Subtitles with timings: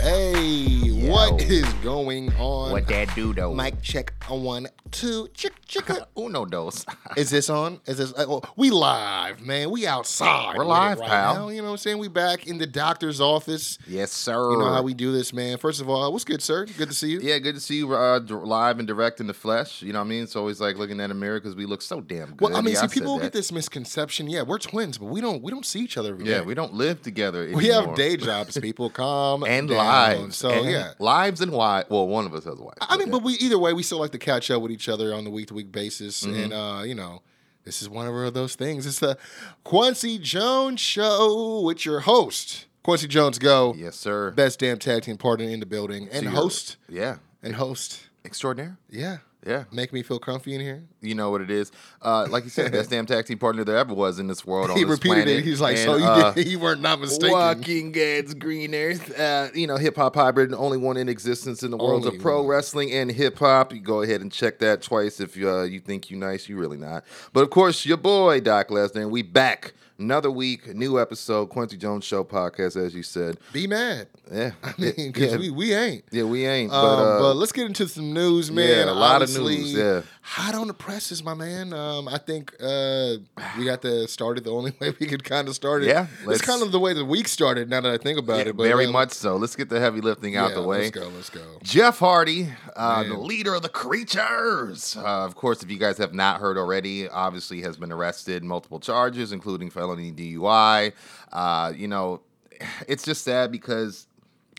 [0.00, 2.72] Hey, what is going on?
[2.72, 3.54] What that do though?
[3.54, 6.06] Mic check on one, two, chick, chicka.
[6.18, 6.84] Uno dos.
[7.16, 7.80] Is this on?
[7.86, 8.12] Is this?
[8.12, 9.70] uh, oh, we live, man.
[9.70, 10.56] We outside.
[10.58, 11.34] We're live, right pal.
[11.34, 11.48] Now.
[11.48, 11.98] You know what I'm saying?
[11.98, 13.78] We back in the doctor's office.
[13.86, 14.50] yes, sir.
[14.50, 15.56] You know how we do this, man.
[15.58, 16.66] First of all, what's good, sir?
[16.66, 17.20] Good to see you.
[17.20, 19.80] Yeah, good to see you uh, live and direct in the flesh.
[19.80, 20.22] You know what I mean?
[20.24, 22.40] It's always like looking at a mirror because we look so damn good.
[22.40, 24.28] Well, I mean, Yeah, see, said people get this misconception.
[24.28, 26.18] Yeah, we're twins, but we don't we don't see each other.
[26.20, 27.48] Yeah, we don't live together.
[27.54, 28.58] we have day jobs.
[28.58, 29.83] People Come and down.
[29.86, 30.36] Lives.
[30.36, 31.84] So and yeah, lives and why?
[31.88, 32.74] Well, one of us has a wife.
[32.80, 35.14] I mean, but we either way, we still like to catch up with each other
[35.14, 36.42] on the week to week basis, Mm-hmm.
[36.42, 37.22] and uh, you know,
[37.64, 38.86] this is one of those things.
[38.86, 39.16] It's the
[39.62, 43.38] Quincy Jones Show with your host Quincy Jones.
[43.38, 44.30] Go, yes, sir.
[44.32, 48.00] best damn tag team partner in the building, and your- host Yeah, and host.
[48.24, 48.76] extraordinaire.
[48.90, 50.82] Yeah, Yeah, make me feel comfy in here.
[51.02, 51.70] you know what it is.
[52.00, 54.70] Uh, like you said, best damn tag team partner there ever was in this world.
[54.70, 55.38] On he this repeated planet.
[55.40, 55.44] it.
[55.44, 57.30] He's like, And, so you uh, did, you weren't not mistaken.
[57.30, 59.18] Walking God's green earth.
[59.18, 62.16] Uh, you know, hip hop hybrid, the only one in existence in the world Only
[62.16, 62.46] of pro one.
[62.48, 63.74] wrestling and hip hop.
[63.74, 66.48] You go ahead and check that twice if uh, you think you nice.
[66.48, 67.04] You really not.
[67.34, 71.76] But of course, your boy Doc Lesnar, and we back another week, new episode, Quincy
[71.76, 73.38] Jones Show podcast, as you said.
[73.52, 74.08] Be mad.
[74.32, 76.04] Yeah, I mean, because yeah, we we ain't.
[76.10, 76.72] yeah, we ain't.
[76.72, 78.68] Um, but, uh, but let's get into some news, man.
[78.68, 80.02] yeah, a lot of news, yeah.
[80.24, 81.74] Hot on the presses, my man.
[81.74, 83.16] Um, I think uh,
[83.58, 85.88] we got to start it the only way we could kind of start it.
[85.88, 87.68] Yeah, it's kind of the way the week started.
[87.68, 89.36] Now that I think about yeah, it, but very um, much so.
[89.36, 90.78] Let's get the heavy lifting out yeah, the way.
[90.84, 91.08] Let's go.
[91.08, 91.58] Let's go.
[91.62, 94.96] Jeff Hardy, uh, the leader of the creatures.
[94.96, 98.80] Uh, of course, if you guys have not heard already, obviously has been arrested, multiple
[98.80, 100.92] charges, including felony DUI.
[101.32, 102.22] Uh, you know,
[102.88, 104.06] it's just sad because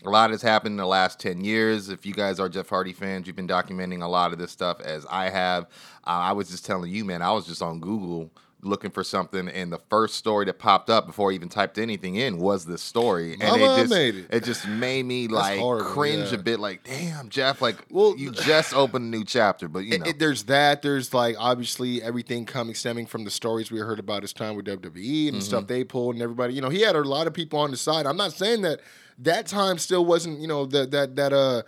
[0.04, 1.88] a lot has happened in the last 10 years.
[1.88, 4.80] If you guys are Jeff Hardy fans, you've been documenting a lot of this stuff
[4.80, 5.64] as I have.
[6.06, 8.30] Uh, I was just telling you, man, I was just on Google
[8.62, 12.16] looking for something and the first story that popped up before I even typed anything
[12.16, 14.26] in was this story and Mama it just made it.
[14.30, 16.38] it just made me like horrible, cringe yeah.
[16.38, 19.92] a bit like damn Jeff like Well, you just opened a new chapter but you
[19.92, 20.82] It- know it- there's that.
[20.82, 24.64] There's like obviously everything coming stemming from the stories we heard about his time with
[24.66, 25.40] WWE and Mm-hmm.
[25.40, 26.54] stuff they pulled and everybody.
[26.54, 28.04] You know, he had a lot of people on the side.
[28.06, 28.80] I'm not saying that
[29.18, 30.40] that time still wasn't.
[30.40, 31.62] You know that that that uh.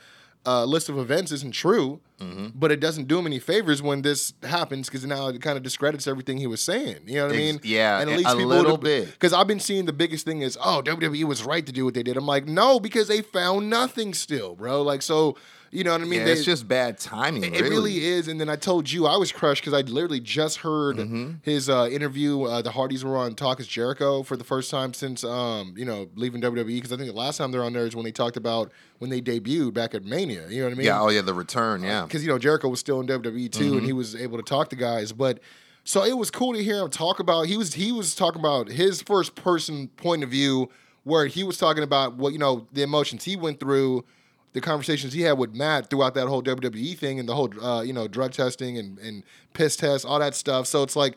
[0.47, 2.47] Uh, list of events isn't true, Mm-hmm.
[2.55, 5.63] but it doesn't do him any favors when this happens because now it kind of
[5.63, 7.01] discredits everything he was saying.
[7.07, 7.61] You know what I mean?
[7.65, 9.07] yeah, and a- a little bit.
[9.11, 11.93] Because I've been seeing the biggest thing is, oh, WWE was right to do what
[11.93, 12.17] they did.
[12.17, 14.81] I'm like, no, because they found nothing still, bro.
[14.81, 15.37] Like, so
[15.71, 16.21] you know what I mean?
[16.21, 18.29] yeah, They- it's just bad timing it really is.
[18.29, 21.31] And then I told you I was crushed because I literally just heard Mm-hmm.
[21.43, 22.43] his uh, interview.
[22.45, 25.85] Uh, the Hardys were on Talk is Jericho for the first time since um, you
[25.85, 28.13] know leaving WWE because I think the last time they're on there is when they
[28.13, 30.49] talked about when they debuted back at Mania.
[30.49, 30.87] You know what I mean?
[30.87, 33.65] yeah oh yeah the return yeah because you know Jericho was still in WWE too,
[33.65, 33.77] Mm-hmm.
[33.79, 35.13] and he was able to talk to guys.
[35.13, 35.41] But
[35.85, 37.47] so it was cool to hear him talk about.
[37.47, 40.69] He was he was talking about his first person point of view,
[41.05, 44.05] where he was talking about what you know the emotions he went through,
[44.53, 47.83] the conversations he had with Matt throughout that whole WWE thing and the whole uh,
[47.83, 49.23] you know drug testing and and
[49.53, 50.67] piss test, all that stuff.
[50.67, 51.17] So it's like.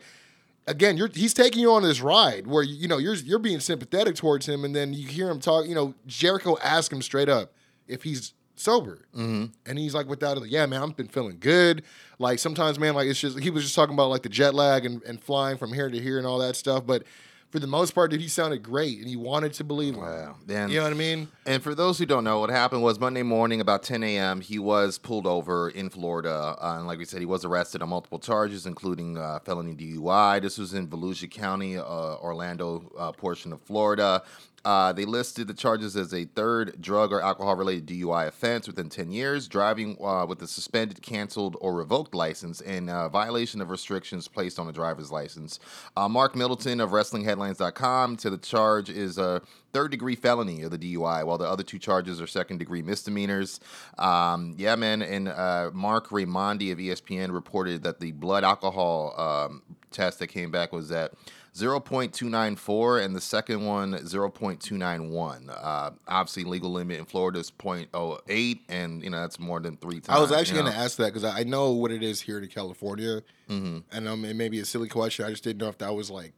[0.68, 4.14] Again, you're, he's taking you on this ride where you know you're you're being sympathetic
[4.14, 5.66] towards him, and then you hear him talk.
[5.66, 7.52] You know, Jericho asked him straight up
[7.88, 9.46] if he's sober, mm-hmm.
[9.66, 11.82] and he's like, without it, yeah, man, I've been feeling good.
[12.20, 14.86] Like sometimes, man, like it's just he was just talking about like the jet lag
[14.86, 16.86] and, and flying from here to here and all that stuff.
[16.86, 17.02] But
[17.52, 20.00] for the most part, dude, he sounded great, and he wanted to believe him.
[20.00, 20.36] Wow.
[20.46, 21.28] Then You know what I mean?
[21.44, 24.58] And for those who don't know, what happened was Monday morning, about 10 a.m., he
[24.58, 26.56] was pulled over in Florida.
[26.58, 30.40] Uh, and like we said, he was arrested on multiple charges, including uh, felony DUI.
[30.40, 34.22] This was in Volusia County, uh, Orlando uh, portion of Florida.
[34.64, 38.88] Uh, they listed the charges as a third drug or alcohol related DUI offense within
[38.88, 43.70] 10 years, driving uh, with a suspended, canceled, or revoked license, and uh, violation of
[43.70, 45.58] restrictions placed on a driver's license.
[45.96, 49.42] Uh, Marc Middleton of WrestlingHeadlines.com to the charge is a
[49.72, 53.58] third degree felony of the DUI, while the other two charges are second degree misdemeanors.
[53.98, 55.02] Um, yeah, man.
[55.02, 60.50] And uh, Marc Raimondi of ESPN reported that the blood alcohol um, test that came
[60.50, 61.12] back was at
[61.54, 69.02] 0.294 and the second one 0.291 uh, obviously legal limit in florida is 0.08 and
[69.02, 71.12] you know that's more than three times I was actually you going to ask that
[71.12, 73.78] because I know what it is here in California, Mm-hmm.
[73.94, 75.26] and um, it may be a silly question.
[75.26, 76.32] I just didn't know if that was like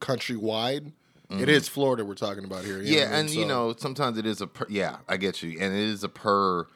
[0.00, 0.88] countrywide.
[1.30, 1.48] It Mhm.
[1.48, 2.82] is Florida we're talking about here.
[2.82, 3.20] yeah what I mean?
[3.20, 6.04] and you know sometimes it is a per, yeah i get you and it is
[6.04, 6.66] a per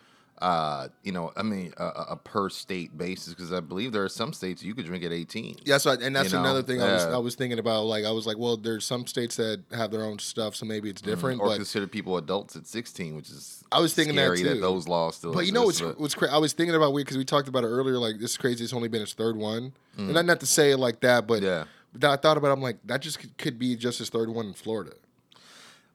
[0.42, 4.08] uh, you know, I mean, a, a per state basis because I believe there are
[4.08, 5.56] some states you could drink at 18.
[5.64, 7.04] Yeah, so and that's You know, another thing I was.
[7.04, 7.84] I was thinking about.
[7.84, 10.90] Like I was like, well, there's some states that have their own stuff, so maybe
[10.90, 11.40] it's different.
[11.40, 14.60] or but consider people adults at 16, which is I was thinking that too.
[14.60, 15.32] those laws still.
[15.32, 16.32] But you know what's but- what's crazy?
[16.32, 17.98] I was thinking about weird because we talked about it earlier.
[17.98, 18.62] Like this is crazy.
[18.64, 21.42] It's only been his third one, and not, not to say it like that, but
[21.42, 21.46] Mm.
[21.46, 21.64] Yeah.
[21.98, 22.48] But I thought about.
[22.48, 24.92] it, I'm like that just could, could be just his third one in Florida.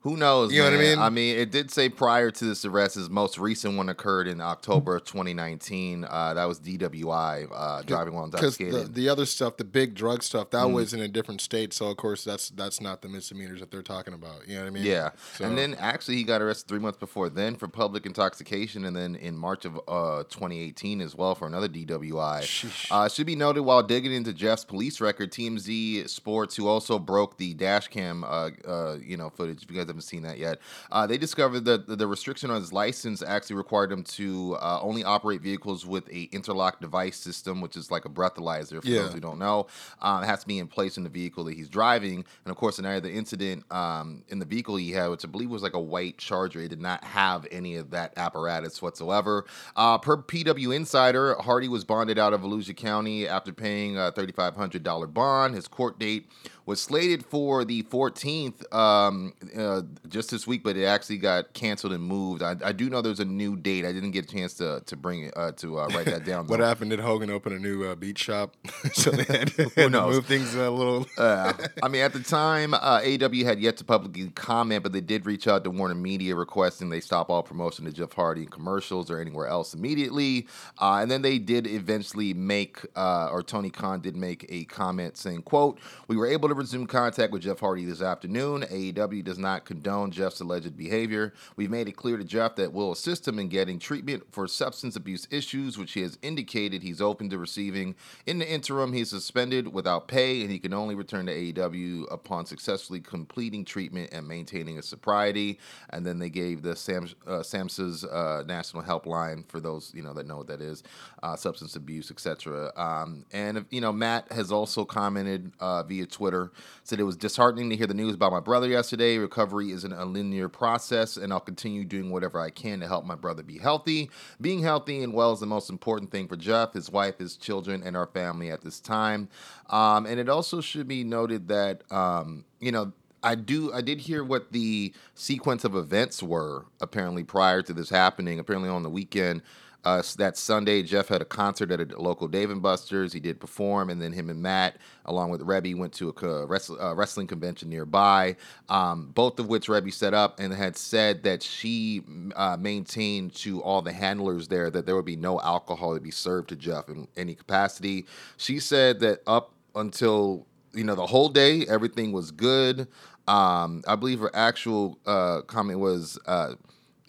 [0.04, 0.52] Who knows?
[0.52, 0.98] You know what I mean?
[1.00, 4.42] I mean, it did say prior to this arrest, his most recent one occurred in
[4.42, 6.06] October of 2019.
[6.10, 10.24] Uh, that was DWI, uh, driving while Because the, the other stuff, the big drug
[10.24, 10.74] stuff, that Mm.
[10.74, 11.72] was in a different state.
[11.72, 14.48] So of course that's that's not the misdemeanors that they're talking about.
[14.48, 14.84] You know what I mean?
[14.86, 18.86] yeah, So- and then actually he got arrested three months before then for public intoxication,
[18.86, 22.92] and then in March of uh, 2018 as well for another DWI.
[22.92, 26.98] Uh, it should be noted while digging into Jeff's police record, TMZ Sports, who also
[26.98, 29.68] broke the dash cam, uh, uh, you know, footage.
[29.68, 30.60] Guys haven't seen that yet,
[30.92, 35.04] uh, they discovered that the restriction on his license actually required him to uh, only
[35.04, 38.82] operate vehicles with a interlock device system, which is like a breathalyzer.
[38.82, 39.04] For Yeah.
[39.04, 39.68] those who don't know,
[40.02, 42.26] um, it has to be in place in the vehicle that he's driving.
[42.46, 45.50] And of course, in the incident um, in the vehicle he had, which I believe
[45.50, 49.46] was like a white Charger, it did not have any of that apparatus whatsoever.
[49.76, 55.14] Uh, per PW Insider, Hardy was bonded out of Volusia County after paying a $3,500
[55.14, 55.56] bond.
[55.56, 56.28] His court date
[56.66, 61.94] was slated for the 14th um, uh, just this week, but it actually got canceled
[61.94, 62.42] and moved.
[62.44, 63.86] I, I do know there's a new date.
[63.86, 66.48] I didn't get a chance to to bring it uh, to uh, write that down.
[66.52, 66.92] What happened?
[66.92, 68.56] Did Hogan open a new uh, beach shop?
[68.94, 71.06] so they had, to- had to move things a little.
[71.18, 75.02] Uh, I mean, at the time, uh, AW had yet to publicly comment, but they
[75.02, 78.50] did reach out to Warner Media requesting they stop all promotion to Jeff Hardy in
[78.50, 80.48] commercials or anywhere else immediately.
[80.80, 85.18] Uh, and then they did eventually make, uh, or Tony Khan did make a comment
[85.18, 88.64] saying, "quote We were able to resume contact with Jeff Hardy this afternoon.
[88.64, 91.34] AEW does not condone Jeff's alleged behavior.
[91.56, 94.98] We've made it clear to Jeff that we'll assist him in getting treatment for substance
[94.98, 97.96] abuse issues, which he has indicated he's open to receiving.
[98.26, 102.46] In the interim, he's suspended without pay, and he can only return to AEW upon
[102.46, 105.58] successfully completing treatment and maintaining his sobriety.
[105.92, 110.14] And then they gave the Sam, uh, SAMHSA's uh, national helpline for those you know
[110.14, 110.84] that know what that is,
[111.24, 112.74] uh, substance abuse, etc.
[112.76, 116.52] Um, and you know, Matt has also commented uh, via Twitter
[116.84, 119.18] said it was disheartening to hear the news about my brother yesterday.
[119.18, 123.14] Recovery isn't a linear process, and I'll continue doing whatever I can to help my
[123.14, 124.10] brother be healthy.
[124.42, 127.84] Being healthy and well is the most important thing for Jeff, his wife, his children,
[127.84, 129.30] and our family at this time.
[129.70, 132.94] Um, and it also should be noted that um, you know.
[133.24, 133.72] I do.
[133.72, 138.40] I did hear what the sequence of events were apparently prior to this happening.
[138.40, 139.44] Apparently on the weekend,
[139.84, 143.14] uh, that Sunday, Jeff had a concert at a local Dave and Buster's.
[143.14, 146.48] He did perform, and then him and Matt, along with Reby, went to a co-
[146.48, 148.36] wrestl- uh, wrestling convention nearby.
[148.70, 152.04] Um, both of which Reby set up and had said that she
[152.36, 156.12] uh, maintained to all the handlers there that there would be no alcohol to be
[156.12, 158.06] served to Jeff in any capacity.
[158.38, 162.88] She said that up until you know the whole day, everything was good.
[163.28, 166.20] Um, I believe her actual uh, comment was.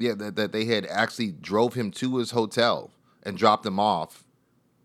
[0.02, 2.90] Yeah, that, that they had actually drove him to his hotel
[3.22, 4.24] and dropped him off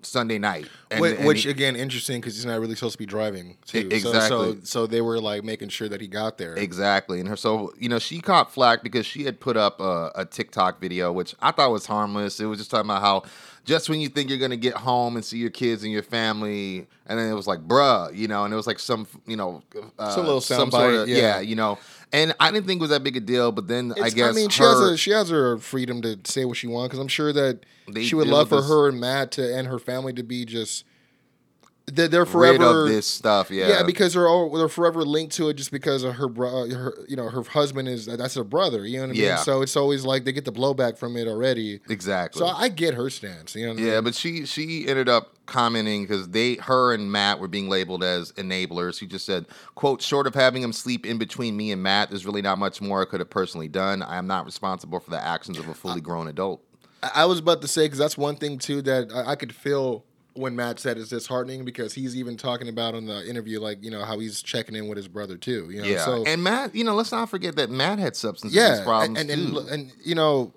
[0.03, 0.67] Sunday night.
[0.91, 3.57] And, Which, and which he- again, interesting because he's not really supposed to be driving.
[3.65, 3.89] Too.
[3.91, 4.59] E- So- So, exactly.
[4.63, 6.53] so, they were like making sure that he got there.
[6.55, 10.11] Exactly, and her so you know she caught flack because she had put up a,
[10.15, 12.39] a TikTok video, which I thought was harmless.
[12.39, 13.23] It was just talking about how
[13.65, 16.87] just when you think you're gonna get home and see your kids and your family,
[17.07, 19.61] and then it was like, bruh, you know, and it was like some you know
[19.99, 21.17] uh, Some little some sort of yeah.
[21.17, 21.79] yeah, you know,
[22.13, 24.31] and I didn't think it was that big a deal, but then I guess I
[24.35, 26.99] mean, she her, has a, she has her freedom to say what she wants because
[26.99, 29.79] I'm sure that They she would love for this- her and Matt to and her
[29.79, 30.83] family to be just
[31.87, 33.49] they're, they're rid forever of this stuff.
[33.49, 36.69] Yeah, Yeah, because they're all they're forever linked to it just because of her bro,
[36.69, 38.85] her you know her husband is that's her brother.
[38.85, 39.21] You know what I mean?
[39.21, 39.35] Yeah.
[39.37, 41.79] So it's always like they get the blowback from it already.
[41.89, 42.39] exactly.
[42.39, 43.55] So I get her stance.
[43.55, 44.03] You know what I Yeah, mean?
[44.03, 48.33] but she she ended up commenting because they her and Matt were being labeled as
[48.33, 48.99] enablers.
[48.99, 52.25] She just said, "quote Short of having him sleep in between me and Matt, there's
[52.25, 54.01] really not much more I could have personally done.
[54.03, 56.61] I am not responsible for the actions of a fully grown adult."
[57.01, 59.55] I I was about to say because that's one thing too that I, I could
[59.55, 60.03] feel
[60.37, 63.91] when Matt said it's disheartening because he's even talking about in the interview like you
[63.91, 65.69] know how he's checking in with his brother too.
[65.71, 65.87] You know?
[65.87, 69.19] Yeah, So and Matt, you know, let's not forget that Matt had substance abuse problems
[69.19, 69.59] and and, too.
[69.59, 70.53] and and you know.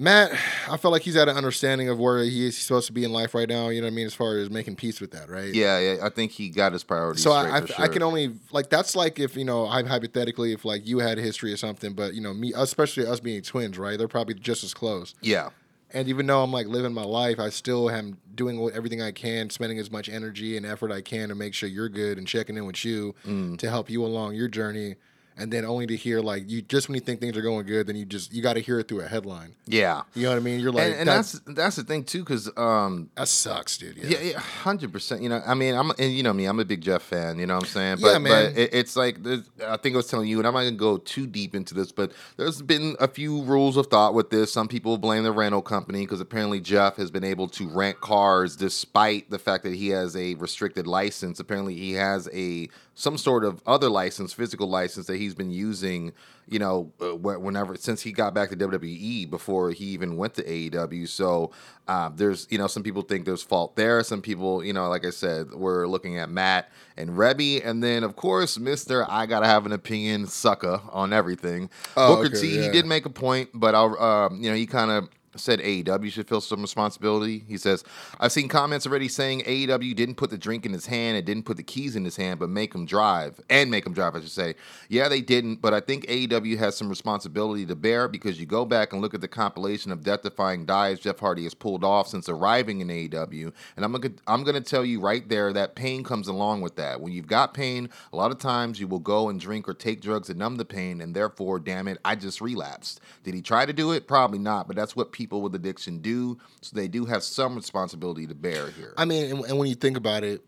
[0.00, 0.30] Matt,
[0.70, 3.12] I feel like he's at an understanding of where he is supposed to be in
[3.12, 3.68] life right now.
[3.68, 5.52] You know what I mean, as far as making peace with that, right?
[5.52, 7.88] yeah, yeah, I think he got his priorities So straight I, I, for I sure.
[7.88, 11.20] can only like that's like if you know hy- hypothetically if like you had a
[11.20, 13.98] history or something, but you know me, especially us being twins, right?
[13.98, 15.16] They're probably just as close.
[15.20, 15.48] yeah,
[15.92, 19.48] And even though I'm like living my life, I still am doing everything I can,
[19.50, 22.56] spending as much energy and effort I can to make sure you're good and checking
[22.56, 23.58] in with you Mm.
[23.58, 24.96] to help you along your journey.
[25.38, 27.86] And then only to hear like you just when you think things are going good,
[27.86, 29.54] then you just you got to hear it through a headline.
[29.66, 30.02] Yeah.
[30.14, 30.60] You know what I mean?
[30.60, 33.96] You're like, and, and that's, that's that's the thing too, because um, that sucks, dude.
[33.98, 35.22] Yeah, yeah, hundred percent.
[35.22, 37.38] You know, I mean, I'm and you know me, I'm a big Jeff fan.
[37.38, 37.98] You know what I'm saying?
[37.98, 38.52] Yeah, But, man.
[38.52, 39.18] But it, it's like
[39.64, 41.92] I think I was telling you, and I'm not gonna go too deep into this,
[41.92, 44.52] but there's been a few rules of thought with this.
[44.52, 48.56] Some people blame the rental company because apparently Jeff has been able to rent cars
[48.56, 51.40] despite the fact that he has a restricted license.
[51.40, 52.68] Apparently, he has a
[52.98, 56.12] some sort of other license, physical license that he's been using.
[56.48, 60.42] You know, uh, whenever since he got back to WWE before he even went to
[60.42, 61.06] AEW.
[61.06, 61.52] So
[61.86, 64.02] uh, there's you know some people think there's fault there.
[64.02, 68.02] Some people you know like I said we're looking at Matt and Reby, and then
[68.02, 71.68] of course Mister I gotta have an opinion sucker on everything.
[71.96, 72.62] Oh, Booker okay, T yeah.
[72.62, 76.10] he did make a point, but I'll um, you know he kind of said AEW
[76.10, 77.44] should feel some responsibility.
[77.46, 77.84] He says,
[78.18, 81.44] I've seen comments already saying AEW didn't put the drink in his hand and didn't
[81.44, 84.20] put the keys in his hand, but make him drive and make him drive, I
[84.20, 84.54] should say.
[84.88, 88.64] Yeah, they didn't, but I think AEW has some responsibility to bear because you go
[88.64, 92.08] back and look at the compilation of death defying dives Jeff Hardy has pulled off
[92.08, 93.52] since arriving in AEW.
[93.76, 97.00] And I'm gonna I'm gonna tell you right there that pain comes along with that.
[97.00, 100.00] When you've got pain, a lot of times you will go and drink or take
[100.00, 103.00] drugs to numb the pain, and therefore, damn it, I just relapsed.
[103.24, 104.06] Did he try to do it?
[104.06, 106.38] Probably not, but that's what people with addiction do.
[106.62, 108.94] So they do have some responsibility to bear here.
[108.96, 110.42] I mean, and, and when you think about it,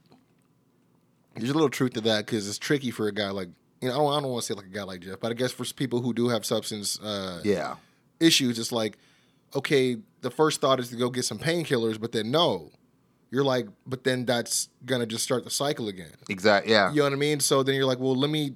[1.34, 3.48] there's a little truth to that because it's tricky for a guy like
[3.80, 5.32] you know I don't, I don't want to say like a guy like Jeff, but
[5.32, 7.76] I guess for people who do have substance uh, yeah.
[8.20, 8.96] issues, it's like
[9.56, 12.70] okay, the first thought is to go get some painkillers, but then no,
[13.32, 16.12] you're like, but then that's gonna just start the cycle again.
[16.28, 16.72] Exactly.
[16.72, 16.90] Yeah.
[16.90, 17.40] You know what I mean?
[17.40, 18.54] So then you're like, well, let me,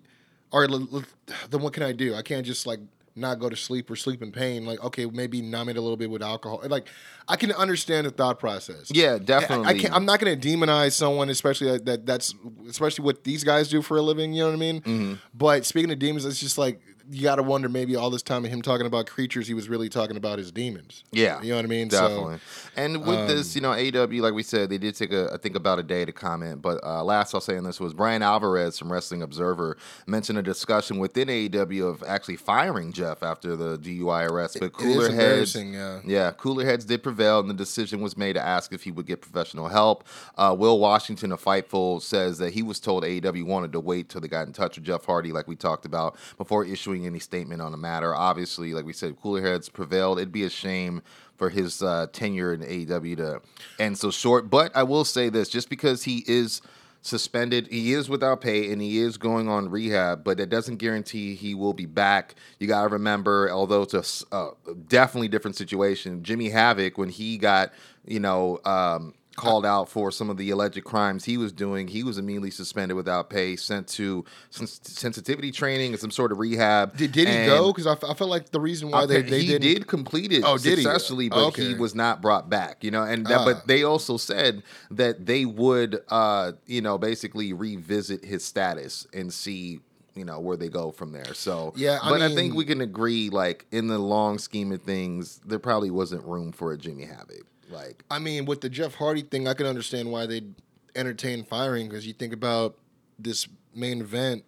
[0.53, 2.15] all right, let- let- then what can I do?
[2.15, 2.79] I can't just like
[3.17, 4.67] not go to sleep or sleep in pain.
[4.67, 6.63] Like, okay, maybe numb it a little bit with alcohol.
[6.67, 6.89] Like,
[7.29, 8.91] I can understand the thought process.
[8.93, 9.67] Yeah, I- definitely.
[9.67, 12.35] I, can't, I'm not going to demonize someone, especially that, that that's
[12.69, 14.33] especially what these guys do for a living.
[14.33, 14.81] You know what I mean?
[14.81, 15.15] Mm-hmm.
[15.33, 16.81] But speaking of demons, it's just like
[17.11, 19.69] you got to wonder maybe all this time of him talking about creatures, he was
[19.69, 21.05] really talking about his demons.
[21.13, 21.89] Yeah, you know what I mean.
[21.89, 22.37] Definitely.
[22.37, 25.31] So, and with um, this, you know, AW, like we said, they did take a,
[25.33, 26.63] I think about a day to comment.
[26.63, 30.43] But uh, last I'll say on this was Bryan Alvarez from Wrestling Observer mentioned a
[30.43, 34.59] discussion within AEW of actually firing Jeff after the DUI arrest.
[34.61, 35.55] But cooler heads.
[35.55, 36.01] Yeah.
[36.05, 39.07] yeah, cooler heads did prevail, and the decision was made to ask if he would
[39.07, 40.05] get professional help.
[40.37, 44.21] Uh, Will Washington of Fightful says that he was told AEW wanted to wait till
[44.21, 47.63] they got in touch with Jeff Hardy, like we talked about, before issuing any statement
[47.63, 48.15] on the matter.
[48.15, 50.19] Obviously, like we said, cooler heads prevailed.
[50.19, 51.03] It'd be a shame
[51.37, 53.43] for his uh, tenure in AEW to
[53.79, 54.51] end so short.
[54.51, 56.63] But I will say this: just because he is
[57.05, 57.69] suspended.
[57.71, 61.55] He is without pay and he is going on rehab, but that doesn't guarantee he
[61.55, 62.35] will be back.
[62.59, 64.51] You got to remember, although it's a uh,
[64.89, 67.73] definitely different situation, Jimmy Havoc, when he got,
[68.07, 72.03] you know, um, called out for some of the alleged crimes he was doing, he
[72.03, 76.97] was immediately suspended without pay, sent to sens- sensitivity training and some sort of rehab.
[76.97, 77.73] Did, did he And go?
[77.73, 79.63] Because I, f- I felt like the reason why they, they he didn't.
[79.63, 80.85] did complete it Oh, did he?
[80.85, 81.65] but Okay.
[81.69, 82.83] he was not brought back.
[82.85, 83.45] You know, and that, Ah.
[83.45, 89.33] but they also said that they would, uh, you know, basically revisit his status and
[89.33, 89.81] see.
[90.17, 91.35] You know where they go from there.
[91.35, 94.81] So Yeah, I but I think we can agree, like in the long scheme of
[94.83, 97.45] things, there probably wasn't room for a Jimmy Havoc.
[97.75, 100.55] Like, I mean, with the Jeff Hardy thing, I can understand why they'd
[100.95, 102.79] entertain firing because you think about
[103.19, 104.45] this main event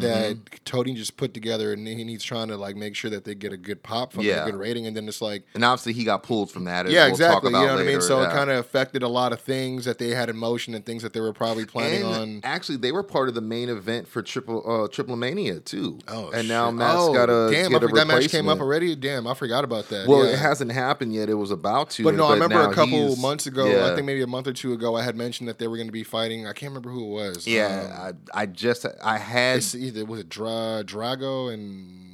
[0.00, 0.94] that Mm-hmm.
[0.94, 3.56] Just put together, and he- he's trying to like make sure that they get a
[3.58, 4.42] good pop from Yeah.
[4.42, 5.44] a good rating, and then it's like.
[5.54, 6.86] and obviously he got pulled from that.
[6.86, 7.50] as Yeah, we'll talk exactly.
[7.50, 7.86] You know what I mean.
[7.86, 10.74] later, So it kind of affected a lot of things that they had in motion
[10.74, 12.40] and things that they were probably planning and on.
[12.42, 15.98] actually, they were part of the main event for Triple uh, Triple Mania too.
[16.08, 16.74] Oh, and now shit.
[16.76, 17.70] Matt's oh, got a damn.
[17.70, 18.96] get I a forgot that match came up already.
[18.96, 20.08] Damn, I forgot about that.
[20.08, 20.32] Well, yeah.
[20.32, 21.28] it hasn't happened yet.
[21.28, 22.04] It was about to.
[22.04, 23.66] But no, I remember a couple months ago.
[23.66, 23.90] yeah.
[23.92, 25.88] I think maybe a month or two ago, I had mentioned that they were going
[25.88, 26.46] to be fighting.
[26.46, 27.46] I can't remember who it was.
[27.46, 32.08] Um, Yeah, I, I just I had it's, either was it Dra- Drago and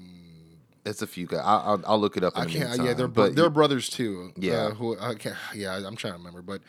[0.84, 1.40] it's a few guys.
[1.40, 2.34] I, I'll, I'll look it up.
[2.36, 2.68] In I can't.
[2.70, 4.32] meantime, Yeah, they're but they're brothers too.
[4.36, 4.54] Yeah.
[4.54, 5.36] Uh, who I can't.
[5.54, 6.62] Yeah, I'm trying to remember, but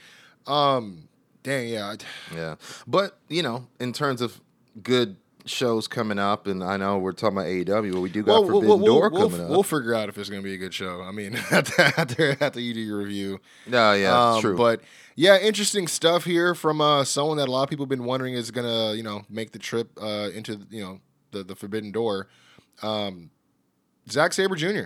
[0.51, 1.07] um,
[1.43, 1.95] dang, yeah.
[2.35, 2.55] Yeah.
[2.87, 4.41] But you know, in terms of
[4.83, 5.15] good
[5.45, 8.83] shows coming up, and I know we're talking about AEW, but we do got Forbidden
[8.83, 9.49] Door we'll, coming up.
[9.49, 11.01] we'll figure out if it's going to be a good show.
[11.01, 13.39] I mean, after after, after you do your review.
[13.67, 14.57] no, yeah, Um, true.
[14.57, 14.81] But
[15.19, 18.35] yeah, interesting stuff here from uh, someone that a lot of people have been wondering
[18.35, 22.29] is gonna, you know, make the trip uh, into, you know, the the Forbidden Door.
[22.81, 23.29] Um,
[24.09, 24.85] Zack Sabre Jr.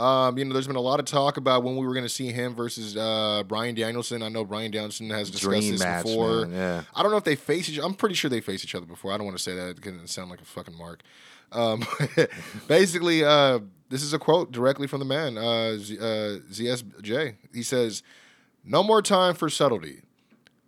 [0.00, 2.08] Um, you know, there's been a lot of talk about when we were going to
[2.08, 4.22] see him versus uh, Bryan Danielson.
[4.22, 6.46] I know Bryan Danielson has discussed Dream this match, before.
[6.46, 6.82] man, yeah.
[6.94, 7.80] I don't know if they face each.
[7.82, 9.10] I'm pretty sure they face each other before.
[9.10, 11.02] I don't want to say that because it sound like a fucking mark.
[11.50, 11.84] Um,
[12.68, 17.34] basically, uh, this is a quote directly from the man, uh, Z, uh, ZSJ.
[17.52, 18.04] He says,
[18.64, 20.02] "No more time for subtlety.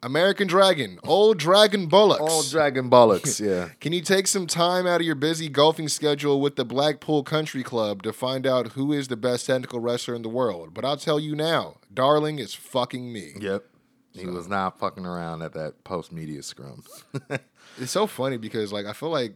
[0.05, 2.29] American Dragon, old Dragon Bollocks.
[2.29, 3.69] Old Dragon Bollocks, yeah.
[3.81, 7.63] Can you take some time out of your busy golfing schedule with the Blackpool Country
[7.63, 10.75] Club to find out who is the best technical wrestler in the world?
[10.75, 13.35] But I'll tell you now, darling is fucking me.
[13.39, 13.65] Yep.
[14.13, 16.83] He was not fucking around at that post media scrum.
[17.79, 19.35] It's so funny because like I feel like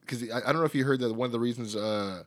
[0.00, 2.22] because I, I don't know if you heard that one of the reasons uh,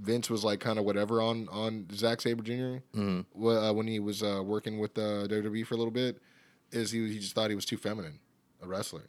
[0.00, 3.46] Vince was like kind of whatever on on Zack Sabre junior Mm-hmm.
[3.46, 6.18] uh, when he was uh, working with uh, WWE for a little bit
[6.72, 8.18] is he he just thought he was too feminine
[8.62, 9.02] a wrestler.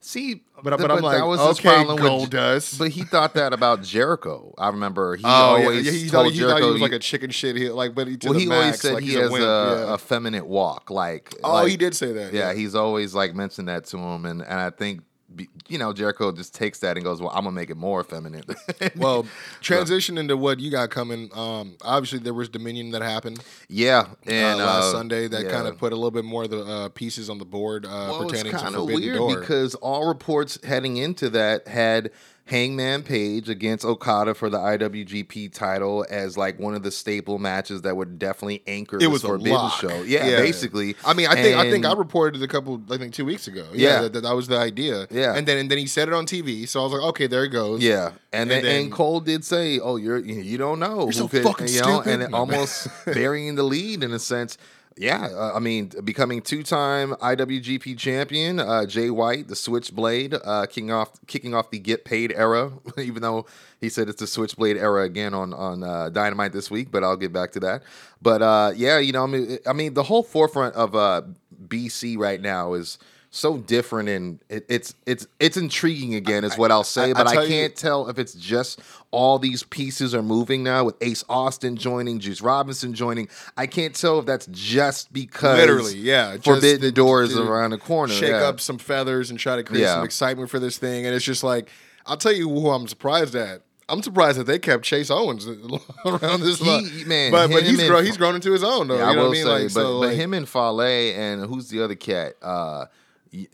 [0.00, 2.78] See, But- th- but I'm like, his okay, problem with- Goldust.
[2.78, 4.54] But he thought that about Jericho.
[4.58, 6.98] I remember he Oh always yeah, he, told thought, he Jericho he was like a
[6.98, 9.30] chicken shit heel, like but he well, the he max, always said like he has
[9.30, 9.94] wimp, a, yeah.
[9.94, 10.90] a feminine walk.
[10.90, 12.32] Like, oh, like- he did say that.
[12.32, 15.00] Yeah, he's always like mentioned that to him, and, and I think
[15.36, 18.02] be- you know Jericho just takes that and goes, "Well, I'm gonna make it more
[18.02, 18.44] feminine."
[18.96, 19.26] Well,
[19.60, 21.30] transition into what you got coming.
[21.34, 25.50] Um, obviously there was Dominion that happened yeah, and, and last uh, Sunday that yeah.
[25.50, 27.88] kind of put a little bit more of the uh, pieces on the board uh,
[27.88, 29.40] well, it's pertaining to Forbidden weird Door.
[29.40, 32.10] because all reports heading into that had
[32.46, 37.82] Hangman Page against Okada for the IWGP title as like one of the staple matches
[37.82, 39.80] that would definitely anchor it the was a Forbidden lock.
[39.80, 40.02] Show.
[40.02, 40.94] Yeah, basically.
[41.04, 43.48] I mean, I think I think I reported it a couple, I think two weeks
[43.48, 43.66] ago.
[43.72, 43.88] Yeah.
[43.96, 45.08] Yeah, that, that, that was the idea.
[45.10, 45.34] Yeah.
[45.34, 47.42] and then and then he said it on TV, so I was like, okay, there
[47.44, 47.82] it goes.
[47.82, 51.12] Yeah, and then, And then- and Cole did say, "Oh, you're you don't know who
[51.12, 52.20] so could, fucking you know," stupid.
[52.22, 54.56] and almost burying the lead in a sense.
[54.98, 60.90] Yeah, uh, I mean, becoming two-time IWGP champion, uh, Jay White, the Switchblade, uh, kicking
[60.90, 62.72] off kicking off the get paid era.
[62.98, 63.44] Even though
[63.78, 67.18] he said it's the Switchblade era again on on uh, Dynamite this week, but I'll
[67.18, 67.82] get back to that.
[68.22, 71.22] But uh, yeah, you know, I mean, I mean, the whole forefront of uh,
[71.68, 72.98] BC right now is
[73.36, 77.12] so different and it, it's it's it's intriguing again is what I'll say I- I
[77.12, 80.96] but I, you- can't tell if it's just all these pieces are moving now with
[81.00, 83.28] Ace Austin joining, Juice Robinson joining.
[83.56, 86.36] I can't tell if that's just because Literally, yeah.
[86.38, 88.12] Forbidden to- Doors to around the corner.
[88.12, 88.44] Shake yeah.
[88.48, 89.94] up some feathers and try to create Yeah.
[89.96, 91.70] some excitement for this thing, and it's just like
[92.06, 93.62] I'll tell you who I'm surprised at.
[93.88, 95.46] I'm surprised that they kept Chase Owens
[96.04, 96.58] around this.
[96.58, 98.04] He- man, but but he's grown.
[98.04, 98.96] He's grown into his own though.
[98.98, 99.44] Yeah, you know I will what I mean?
[99.44, 102.32] say, like, but, so, but like, him and Fale and who's the other cat?
[102.42, 102.86] Uh,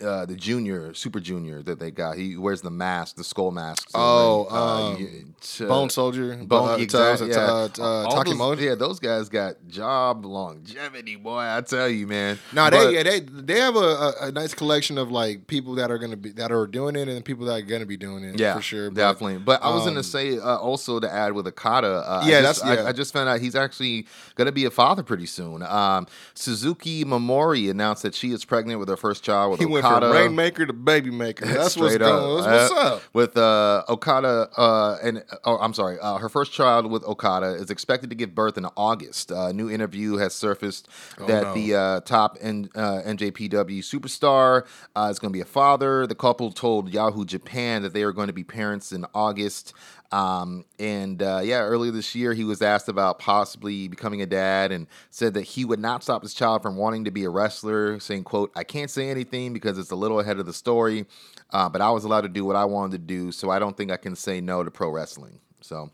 [0.04, 2.16] uh, the junior, super junior that they got.
[2.16, 3.90] He wears the mask, the skull mask.
[3.90, 7.32] so, Oh, like, uh, um, y- t- Bone Soldier, Bone, uh, exactly.
[7.32, 7.40] uh, yeah.
[7.52, 8.60] uh, uh, All those- Takimoto.
[8.60, 11.38] yeah, those guys got job longevity, boy.
[11.40, 12.38] I tell you, man.
[12.52, 15.74] No, But- they yeah, they they have a, a, a nice collection of like people
[15.76, 18.24] that are gonna be that are doing it and people that are gonna be doing
[18.24, 18.38] it.
[18.38, 18.90] Yeah, for sure.
[18.90, 19.38] But, definitely.
[19.38, 21.88] But I was um, gonna say uh, also to add with Okada.
[22.06, 22.84] Uh, Yeah, I just, that's- yeah.
[22.84, 25.62] I, I just found out he's actually gonna be a father pretty soon.
[25.62, 29.84] Um, Suzuki Mimori announced that she is pregnant with her first child with He went
[29.84, 30.08] Okada.
[30.08, 31.44] from rainmaker to baby maker.
[31.46, 32.44] That's what's Straight going.
[32.44, 32.46] up.
[32.46, 33.02] What's, Uh, up?
[33.12, 37.70] With uh, Okada, uh, and oh, I'm sorry, uh, her first child with Okada is
[37.70, 39.32] expected to give birth in August.
[39.32, 40.88] Uh, a new interview has surfaced
[41.26, 41.54] that no.
[41.54, 46.06] the uh, top N, uh, NJPW superstar uh, is going to be a father.
[46.06, 49.72] The couple told Yahoo Japan that they are going to be parents in August.
[50.12, 54.70] Um, and uh, yeah, earlier this year, he was asked about possibly becoming a dad
[54.70, 57.98] and said that he would not stop his child from wanting to be a wrestler,
[57.98, 61.06] saying, quote, I can't say anything because it's a little ahead of the story,
[61.50, 63.74] uh, but I was allowed to do what I wanted to do, so I don't
[63.76, 65.40] think I can say no to pro wrestling.
[65.62, 65.90] So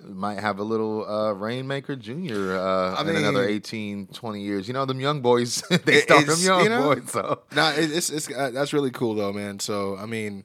[0.00, 2.56] might have a little uh, Rainmaker Jr.
[2.56, 4.66] Uh, I in another mean- 18, 20 years.
[4.66, 7.10] You know, them young boys, they start them young you know, boys.
[7.10, 9.60] So Nah, it, it's it's uh, that's really cool though, man.
[9.60, 10.44] So I mean,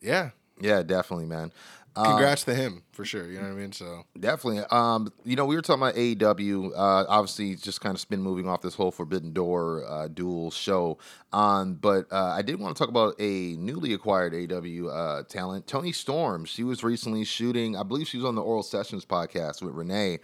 [0.00, 1.52] yeah, yeah, definitely, man.
[1.96, 3.26] Uh, congrats to him for sure.
[3.26, 3.72] You know what I mean?
[3.72, 4.62] So Definitely.
[4.70, 6.72] Um, you know, we were talking about AEW.
[6.72, 10.98] Uh, obviously, just kind of spin moving off this whole Forbidden Door uh, dual show.
[11.32, 15.66] Um, but uh, I did want to talk about a newly acquired AEW uh, talent,
[15.66, 16.44] Toni Storm.
[16.44, 17.76] She was recently shooting.
[17.76, 20.18] I believe she was on the Oral Sessions podcast with Renee.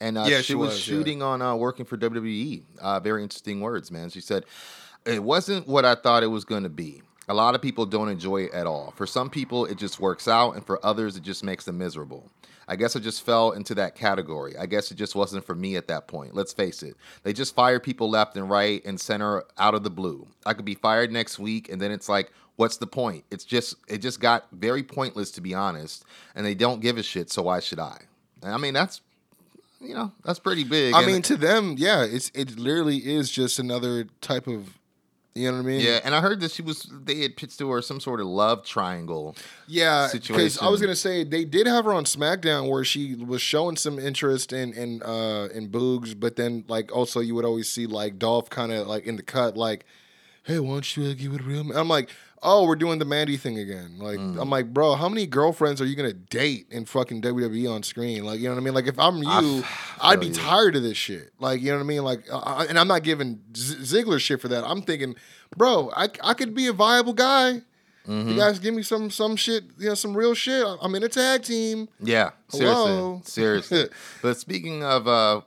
[0.00, 0.94] And uh, Yeah, she, she was, was, yeah.
[0.94, 2.64] shooting on uh, working for WWE.
[2.80, 4.10] Uh, very interesting words, man.
[4.10, 4.44] She said,
[5.06, 7.02] It wasn't what I thought it was going to be.
[7.28, 8.92] A lot of people don't enjoy it at all.
[8.96, 12.30] For some people, it just works out, and for others, it just makes them miserable.
[12.66, 14.56] I guess I just fell into that category.
[14.56, 16.34] I guess it just wasn't for me at that point.
[16.34, 16.96] Let's face it.
[17.22, 20.26] They just fire people left and right and center out of the blue.
[20.46, 23.24] I could be fired next week, and then it's like, what's the point?
[23.30, 27.02] It's just it just got very pointless to be honest, and they don't give a
[27.02, 27.98] shit, so why should I?
[28.42, 29.02] I mean, that's
[29.80, 30.94] you know, that's pretty big.
[30.94, 34.78] I and- mean, to them, yeah, it's it literally is just another type of,
[35.34, 35.80] you know what I mean?
[35.80, 38.26] yeah, and I heard that she was they had pitched to her some sort of
[38.26, 39.34] love triangle.
[39.66, 43.42] Yeah, because I was gonna say they did have her on SmackDown where she was
[43.42, 47.68] showing some interest in in uh in Boogs, but then like also you would always
[47.68, 49.84] see like Dolph kind of like in the cut, like,
[50.44, 51.76] "Hey, why don't you uh, give it a real?" Man?
[51.76, 52.10] I'm like,
[52.44, 53.96] oh, we're doing the Mandy thing again.
[53.98, 54.40] Like, Mm.
[54.40, 58.24] I'm like, bro, how many girlfriends are you gonna date in fucking WWE on screen?
[58.24, 58.74] Like, you know what I mean?
[58.74, 59.64] Like, if I'm you,
[60.00, 60.34] I would be you.
[60.34, 61.32] tired of this shit.
[61.40, 62.04] Like, you know what I mean?
[62.04, 64.62] Like, uh, I- and I'm not giving Z- Ziggler shit for that.
[64.64, 65.16] I'm thinking,
[65.56, 67.62] bro, I I could be a viable guy.
[68.06, 68.28] Mm-hmm.
[68.28, 70.62] You guys give me some some shit, you know, some real shit.
[70.82, 71.88] I'm in a tag team.
[72.00, 73.22] Yeah, Hello?
[73.24, 73.96] seriously, seriously.
[74.22, 75.40] but speaking of uh,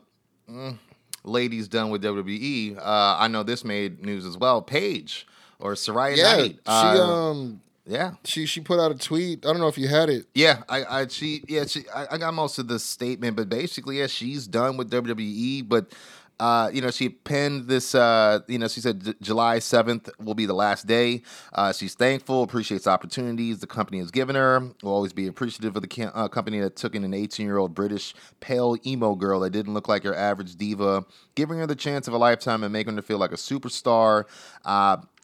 [0.50, 0.76] mm,
[1.24, 4.64] ladies done with WWE, uh, I know this made news as well.
[4.64, 5.28] Paige
[5.60, 6.52] or Saraya Yeah, Knight.
[6.66, 6.70] she
[7.02, 9.46] uh, um yeah, she she put out a tweet.
[9.46, 10.26] I don't know if you had it.
[10.36, 10.64] yeah.
[10.68, 11.86] I, I she, yeah, she.
[11.96, 15.70] I, I got most of the statement, but basically, yeah, she's done with WWE.
[15.70, 15.94] But
[16.38, 17.96] uh, you know, she penned this.
[17.96, 21.22] Uh, you know, she said J- July seventh will be the last day.
[21.54, 24.60] Uh, she's thankful, appreciates opportunities the company has given her.
[24.84, 28.14] Will always be appreciative of the ca- uh, company that took in an eighteen-year-old British
[28.42, 32.14] pale emo girl that didn't look like your average diva, giving her the chance of
[32.14, 34.26] a lifetime and making her feel like a superstar.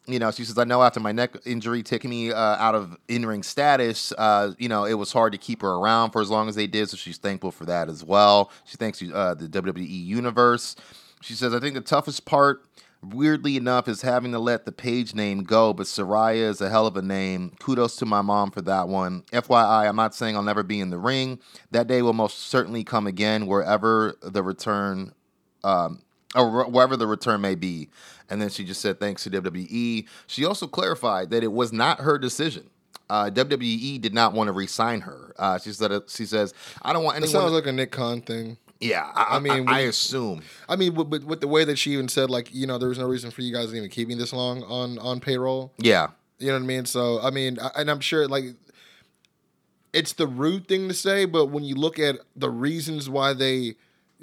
[0.06, 2.96] You know, she says, I know after my neck injury taking me uh, out of
[3.08, 6.28] in ring status, uh, you know, it was hard to keep her around for as
[6.28, 6.90] long as they did.
[6.90, 8.50] So she's thankful for that as well.
[8.64, 10.76] She thanks uh, the WWE Universe.
[11.22, 12.66] She says, I think the toughest part,
[13.02, 15.72] weirdly enough, is having to let the Paige name go.
[15.72, 17.52] But Saraya is a hell of a name.
[17.58, 19.22] Kudos to my mom for that one.
[19.32, 21.38] FYI, I'm not saying I'll never be in the ring.
[21.70, 25.14] That day will most certainly come again, wherever the return
[25.64, 26.02] um,
[26.34, 27.88] or wherever the return may be.
[28.30, 30.06] And then she just said thanks to WWE.
[30.26, 32.70] She also clarified that it was not her decision.
[33.10, 35.34] Uh, WWE did not want to re-sign her.
[35.38, 38.22] Uh, she said she says I don't want anyone." It sounds like a Nick Khan
[38.22, 38.56] thing.
[38.80, 40.42] yeah, I, I I mean, I, we- assume.
[40.68, 42.88] I mean, with, with, with the way that she even said, like, you know, there
[42.88, 45.72] was no reason for you guys to even keep me this long on on payroll.
[45.76, 46.08] Yeah,
[46.38, 46.86] You know what I mean?
[46.86, 48.44] So, I mean, I, and I'm sure, like,
[49.92, 53.76] it's the rude thing to say, but when you look at the reasons why they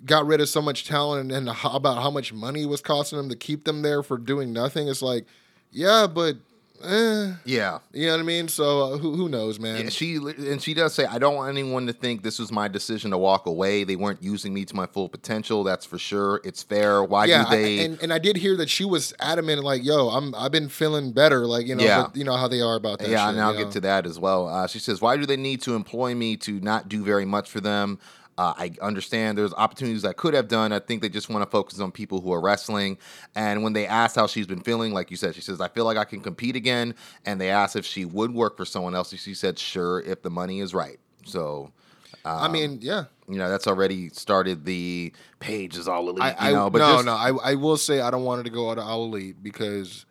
[0.06, 3.17] got rid of so much talent and, and how, about how much money was costing
[3.17, 5.25] them to keep them there for doing nothing, it's like,
[5.71, 6.38] yeah, but,
[6.84, 7.80] eh, yeah.
[7.93, 8.47] you know what I mean?
[8.47, 9.84] So, uh, who who knows, man?
[9.84, 12.67] Yeah, she and she does say, "I don't want anyone to think this was my
[12.67, 13.84] decision to walk away.
[13.84, 15.63] They weren't using me to my full potential.
[15.63, 16.41] That's for sure.
[16.43, 17.04] It's fair.
[17.04, 19.84] Why yeah, do they?" I, and and I did hear that she was adamant, like,
[19.84, 22.04] "Yo, I'm I've been feeling better, like you know, Yeah.
[22.08, 23.71] but you know how they are about that." yeah, shit, and I'll get know?
[23.73, 24.47] to that as well.
[24.47, 27.49] Uh, she says, "Why do they need to employ me to not do very much
[27.49, 27.99] for them?"
[28.41, 30.71] Uh, I understand there's opportunities I could have done.
[30.71, 32.97] I think they just want to focus on people who are wrestling.
[33.36, 35.86] And when they asked how she's been feeling, like you said, she says, "I feel
[35.86, 39.12] like I can compete again." And they asked if she would work for someone else.
[39.12, 41.71] and She said, "Sure, if the money is right." So.
[42.23, 46.21] I mean, yeah, you know that's already started the Paige is all elite.
[46.21, 48.39] I, I you know, but no, just, no, I, I will say I don't want
[48.39, 50.06] her to go out of All Elite because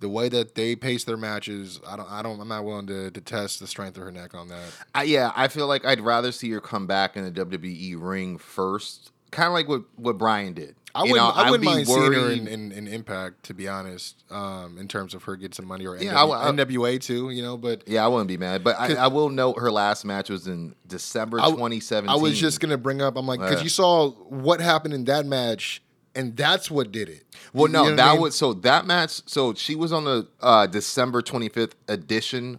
[0.00, 3.10] the way that they pace their matches, I don't, I don't, I'm not willing to,
[3.10, 4.64] to test the strength of her neck on that.
[4.94, 8.36] I, yeah, I feel like I'd rather see her come back in the WWE ring
[8.38, 10.76] first, kind of like what what Bryan did.
[10.94, 13.42] I You wouldn't, know, I wouldn't be mind seeing her worried- in, in, in Impact,
[13.44, 16.48] to be honest, um, in terms of her getting some money or Yeah, NW, I-
[16.48, 17.58] I- NWA too, you know.
[17.58, 20.46] But Yeah, I wouldn't be mad, but I, I will note her last match was
[20.46, 22.08] in December 2017.
[22.08, 23.64] I was just gonna bring up, I'm like, because Yeah.
[23.64, 25.82] you saw what happened in that match,
[26.16, 27.24] and that's what did it.
[27.52, 28.22] Well, You no, know that I mean?
[28.22, 29.22] was so that match.
[29.26, 32.58] So she was on the uh, December 25th edition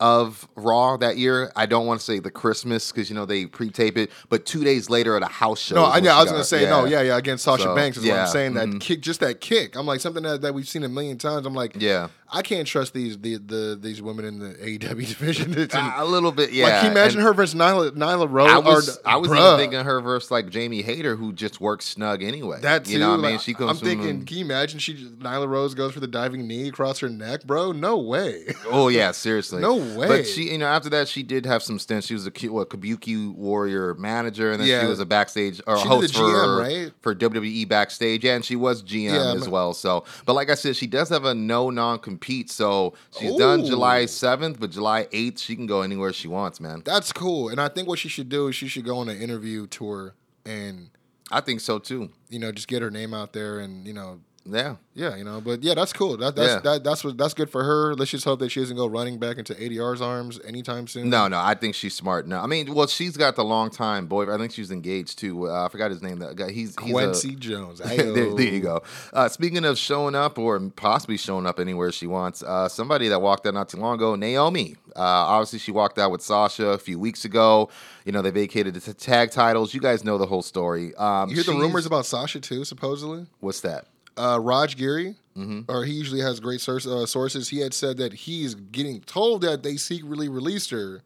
[0.00, 1.50] of Raw that year.
[1.56, 4.62] I don't want to say the Christmas because you know they pre-tape it, but two
[4.64, 5.74] days later at a house show.
[5.76, 7.96] No, I, yeah, I was got- gonna say no, yeah, yeah, against Sasha So, Banks
[7.96, 8.54] is what yeah, I'm saying.
[8.54, 8.80] That mhm.
[8.80, 9.76] kick, just that kick.
[9.76, 11.46] I'm like something that, that we've seen a million times.
[11.46, 12.08] I'm like, Yeah.
[12.30, 15.54] I can't trust these the, the these women in the AEW division.
[15.58, 16.64] In- A little bit, yeah.
[16.64, 18.50] like, can you imagine and- her versus Nyla, Nyla Rose?
[18.50, 21.58] I was, or, I was bruh, even thinking her versus like Jamie Hayter, who just
[21.60, 22.60] works snug anyway.
[22.60, 22.92] that too.
[22.92, 23.38] you know what I mean?
[23.38, 26.68] She comes I'm thinking, can you imagine she Nyla Rose goes for the diving knee
[26.68, 27.72] across her neck, bro?
[27.72, 28.52] No way.
[28.70, 29.62] Oh yeah, seriously.
[29.62, 30.08] No way.
[30.08, 32.06] But she, you know, after that, she did have some stints.
[32.06, 34.82] She was a what, Kabuki Warrior manager, and then Yeah.
[34.82, 36.92] she was a backstage or She did host GM, for right?
[37.00, 39.72] for WWE backstage, yeah, and she was GM Yeah, as well.
[39.74, 42.50] So, but like I said, she does have a no non compete.
[42.50, 46.82] So she's done July seventh, but July eighth, she can go anywhere she wants, man.
[46.84, 47.48] That's cool.
[47.48, 50.14] And I think what she should do is she should go on an interview tour
[50.46, 50.90] and
[51.30, 52.10] I think so too.
[52.30, 54.76] you know just get her name out there and you know Yeah.
[54.94, 56.16] Yeah, you know, but yeah, that's cool.
[56.16, 56.60] That, that's Yeah.
[56.72, 57.94] that, that's what that's good for her.
[57.94, 61.08] Let's just hope that she doesn't go running back into ADR's arms anytime soon.
[61.08, 62.42] No, no, I think she's smart now.
[62.42, 64.32] I mean, well, she's got the long time boy.
[64.32, 65.48] I think she's engaged too.
[65.48, 66.18] Uh, I forgot his name.
[66.18, 66.50] That guy.
[66.50, 67.78] He's, he's a- Quincy Jones.
[67.84, 68.82] there, there you go.
[69.12, 73.20] Uh, speaking of showing up or possibly showing up anywhere she wants, uh, somebody that
[73.22, 74.74] walked out not too long ago, Naomi.
[74.96, 77.68] Uh, obviously, she walked out with Sasha a few weeks ago.
[78.04, 79.72] You know, they vacated the t- tag titles.
[79.74, 80.92] You guys know the whole story.
[80.96, 82.64] Um, You hear the rumors about Sasha too?
[82.64, 83.86] Supposedly, what's that?
[84.18, 85.70] Uh, Raj Giri, Mm-hmm.
[85.70, 87.50] or he usually has great source, uh, sources.
[87.50, 91.02] He had said that he's getting told that they secretly released her,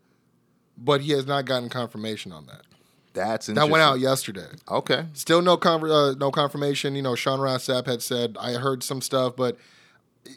[0.79, 2.63] but he has not gotten confirmation on that.
[3.13, 4.47] That's That went out yesterday.
[4.71, 5.05] Okay.
[5.13, 6.97] Still no con- uh, no confirmation.
[6.97, 9.59] You know, Sean Ross Sapp had said I heard some stuff, but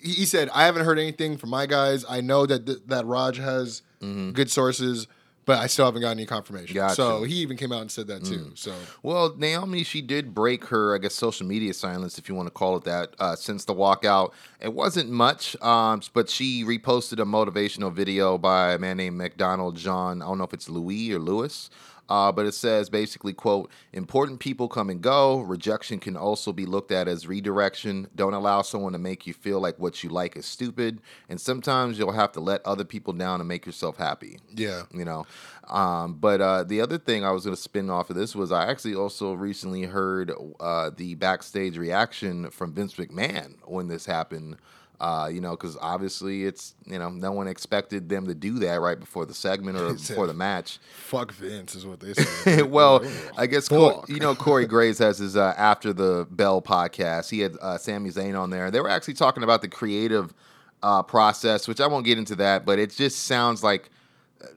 [0.02, 2.04] he said, "I haven't heard anything from my guys.
[2.10, 5.08] I know that th- that Raj has good sources,
[5.46, 6.94] but I still haven't got any confirmation." Gotcha.
[6.94, 6.96] Mm.
[6.96, 8.52] So he even came out and said that too.
[8.56, 12.48] So Well, Naomi, she did break her, I guess, social media silence, if you want
[12.48, 14.32] to call it that, uh, since the walkout.
[14.60, 19.76] It wasn't much, um, but she reposted a motivational video by a man named McDonald
[19.76, 20.22] John.
[20.22, 21.70] I don't know if it's Louis or Lewis.
[22.10, 25.40] Uh, but it says basically, quote, important people come and go.
[25.42, 28.08] Rejection can also be looked at as redirection.
[28.16, 31.00] Don't allow someone to make you feel like what you like is stupid.
[31.30, 35.06] And sometimes you'll have to let other people down to make yourself happy yeah, you
[35.06, 35.26] know.
[35.68, 38.52] Um, but uh, the other thing I was going to spin off of this was
[38.52, 44.58] I actually also recently heard uh, the backstage reaction from Vince McMahon when this happened.
[45.00, 48.80] Uh, you know, because obviously it's you know no one expected them to do that
[48.80, 50.80] right before the segment or before the match.
[50.94, 52.62] fuck Vince is what they said.
[52.72, 53.06] well,
[53.38, 57.30] I guess Cor- you know Corey Graves has his uh, after the Bell podcast.
[57.30, 58.72] He had uh, Sami Zayn on there.
[58.72, 60.34] They were actually talking about the creative
[60.82, 63.90] uh, process, which I won't get into that, but it just sounds like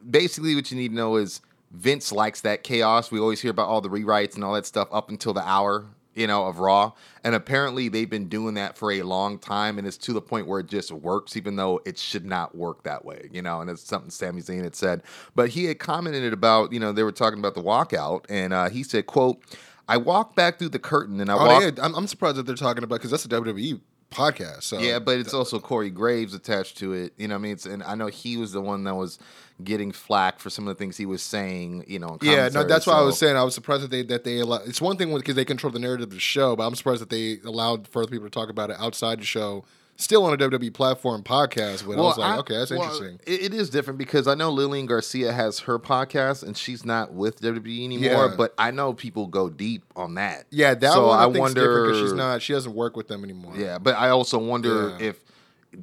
[0.08, 3.10] basically what you need to know is Vince likes that chaos.
[3.10, 5.86] We always hear about all the rewrites and all that stuff up until the hour,
[6.18, 6.92] you know, of Raw.
[7.24, 10.46] And apparently they've been doing that for a long time and it's to the point
[10.46, 13.70] where it just works, even though it should not work that way, you know, and
[13.70, 15.02] it's something Sami Zayn had said.
[15.34, 18.68] But he had commented about, you know, they were talking about the walkout and uh,
[18.68, 19.40] he said, quote,
[19.88, 22.46] I walked back through the curtain and I oh, walked yeah, I'm, I'm surprised that
[22.46, 24.64] they're talking about because that's a WWE podcast.
[24.64, 27.12] So yeah, but it's also Corey Graves attached to it.
[27.16, 29.18] You know, what I mean, it's and I know he was the one that was
[29.62, 31.84] getting flack for some of the things he was saying.
[31.86, 34.02] You know, in Yeah, no, that's why I was saying I was surprised that they
[34.04, 34.58] that they allow.
[34.58, 37.10] It's one thing because they control the narrative of the show, but I'm surprised that
[37.10, 39.64] they allowed for other people to talk about it outside the show,
[39.98, 41.86] still on a WWE platform podcast.
[41.86, 43.20] But I was like, I- okay, that's well, interesting.
[43.26, 47.12] It, it is different because I know Lillian Garcia has her podcast and she's not
[47.12, 48.28] with WWE anymore.
[48.28, 48.34] Yeah.
[48.36, 50.46] But I know people go deep on that.
[50.50, 52.40] Yeah, that so one I, I think is different wonder because she's not.
[52.42, 53.54] She doesn't work with them anymore.
[53.56, 55.08] Yeah, but I also wonder Yeah.
[55.08, 55.20] if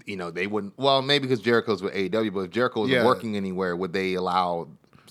[0.05, 0.73] you know they wouldn't.
[0.77, 3.05] Well, maybe because Jericho's with AEW, but if Jericho wasn't Yeah.
[3.05, 4.67] working anywhere, would they allow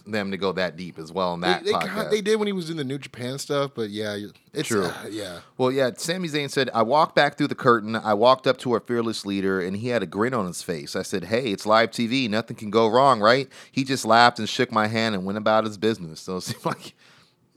[0.07, 1.87] them to go that deep as well in that they, podcast?
[1.95, 4.17] kinda- they did when he was in the New Japan stuff, but yeah,
[4.53, 4.85] it's True.
[4.85, 5.41] uh, yeah.
[5.57, 7.97] Well, yeah, Sami Zayn said, I walked back through the curtain.
[7.97, 10.95] I walked up to our fearless leader, and he had a grin on his face.
[10.95, 12.29] I said, Hey, it's live TV.
[12.29, 13.49] Nothing can go wrong, right?
[13.73, 16.21] He just laughed and shook my hand and went about his business.
[16.21, 16.95] So it seemed like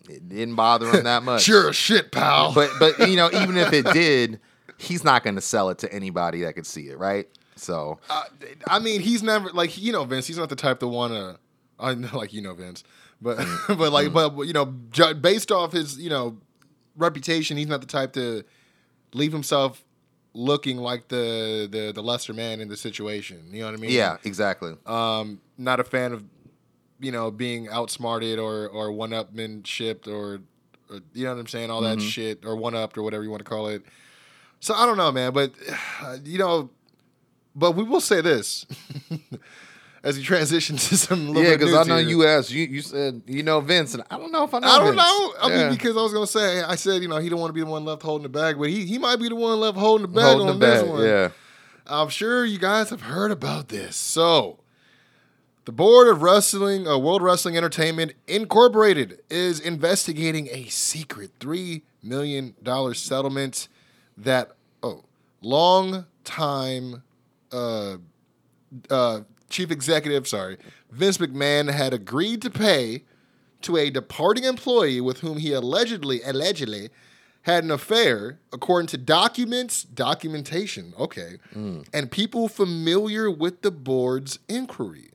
[0.10, 1.44] it didn't bother him that much.
[1.44, 2.54] Sure as shit, pal.
[2.54, 4.40] But, but you know, even if it did,
[4.78, 7.28] he's not going to sell it to anybody that could see it, right?
[7.58, 8.24] So, Uh,
[8.68, 10.28] I mean, he's never like you know Vince.
[10.28, 11.38] He's not the type to want to.
[11.80, 12.84] I know, like you know Vince,
[13.22, 13.78] but Mm.
[13.78, 16.38] but like but you know, ju- based off his you know
[16.96, 18.44] reputation, he's not the type to
[19.14, 19.84] leave himself
[20.34, 23.44] looking like the the the lesser man in the situation.
[23.52, 23.92] You know what I mean?
[23.92, 24.74] yeah, exactly.
[24.86, 26.24] Um, not a fan of
[27.00, 30.42] you know being outsmarted or or one upmanship or,
[30.90, 32.08] or you know what I'm saying, all that Mm-hmm.
[32.08, 33.84] shit or one upped or whatever you want to call it.
[34.60, 35.52] So I don't know, man, but
[36.24, 36.70] you know,
[37.56, 38.66] but we will say this
[40.08, 42.08] as we transition to some little yeah, because I know here.
[42.08, 44.68] you asked, you, you said, you know Vince, and I don't know if I know
[44.68, 44.98] I don't Vince.
[44.98, 45.34] know.
[45.42, 45.58] I Yeah.
[45.68, 47.60] mean, because I was gonna say, I said, you know, he don't want to be
[47.62, 50.04] the one left holding the bag, but he he might be the one left holding
[50.04, 51.04] the bag Holding on the this bag, one.
[51.04, 51.30] Yeah.
[51.86, 53.96] I'm sure you guys have heard about this.
[53.96, 54.60] So,
[55.66, 62.56] the board of wrestling, uh, World Wrestling Entertainment Incorporated, is investigating a secret three million
[62.64, 63.68] dollar settlement
[64.18, 64.52] that
[64.84, 65.04] oh,
[65.42, 67.04] long time
[67.52, 67.98] uh,
[68.90, 70.58] uh, chief executive, sorry,
[70.92, 73.04] Vince McMahon had agreed to pay
[73.62, 76.90] to a departing employee with whom he allegedly allegedly
[77.44, 81.38] had an affair, according to documents, documentation, okay,
[81.94, 85.12] and people familiar with the board's inquiry.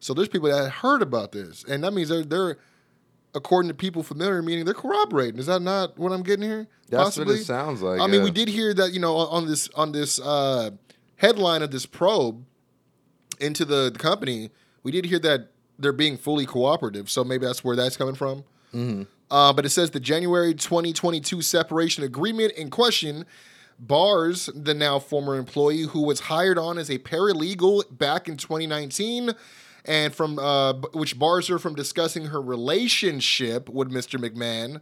[0.00, 2.58] So there's people that heard about this, and that means they're they're
[3.34, 5.38] according to people familiar, meaning they're corroborating.
[5.38, 6.66] Is that not what I'm getting here?
[6.88, 9.48] That's what it sounds like, I mean, we did hear that you know on on
[9.48, 10.70] this on this uh,
[11.16, 12.44] headline of this probe
[13.40, 14.50] into the, the company,
[14.82, 15.48] we did hear that
[15.78, 17.08] they're being fully cooperative.
[17.10, 18.44] So maybe that's where that's coming from.
[19.30, 23.26] Uh, but it says the January 2022 separation agreement in question
[23.78, 29.32] bars the now former employee who was hired on as a paralegal back in 2019
[29.84, 34.18] and from uh, which bars her from discussing her relationship with Mr.
[34.18, 34.80] McMahon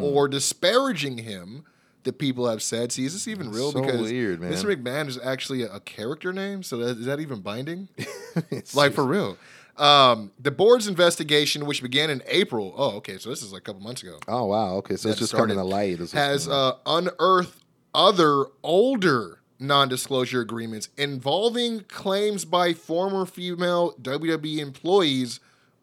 [0.00, 1.64] or disparaging him.
[2.04, 2.90] That people have said.
[2.90, 3.70] See, is this even real?
[3.70, 4.52] So because weird, man.
[4.52, 4.74] Mr.
[4.74, 6.62] McMahon is actually a, a character name.
[6.62, 7.88] So that, is that even binding?
[8.74, 9.38] like for real.
[9.76, 12.74] Um, the board's investigation, which began in April.
[12.76, 13.18] Oh, okay.
[13.18, 14.74] So this is like a couple months ago Oh wow.
[14.76, 15.98] Okay, so it's just started, coming to light.
[16.12, 17.58] Has uh, unearthed
[17.94, 25.40] other older non-disclosure agreements involving claims by former female WWE employees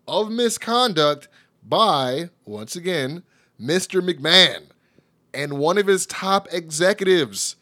[0.08, 1.30] of misconduct
[1.64, 3.24] by once again
[3.60, 4.02] Mr.
[4.02, 4.64] McMahon
[5.34, 7.56] and one of his top executives.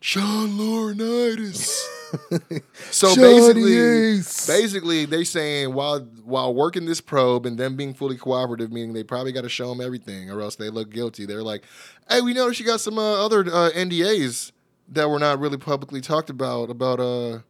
[0.00, 1.84] Sean Laurinaitis.
[2.90, 8.70] so basically, basically they saying while while working this probe and them being fully cooperative,
[8.70, 11.26] meaning they probably got to show them everything or else they look guilty.
[11.26, 11.64] They're like,
[12.08, 14.52] hey, we noticed you got some uh, other uh, NDAs
[14.90, 17.40] that were not really publicly talked about about uh,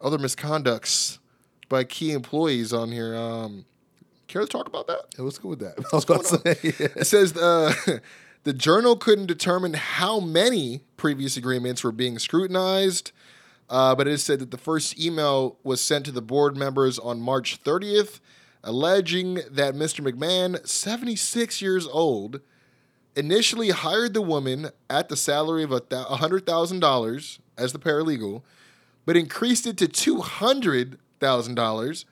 [0.00, 1.18] other misconducts
[1.68, 3.14] by key employees on here.
[3.14, 3.66] Um,
[4.26, 5.06] care to talk about that?
[5.16, 5.78] Yeah, what's good with that?
[5.92, 6.58] I was about to say.
[7.00, 7.74] It says uh,
[8.48, 13.12] the journal couldn't determine how many previous agreements were being scrutinized,
[13.68, 17.20] uh, but it said that the first email was sent to the board members on
[17.20, 18.20] March 30th,
[18.64, 20.00] alleging that Mr.
[20.00, 22.40] McMahon, 76 years old,
[23.14, 28.40] initially hired the woman at the salary of a $100,000 as the paralegal,
[29.04, 32.04] but increased it to $200,000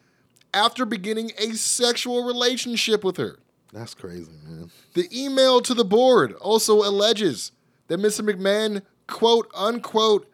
[0.53, 3.39] after beginning a sexual relationship with her.
[3.73, 4.71] That's crazy, man.
[4.95, 7.53] The email to the board also alleges
[7.89, 8.29] that Mr.
[8.29, 10.31] McMahon, quote unquote,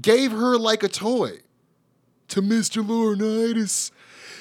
[0.00, 1.38] gave her like a toy
[2.28, 2.84] to Mr.
[2.84, 3.90] Laurinaitis.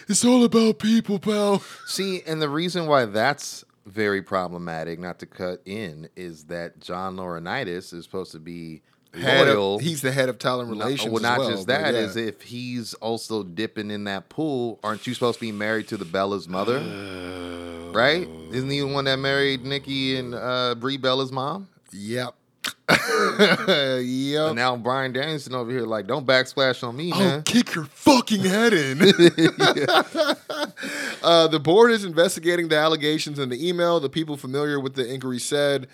[0.07, 1.61] It's all about people, pal.
[1.85, 7.17] See, and the reason why that's very problematic, not to cut in, is that John
[7.17, 8.81] Laurinaitis is supposed to be
[9.17, 9.75] Head loyal.
[9.75, 11.11] of, he's the head of talent relations.
[11.11, 11.93] well, not well, just that.
[11.93, 12.01] yeah.
[12.01, 15.97] Is if he's also dipping in that pool, aren't you supposed to be married to
[15.97, 16.79] the Bella's mother?
[17.93, 18.27] right?
[18.51, 21.67] Isn't he the one that married Nikki and uh, Brie Bella's mom?
[21.91, 22.35] Yep.
[22.89, 24.47] yep.
[24.47, 27.43] And now Bryan Danielson over here like, don't backsplash on me, I'll man.
[27.43, 29.01] kick your fucking head in.
[31.23, 33.99] uh, the board is investigating the allegations in the email.
[33.99, 35.87] The people familiar with the inquiry said,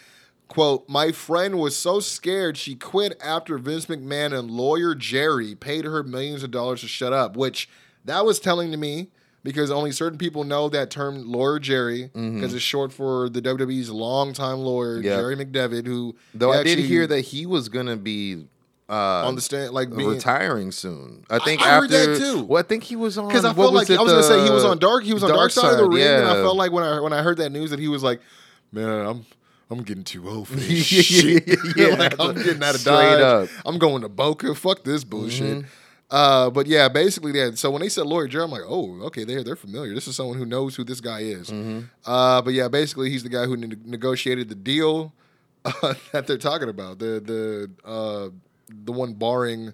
[0.48, 5.86] quote, my friend was so scared she quit after Vince McMahon and lawyer Jerry paid
[5.86, 7.70] her millions of dollars to shut up, which
[8.06, 9.10] that was telling to me
[9.44, 13.90] because only certain people know that term lawyer Jerry because it's short for the WWE's
[13.90, 15.06] longtime lawyer, Mm-hmm.
[15.06, 15.20] Yep.
[15.20, 18.46] Jerry McDevitt, who Though I did hear that he was gonna be
[18.90, 21.26] uh, on the stand, like being, retiring soon.
[21.30, 22.44] I think I heard after that too.
[22.44, 24.50] Well, I think he was on Because I felt like I was gonna say he
[24.52, 25.04] was on dark.
[25.04, 27.14] He was on dark, side, of the ring, and I felt like when I when
[27.14, 28.22] I heard that news that he was like,
[28.72, 29.26] "Man, I'm
[29.74, 31.48] I'm getting too old for this shit.
[31.76, 33.50] Yeah, like I'm getting out of straight Dodge.
[33.50, 33.50] up.
[33.66, 34.54] I'm going to Boca.
[34.56, 35.68] Fuck this bullshit." Mm-hmm.
[36.12, 37.50] Uh, but yeah, basically, yeah.
[37.56, 39.94] So when they said lawyer Jerry, I'm like, oh, okay, they're they're familiar.
[39.96, 41.50] This is someone who knows who this guy is.
[41.50, 41.82] Mm-hmm.
[42.06, 45.12] Uh, but yeah, basically, he's the guy who ne- negotiated the deal
[45.66, 47.00] uh, that they're talking about.
[47.00, 48.30] The the uh,
[48.70, 49.74] the one barring,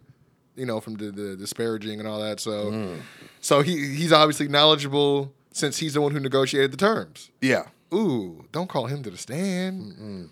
[0.55, 2.39] you know, from the, the disparaging and all that.
[2.39, 2.99] So Mm.
[3.41, 7.31] so he he's obviously knowledgeable since he's the one who negotiated the terms.
[7.41, 10.29] Yeah, Ooh, don't call him to the stand.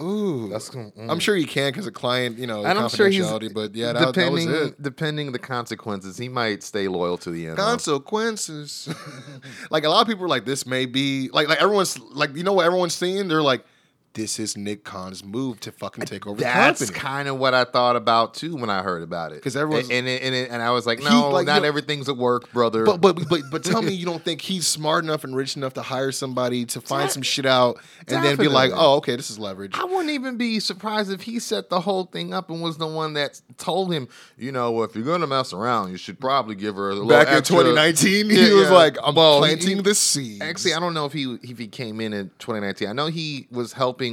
[0.00, 0.92] Ooh, That's mm.
[1.10, 3.26] I'm sure you can because a client, you know, and I'm sure he's.
[3.52, 4.82] But yeah, that, that was depending it.
[4.82, 7.56] depending the consequences, he might stay loyal to the end.
[7.56, 8.88] Consequences.
[9.70, 12.44] like a lot of people are like, this may be like like everyone's like, you
[12.44, 13.26] know what everyone's seeing?
[13.28, 13.64] They're like,
[14.18, 17.94] this is Nick Khan's move to fucking take over That's kind of what I thought
[17.94, 19.40] about too when I heard about it.
[19.42, 22.16] 'Cause everyone's- and and, and, and I was like, He, no, like, not everything's at
[22.16, 22.84] work, brother.
[22.84, 25.74] But but but but tell me you don't think he's smart enough and rich enough
[25.74, 27.78] to hire somebody to find some shit out
[28.08, 29.74] and then be like, oh, okay, this is leverage.
[29.78, 32.88] I wouldn't even be surprised if he set the whole thing up and was the
[32.88, 36.74] one that told him, you know, if you're gonna mess around, you should probably give
[36.74, 38.74] her a little Back in extra- 2019, Yeah, he was yeah.
[38.74, 40.40] like, I'm Well, he- planting the seeds.
[40.42, 42.88] Actually, I don't know if he if he came in in 2019.
[42.88, 44.07] I know he was helping.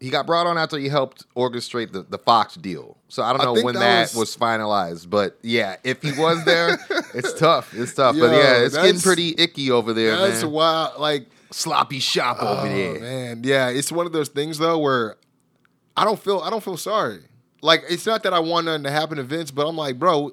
[0.00, 2.98] He got brought on after he helped orchestrate the, the Fox deal.
[3.08, 5.08] So I don't I know when that that, was- was, finalized.
[5.08, 6.78] But yeah, if he was there,
[7.14, 7.72] it's tough.
[7.74, 8.16] It's tough.
[8.18, 10.50] but yeah, it's getting pretty icky over there, That's man.
[10.52, 11.00] wild.
[11.00, 12.98] Like, Sloppy shop over oh there.
[13.00, 15.16] man, yeah, it's one of those things though where
[15.96, 17.20] I don't feel I don't feel sorry.
[17.62, 20.32] Like, it's not that I want nothing to happen to Vince, but I'm like, bro,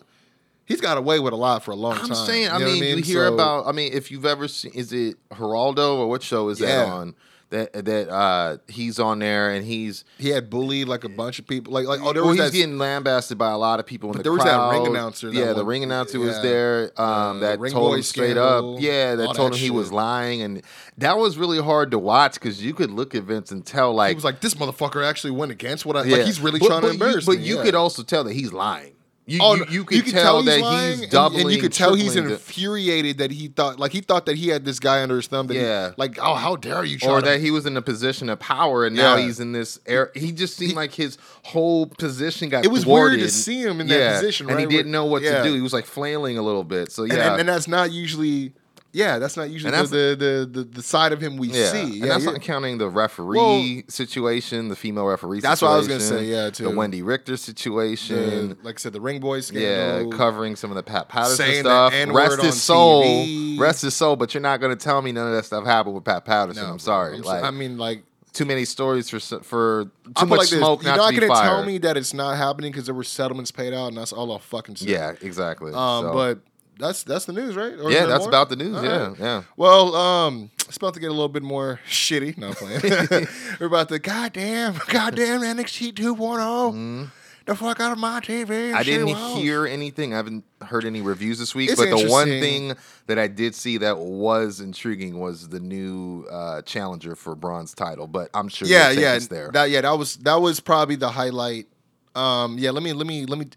[0.66, 2.06] he's got away with a lot for a long time.
[2.08, 3.68] I'm saying, I You know mean, what you hear So- about.
[3.68, 7.14] I mean, if you've ever seen, is it Geraldo or what show is that on?
[7.52, 11.46] That that uh, he's on there and he's he had bullied like a bunch of
[11.46, 11.72] people.
[11.74, 12.58] Like, like oh, there well, was he's that.
[12.58, 14.72] getting lambasted by a lot of people in But the there was that crowd.
[14.72, 16.92] ring announcer that Yeah, the ring announcer was there.
[16.98, 18.82] Um, Uh, that Ring told him straight scandal, up.
[18.82, 20.62] Yeah, that told that him he was lying, and
[20.98, 24.10] that was really hard to watch because you could look at Vince and tell like
[24.10, 26.04] he was like, this motherfucker actually went against what I.
[26.06, 26.18] yeah.
[26.18, 27.44] Like, he's really But- trying to but you- embarrass But me.
[27.44, 27.64] you yeah.
[27.64, 28.94] could also tell that he's lying.
[29.28, 31.44] You, Oh, you, you could can tell, he's that lying, he's doubling.
[31.44, 34.66] and, you could tell he's infuriated that he thought, like he thought that he had
[34.66, 35.48] this guy under his thumb.
[35.48, 35.92] That he- Yeah.
[35.96, 36.98] like oh, how dare you?
[36.98, 39.26] Try or that he was in a position of power and now Yeah.
[39.26, 40.12] he's in this air.
[40.16, 42.66] He just seemed like his whole position got.
[42.66, 43.20] It was thwarted.
[43.20, 45.38] weird to see him in that Yeah, position, and he didn't know what yeah.
[45.38, 45.54] to do.
[45.54, 46.92] He was like flailing a little bit.
[46.92, 48.54] So and, yeah, and, and that's not usually.
[48.94, 51.72] Yeah, that's not usually And the, the, the, the the side of him we yeah,
[51.72, 51.80] see.
[51.82, 52.32] and Yeah, that's yeah.
[52.32, 55.40] not counting the referee Well, situation, the female referee.
[55.40, 56.66] That's what I was gonna say, yeah, too.
[56.66, 56.72] the.
[56.72, 58.50] Wendi Richter situation.
[58.50, 61.94] The- like I said, the ring boy Yeah, covering some of the Pat Patterson stuff.
[62.10, 63.04] Rest his soul.
[63.04, 63.60] TV.
[63.60, 64.16] Rest his soul.
[64.16, 66.64] But you're not going to tell me none of that stuff happened with Pat Patterson.
[66.64, 67.16] No, I'm sorry.
[67.18, 69.86] I'm so- I mean, like too many stories for for
[70.18, 72.72] too much like smoke You're not, not to gonna tell me that it's not happening
[72.72, 74.88] because there were settlements paid out, and that's all I'll fucking say.
[74.92, 75.72] Yeah, exactly.
[75.74, 76.40] Um, So- but
[76.82, 77.74] that's that's the news, right?
[77.80, 78.30] Or yeah, that's more?
[78.30, 78.76] about the news.
[78.78, 79.20] All yeah, right.
[79.20, 79.44] yeah.
[79.56, 82.38] Well, um, it's about to get a little bit more shitty.
[82.38, 82.82] No I'm playing.
[83.60, 87.10] We're about to goddamn, goddamn NXT 2.0.
[87.46, 88.46] The fuck out of my TV.
[88.46, 88.76] Mm-hmm.
[88.78, 89.08] I didn't
[89.38, 90.14] hear anything.
[90.14, 91.72] I haven't heard any reviews this week.
[91.72, 92.74] It's but the one thing
[93.08, 98.06] that I did see that was intriguing was the new uh, challenger for bronze title.
[98.06, 99.50] But I'm sure Yeah, yeah, there.
[99.54, 101.66] that yeah, that was that was probably the highlight.
[102.14, 103.48] Um, yeah, let me let me let me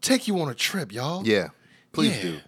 [0.00, 1.26] take you on a trip, y'all.
[1.26, 1.48] yeah,
[1.92, 2.22] please Yeah.
[2.22, 2.38] do.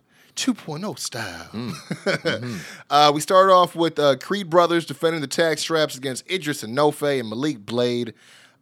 [0.47, 0.55] Mm.
[0.55, 0.99] 2.0
[2.31, 2.75] style.
[2.91, 7.21] uh, we start off with uh, Creed brothers defending the tag straps against Edris Enofé
[7.21, 8.15] and Malik Blade.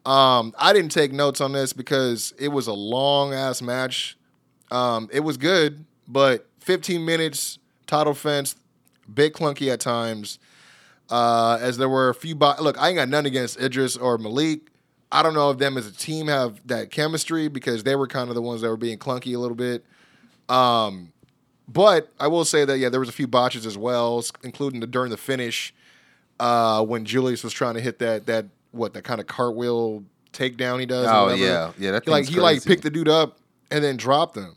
[0.07, 4.17] Um, I didn't take notes on this because it was a long ass match.
[4.71, 8.57] Um, it was good, but 15 minutes, title fence,
[9.13, 10.39] bit clunky at times.
[11.11, 12.35] Uh, as there were a few.
[12.35, 14.61] Bo- Look, I ain't got nothing against Edris or Malik.
[15.11, 18.29] I don't know if them as a team have that chemistry because they were kind
[18.29, 19.87] of the ones that were being clunky a little bit.
[20.51, 21.13] Um,
[21.69, 24.87] but I will say that yeah, there was a few botches as well, including the
[24.87, 25.75] during the finish
[26.41, 30.81] uh, when Julius was trying to hit that that what that kind of cartwheel takedown
[30.81, 31.07] he does.
[31.09, 31.73] Oh, yeah.
[31.79, 33.39] Yeah, that he like he like picked the dude up
[33.71, 34.57] and then dropped him,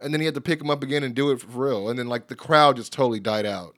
[0.00, 1.98] and then he had to pick him up again and do it for real, and
[1.98, 3.76] then like the crowd just totally died out,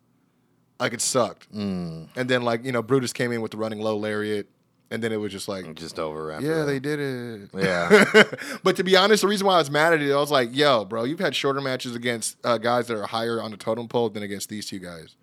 [0.79, 1.53] like it sucked.
[1.53, 2.09] Mm.
[2.17, 4.49] And then like you know Brutus came in with the running low lariat,
[4.91, 5.75] and then it was just like.
[5.75, 6.65] Just over after Yeah, that.
[6.65, 7.51] they did it.
[7.57, 8.25] Yeah.
[8.65, 10.49] but to be honest, the reason why I was mad at it, I was like,
[10.55, 13.89] "Yo, bro, you've had shorter matches against uh, guys that are higher on the totem
[13.89, 15.17] pole than against these two guys.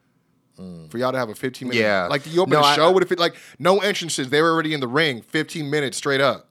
[0.90, 1.84] For y'all to have a 15 minute, Mm.
[1.84, 2.08] Yeah.
[2.08, 4.74] like you open No, the I- show with it, like no entrances, they were already
[4.74, 6.48] in the ring, 15 minutes straight up,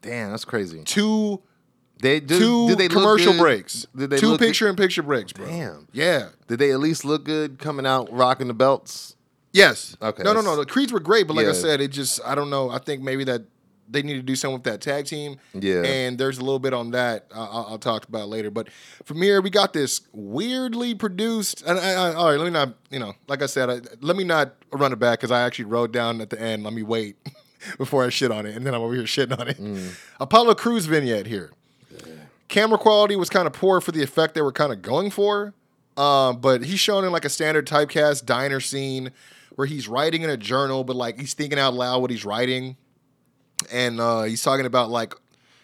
[0.00, 0.82] Damn, that's crazy.
[0.84, 1.42] two
[2.00, 2.38] They do.
[2.38, 4.46] two did they commercial breaks, Did they two look good?
[4.46, 5.44] picture in picture breaks, bro.
[5.44, 5.88] Damn.
[5.92, 9.14] yeah, Did they at least look good coming out rocking the belts?
[9.52, 12.20] Yes, Okay, no, no, no, the creeds were great, but like I said, it just
[12.24, 13.42] I don't know, I think maybe that
[13.88, 15.36] they need to do something with that tag team.
[15.52, 15.82] Yeah.
[15.82, 18.48] And there's a little bit on that I- I'll, I'll talk about later.
[18.48, 18.68] But
[19.04, 21.62] from here, we got this weirdly produced.
[21.66, 24.14] And I, I, all right, let me not, you know, like I said, I, let
[24.16, 26.62] me not run it back because I actually wrote down at the end.
[26.62, 27.16] Let me wait
[27.78, 29.58] before I shit on it, and then I'm over here shitting on it.
[30.20, 31.50] Apollo Crews vignette here.
[32.46, 35.52] Camera quality was kind of poor for the effect they were kind of going for.
[35.96, 39.10] Um, but he's shown in like a standard typecast diner scene
[39.60, 42.78] where he's writing in a journal, but like he's thinking out loud what he's writing
[43.70, 45.12] and uh, he's talking about like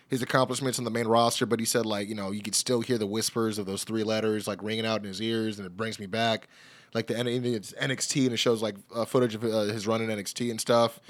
[0.08, 2.82] his accomplishments on the main roster, but he said like you know you could still
[2.82, 5.78] hear the whispers of those three letters like ringing out in his ears, and it
[5.78, 6.46] brings me back.
[6.92, 10.10] Like the it's NXT and it shows like uh, footage of uh, his run in
[10.10, 11.00] NXT and stuff.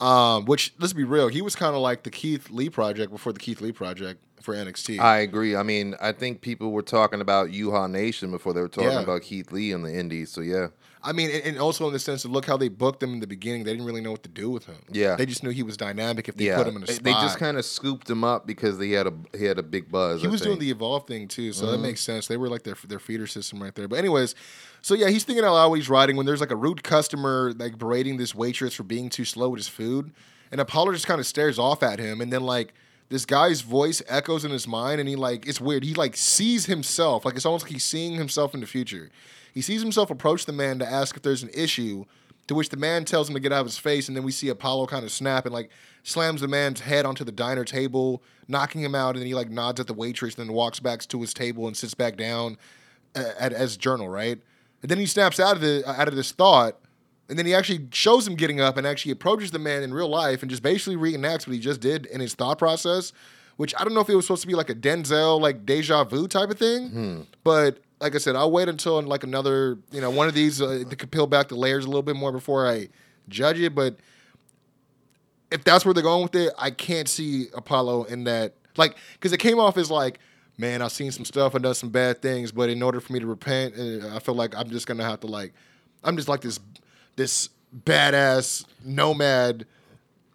[0.00, 3.32] Um, which let's be real, he was kind of like the Keith Lee project before
[3.32, 5.00] the Keith Lee project for NXT.
[5.00, 5.56] I agree.
[5.56, 9.00] I mean, I think people were talking about Uhaa Nation before they were talking Yeah.
[9.02, 10.30] about Keith Lee in the Indies.
[10.30, 10.68] So yeah,
[11.02, 13.26] I mean, and, also in the sense of look how they booked him in the
[13.26, 13.64] beginning.
[13.64, 14.82] They didn't really know what to do with him.
[14.92, 15.16] Yeah.
[15.16, 16.56] they just knew he was dynamic if they yeah.
[16.58, 17.04] put him in a They- spot.
[17.04, 19.90] They just kind of scooped him up because he had a he had a big
[19.90, 20.20] buzz.
[20.20, 21.82] He I was doing the evolve thing too, so that Mm-hmm.
[21.82, 22.26] makes sense.
[22.26, 23.88] They were like their their feeder system right there.
[23.88, 24.34] But anyways,
[24.82, 27.78] so yeah, he's thinking out loud he's writing when there's like a rude customer like
[27.78, 30.12] berating this waitress for being too slow with his food,
[30.52, 32.74] and Apollo just kind of stares off at him, and then like
[33.08, 35.82] this guy's voice echoes in his mind, and he like it's weird.
[35.82, 39.10] He like sees himself, like it's almost like he's seeing himself in the future.
[39.52, 42.04] He sees himself approach the man to ask if there's an issue,
[42.46, 44.32] to which the man tells him to get out of his face, and then we
[44.32, 45.70] see Apollo kind of snap and like
[46.02, 49.50] slams the man's head onto the diner table, knocking him out, and then he like
[49.50, 52.56] nods at the waitress, and then walks back to his table and sits back down
[53.14, 54.40] a- at, as journal, right?
[54.82, 56.80] And then he snaps out of the out of this thought,
[57.28, 60.08] and then he actually shows him getting up and actually approaches the man in real
[60.08, 63.12] life and just basically reenacts what he just did in his thought process.
[63.56, 66.04] Which I don't know if it was supposed to be like a Denzel like deja
[66.04, 67.20] vu type of thing, hmm.
[67.44, 70.84] but like I said, I'll wait until like another you know one of these uh,
[70.88, 72.88] to peel back the layers a little bit more before I
[73.28, 73.74] judge it.
[73.74, 73.96] But
[75.50, 78.54] if that's where they're going with it, I can't see Apollo in that.
[78.76, 80.20] Like, because it came off as like,
[80.56, 83.20] man, I've seen some stuff and done some bad things, but in order for me
[83.20, 85.52] to repent, uh, I feel like I'm just gonna have to like,
[86.04, 86.60] I'm just like this,
[87.16, 87.48] this
[87.84, 89.66] badass nomad.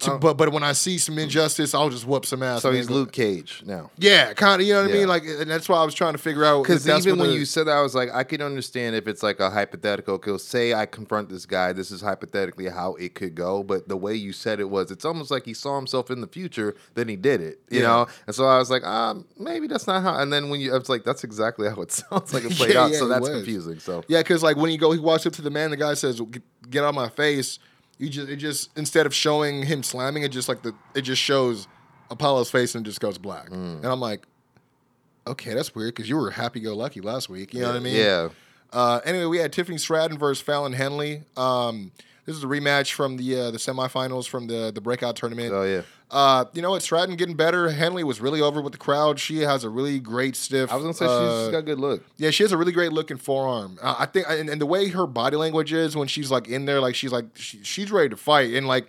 [0.00, 2.60] To, but but when I see some injustice, I'll just whoop some ass.
[2.60, 2.76] So man.
[2.76, 3.90] he's Luke Cage now.
[3.96, 4.68] Yeah, kind of.
[4.68, 5.08] You know what I mean?
[5.08, 7.46] Like, and that's why I was trying to figure out Because even when the- you
[7.46, 10.18] said that, I was like, I could understand if it's like a hypothetical.
[10.18, 13.62] Because say I confront this guy, this is hypothetically how it could go.
[13.62, 16.26] But the way you said it was, it's almost like he saw himself in the
[16.26, 17.60] future, then he did it.
[17.70, 17.86] You Yeah.
[17.86, 18.06] know.
[18.26, 20.18] And so I was like, um, maybe that's not how.
[20.20, 22.74] And then when you, I was like, that's exactly how it sounds like it played
[22.74, 22.90] Yeah, out.
[22.92, 23.30] yeah, so that's was.
[23.30, 23.78] confusing.
[23.78, 25.70] So Yeah, because like when you go, he walks up to the man.
[25.70, 27.58] The guy says, "Get get out of my face."
[27.98, 31.22] You just it just instead of showing him slamming it, just like the it just
[31.22, 31.66] shows
[32.10, 33.48] Apollo's face and it just goes black.
[33.50, 33.76] Mm.
[33.78, 34.26] And I'm like,
[35.26, 37.54] okay, that's weird because you were happy go lucky last week.
[37.54, 37.96] You know what I mean?
[37.96, 38.28] Yeah.
[38.72, 41.22] Uh, anyway, we had Tiffany Stratton versus Fallon Henley.
[41.36, 41.92] Um,
[42.26, 45.52] This is a rematch from the uh, the semifinals from the the breakout tournament.
[45.52, 45.82] Oh yeah.
[46.10, 46.82] Uh, you know what?
[46.82, 47.68] Stratton getting better.
[47.70, 49.18] Henley was really over with the crowd.
[49.18, 50.70] She has a really great stiff.
[50.70, 52.04] I was gonna say uh, she's got a good look.
[52.16, 53.78] yeah, she has a really great looking forearm.
[53.82, 56.64] Uh, I think, and, and the way her body language is when she's like in
[56.64, 58.86] there, like she's like she, she's ready to fight, and like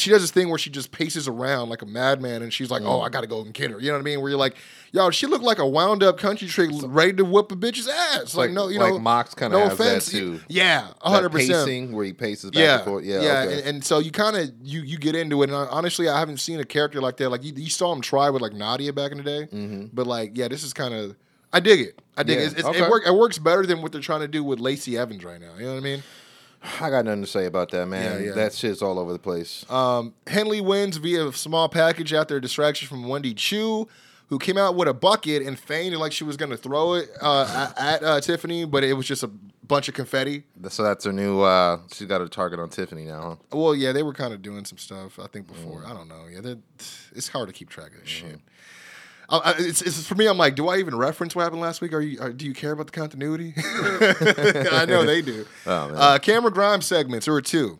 [0.00, 2.82] she does this thing where she just paces around like a madman, and she's like,
[2.82, 4.20] "Oh, I gotta go and get her." You know what I mean?
[4.20, 4.56] Where you're like,
[4.92, 8.34] "Yo, she looked like a wound up country chick ready to whoop a bitch's ass."
[8.34, 10.10] Like, like- no, you like know, Mox kinda no has that offense.
[10.10, 10.40] too.
[10.48, 13.04] Yeah, hundred percent pacing where he paces back yeah, and forth.
[13.04, 13.58] Yeah, yeah, okay.
[13.58, 15.50] and, and so you kind of you you get into it.
[15.50, 17.28] And honestly, I haven't seen a character like that.
[17.30, 20.36] Like you, you saw him try with like Nadia back in the day, but like
[20.36, 21.16] yeah, this is kind of
[21.52, 22.00] I dig it.
[22.16, 22.54] I dig Mm-hmm.
[22.58, 22.64] Yeah, it.
[22.64, 22.84] Okay.
[22.84, 25.40] it, work, it works better than what they're trying to do with Lacey Evans right
[25.40, 25.54] now.
[25.58, 26.02] You know what I mean?
[26.80, 28.20] I got nothing to say about that, man.
[28.20, 28.32] Yeah, yeah.
[28.34, 29.64] That shit's all over the place.
[29.70, 33.88] Um, Henley wins via a small package after a distraction from Wendy Choo,
[34.28, 37.10] who came out with a bucket and feigned like she was going to throw it
[37.20, 39.28] uh, at, uh, Tiffany, but it was just a
[39.66, 40.42] bunch of confetti.
[40.68, 41.40] so that's her new.
[41.40, 43.56] uh She's got a target on Tiffany now, huh?
[43.56, 45.18] Well, yeah, they were kind of doing some stuff.
[45.18, 45.54] I think Mm.
[45.54, 45.84] before.
[45.86, 46.26] I don't know.
[46.30, 46.54] Yeah,
[47.14, 48.38] it's hard to keep track of this shit.
[49.30, 50.26] I, it's, it's for me.
[50.26, 51.92] I'm like, do I even reference what happened last week?
[51.92, 52.20] Are you?
[52.20, 53.54] Are, do you care about the continuity?
[53.58, 55.46] I know they do.
[55.66, 55.94] Oh.
[55.94, 57.26] Uh, Cameron Grimes segments.
[57.26, 57.78] There were two,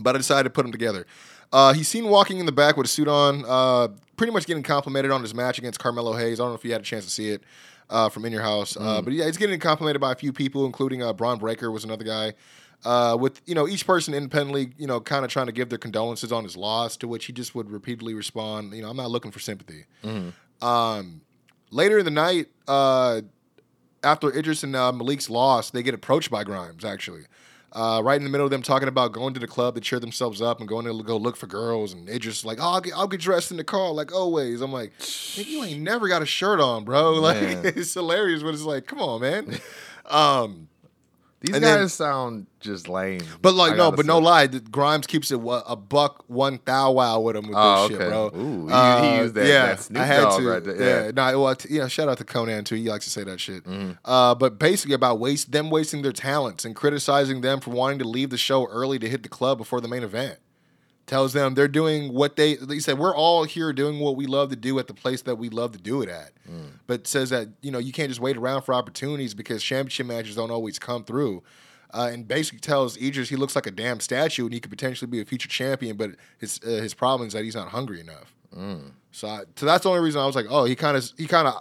[0.00, 1.06] but I decided to put them together.
[1.52, 4.62] Uh, he's seen walking in the back with a suit on, uh, pretty much getting
[4.62, 6.40] complimented on his match against Carmelo Hayes.
[6.40, 7.42] I don't know if you had a chance to see it
[7.90, 10.64] uh, from in your house, uh, but yeah, he's getting complimented by a few people,
[10.64, 12.32] including uh, Bron Breakker was another guy.
[12.84, 15.78] Uh, with you know each person independently, you know, kind of trying to give their
[15.78, 19.10] condolences on his loss, to which he just would repeatedly respond, you know, I'm not
[19.10, 19.84] looking for sympathy.
[20.62, 21.22] Um,
[21.70, 23.22] later in the night, uh,
[24.02, 27.22] after Edris and uh, Malik's loss, they get approached by Grimes actually.
[27.74, 29.98] Uh, right in the middle of them talking about going to the club to cheer
[29.98, 32.80] themselves up and going to go look for girls, and Edris is like, "Oh, I'll
[32.82, 34.92] get, I'll get dressed in the car like always." I'm like,
[35.36, 39.00] "You ain't never got a shirt on, bro." Like it's hilarious, but it's like, come
[39.00, 39.58] on, man.
[40.04, 40.68] Um,
[41.42, 43.20] These And guys then- sound just lame.
[43.40, 47.34] but like, no, but no lie, Grimes keeps it a buck one thou wow with
[47.36, 48.04] him with Oh, this okay.
[48.04, 48.26] shit, bro.
[48.26, 48.68] Uh, Ooh,
[49.02, 50.48] he- he used that- yeah, that Snoop I had Dogg to.
[50.48, 51.10] right there, yeah.
[51.10, 51.88] no, well, t- yeah.
[51.88, 52.76] Shout out to Conan too.
[52.76, 53.64] He likes to say that shit.
[53.64, 53.92] Mm-hmm.
[54.04, 58.04] Uh, but basically about waste them wasting their talents and criticizing them for wanting to
[58.08, 60.38] leave the show early to hit the club before the main event.
[61.06, 62.54] Tells them they're doing what they.
[62.54, 65.36] He said we're all here doing what we love to do at the place that
[65.36, 66.30] we love to do it at.
[66.48, 66.78] Mm.
[66.86, 70.36] But says that you know you can't just wait around for opportunities because championship matches
[70.36, 71.42] don't always come through.
[71.94, 75.10] Uh, and basically tells Edris he looks like a damn statue and he could potentially
[75.10, 78.32] be a future champion, but his uh, his problem is that he's not hungry enough.
[79.10, 81.26] So, I, so that's the only reason I was like, oh, he kind of he
[81.26, 81.54] kind of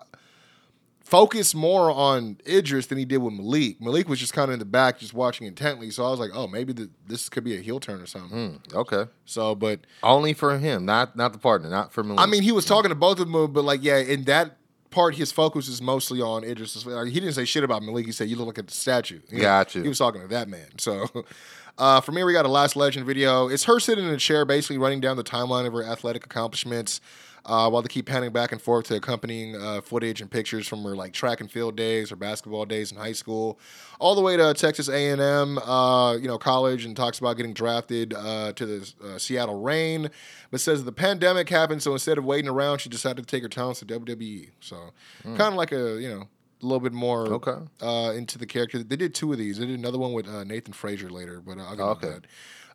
[1.12, 3.82] focused more on Edris than he did with Malik.
[3.82, 5.92] Malik was just kind of in the back, just watching intently.
[5.92, 8.60] So I was like, oh, maybe the, this could be a heel turn or something.
[8.72, 12.22] Hmm, Okay, So, but only for him, not not the partner, not for Malik.
[12.22, 14.58] I mean, he was talking to both of them, but like, yeah, in that
[14.90, 16.86] part, his focus is mostly on Edris.
[16.86, 18.06] Like, he didn't say shit about Malik.
[18.06, 19.20] He said, you look like a statue.
[19.30, 19.84] You know, Got you.
[19.84, 20.68] He was talking to that man.
[20.78, 21.08] So,
[21.78, 23.50] uh, for me, we got a Lash Legend video.
[23.50, 27.02] It's her sitting in a chair, basically running down the timeline of her athletic accomplishments.
[27.44, 30.84] Uh, while they keep panning back and forth to accompanying uh, footage and pictures from
[30.84, 33.60] her like track and field days or basketball days in high school,
[34.00, 38.14] all the way to Texas A&M, uh, you know, college, and talks about getting drafted
[38.14, 40.10] uh, to the uh, Seattle Rain,
[40.52, 43.50] but says the pandemic happened, so instead of waiting around, she decided to take her
[43.50, 44.50] talents to WWE.
[44.60, 44.92] So
[45.24, 46.28] kind of like a you know
[46.62, 47.56] a little bit more Okay.
[47.82, 48.84] uh, into the character.
[48.84, 49.58] They did two of these.
[49.58, 52.08] They did another one with uh, Nathan Frazer later, but uh, I'll get Okay.
[52.10, 52.28] that.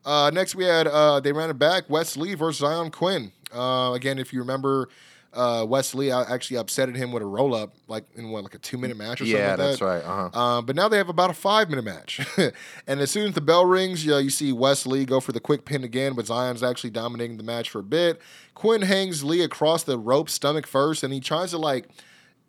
[0.05, 1.89] Uh, next, we had uh, they ran it back.
[1.89, 3.33] Wes Lee versus Zion Quinn.
[3.53, 4.89] Uh, again, if you remember,
[5.37, 8.55] uh, Wes Lee uh, actually upsetted him with a roll up, like in what, like
[8.55, 9.41] a two minute match or something.
[9.41, 10.03] yeah, like that's right.
[10.03, 10.41] Uh huh.
[10.41, 12.27] Um, but now they have about a five minute match.
[12.87, 15.33] and as soon as the bell rings, you, know, you see Wes Lee go for
[15.33, 18.21] the quick pin again, but Zion's actually dominating the match for a bit.
[18.55, 21.89] Quinn hangs Lee across the rope, stomach first, and he tries to like.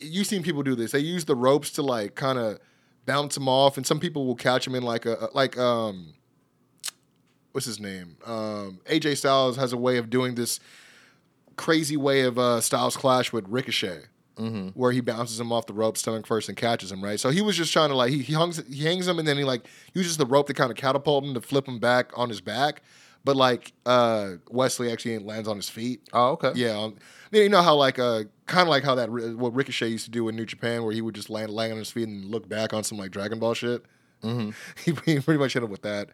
[0.00, 0.92] You've seen people do this.
[0.92, 2.58] They use the ropes to like kind of
[3.04, 6.14] bounce him off, and some people will catch him in like a like um.
[7.58, 8.16] What's his name?
[8.24, 10.60] Um, AJ Styles has a way of doing this
[11.56, 14.02] crazy way of uh, Styles Clash with Ricochet
[14.74, 17.18] where he bounces him off the rope stomach first and catches him, right?
[17.18, 19.36] So he was just trying to like he he, hungs, he hangs him and then
[19.36, 22.28] he like uses the rope to kind of catapult him to flip him back on
[22.28, 22.82] his back.
[23.24, 26.02] But like uh Wes Lee actually lands on his feet.
[26.12, 26.52] Oh, okay.
[26.54, 26.94] Yeah, um,
[27.32, 30.28] you know how like uh kind of like how that what Ricochet used to do
[30.28, 32.72] in New Japan, where he would just land land on his feet and look back
[32.72, 33.84] on some like Dragon Ball shit.
[34.22, 34.50] Mm-hmm.
[34.84, 36.10] he, he pretty much hit him with that.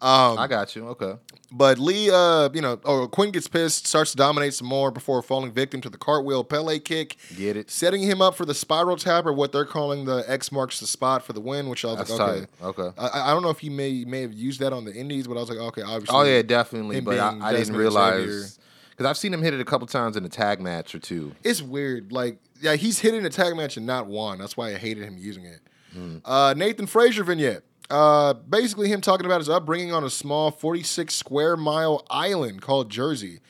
[0.00, 0.88] Um, I got you.
[0.88, 1.14] Okay.
[1.50, 5.22] but Lee, uh, you know, or Quinn gets pissed, starts to dominate some more before
[5.22, 7.70] falling victim to the cartwheel Pele kick, Get it.
[7.70, 10.86] setting him up for the spiral tap or what they're calling the X marks the
[10.86, 11.68] spot for the win.
[11.70, 12.66] Which I was That's like, okay, tight.
[12.66, 12.90] Okay.
[12.98, 15.36] I, I don't know if he may may have used that on the Indies, but
[15.36, 16.14] I was like, okay, obviously.
[16.14, 17.00] Oh yeah, definitely.
[17.00, 18.58] But I, I didn't realize
[18.90, 21.34] because I've seen him hit it a couple times in a tag match or two.
[21.42, 22.12] It's weird.
[22.12, 24.38] Like, yeah, he's hitting a tag match and not one.
[24.38, 25.60] That's why I hated him using it.
[25.92, 26.18] Hmm.
[26.24, 27.62] Uh, Nathan Frazer vignette.
[27.88, 32.90] Uh, basically, him talking about his upbringing on a small 46 square mile island called
[32.90, 33.40] Jersey.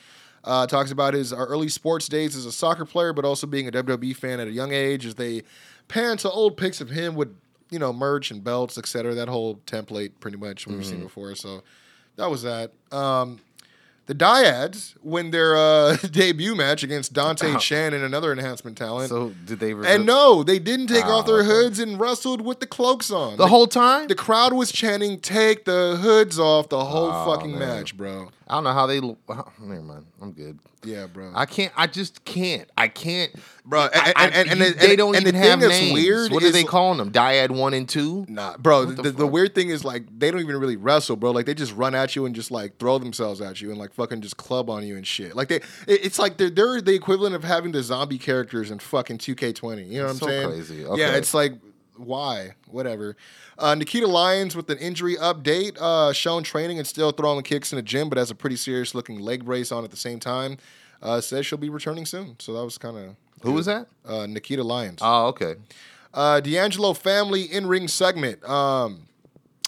[0.43, 3.67] Uh, talks about his uh, early sports days as a soccer player, but also being
[3.67, 5.05] a WWE fan at a young age.
[5.05, 5.43] As they
[5.87, 7.35] pan to old pics of him with
[7.69, 9.13] you know merch and belts, etc.
[9.15, 10.89] That whole template, pretty much we've Mm-hmm.
[10.89, 11.35] seen before.
[11.35, 11.63] So
[12.15, 12.71] that was that.
[12.91, 13.39] Um,
[14.07, 19.09] the Dyads win their uh, debut match against Dante Chen and another enhancement talent.
[19.09, 19.71] So did they?
[19.73, 21.49] and no, they didn't take off Oh, their okay.
[21.49, 23.37] hoods and wrestled with the cloaks on.
[23.37, 24.07] the whole time.
[24.07, 27.59] The crowd was chanting, "Take the hoods off!" The whole Oh, fucking man.
[27.59, 28.29] match, bro.
[28.49, 28.99] I don't know how they.
[28.99, 30.05] lo- oh, Never mind.
[30.21, 30.57] I'm good.
[30.83, 31.31] Yeah, bro.
[31.35, 31.73] I can't.
[31.75, 32.69] I just can't.
[32.77, 33.33] I can't,
[33.65, 35.93] Bro, and- I- and- and- and they don't and the even thing have names.
[35.93, 37.11] weird What are they calling them?
[37.11, 38.25] Dyad one and two.
[38.29, 38.85] Nah, bro.
[38.85, 41.31] The, the the, weird thing is like they don't even really wrestle, bro.
[41.31, 43.91] Like they just run at you and just like throw themselves at you and like
[43.93, 45.35] fucking just club on you and shit.
[45.35, 48.79] Like they, it- it's like they're they're the equivalent of having the zombie characters in
[48.79, 49.89] fucking 2K20.
[49.89, 50.47] You know what I'm So saying?
[50.49, 50.75] crazy.
[50.95, 51.53] Yeah, it's like
[51.97, 52.51] why?
[52.67, 53.15] Whatever.
[53.57, 57.75] Uh, Nikita Lyons with an injury update, uh, shown training and still throwing kicks in
[57.77, 60.57] the gym, but has a pretty serious looking leg brace on at the same time.
[61.01, 62.35] Uh, says she'll be returning soon.
[62.39, 63.87] So that was kind of Who was that?
[64.05, 64.99] uh, Nikita Lyons.
[65.01, 65.55] Oh, okay.
[66.13, 68.43] Uh, D'Angelo family in ring segment.
[68.49, 69.03] Um,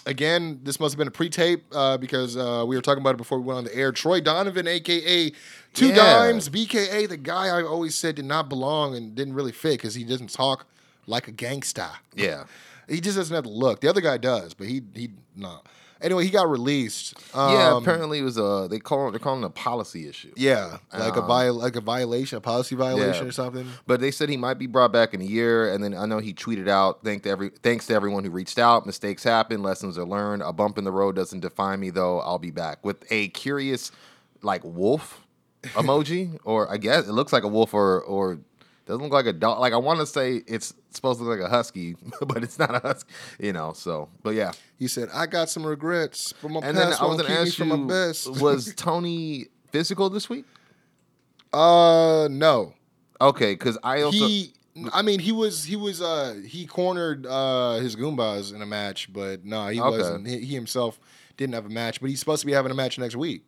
[0.06, 3.18] again, this must have been a pre-tape uh, because uh, we were talking about it
[3.18, 3.92] before we went on the air.
[3.92, 5.32] Troy Donovan, aka
[5.72, 5.94] Two Yeah.
[5.94, 9.94] Dimes, BKA, the guy I always said did not belong and didn't really fit because
[9.94, 10.66] he doesn't talk
[11.10, 11.90] like a gangsta.
[12.14, 12.44] Yeah.
[12.88, 13.80] He just doesn't have the look.
[13.80, 15.60] The other guy does, but he he no.
[16.02, 17.12] Anyway, he got released.
[17.34, 17.72] yeah.
[17.74, 18.68] Um, Apparently, it was a.
[18.70, 19.10] They call.
[19.10, 20.32] They're calling it a policy issue.
[20.34, 23.28] Yeah, like a Um, viol- like a violation, a policy violation Yeah.
[23.28, 23.66] or something.
[23.86, 26.18] But they said he might be brought back in a year, and then I know
[26.18, 28.86] he tweeted out, "Thank to every, thanks to everyone who reached out.
[28.86, 30.40] Mistakes happen, lessons are learned.
[30.42, 32.20] A bump in the road doesn't define me, though.
[32.20, 33.92] I'll be back." With a curious,
[34.40, 35.20] like wolf
[35.74, 38.38] emoji, or I guess it looks like a wolf, or or
[38.90, 39.60] doesn't look like a dog.
[39.60, 42.74] Like I want to say it's supposed to look like a husky, but it's not
[42.74, 43.72] a husky, you know.
[43.72, 44.52] So, but yeah.
[44.78, 47.28] He said, "I got some regrets, but my And then past I was won't keep
[47.28, 50.44] me ask from you, my best." was Tony physical this week?
[51.52, 52.74] uh, no.
[53.20, 54.54] Okay, because I also he
[54.92, 59.12] I mean he was he was uh he cornered uh his Goombas in a match,
[59.12, 59.90] but no, he Okay.
[59.90, 60.26] wasn't.
[60.26, 60.98] He, he himself
[61.36, 63.44] didn't have a match, but he's supposed to be having a match next week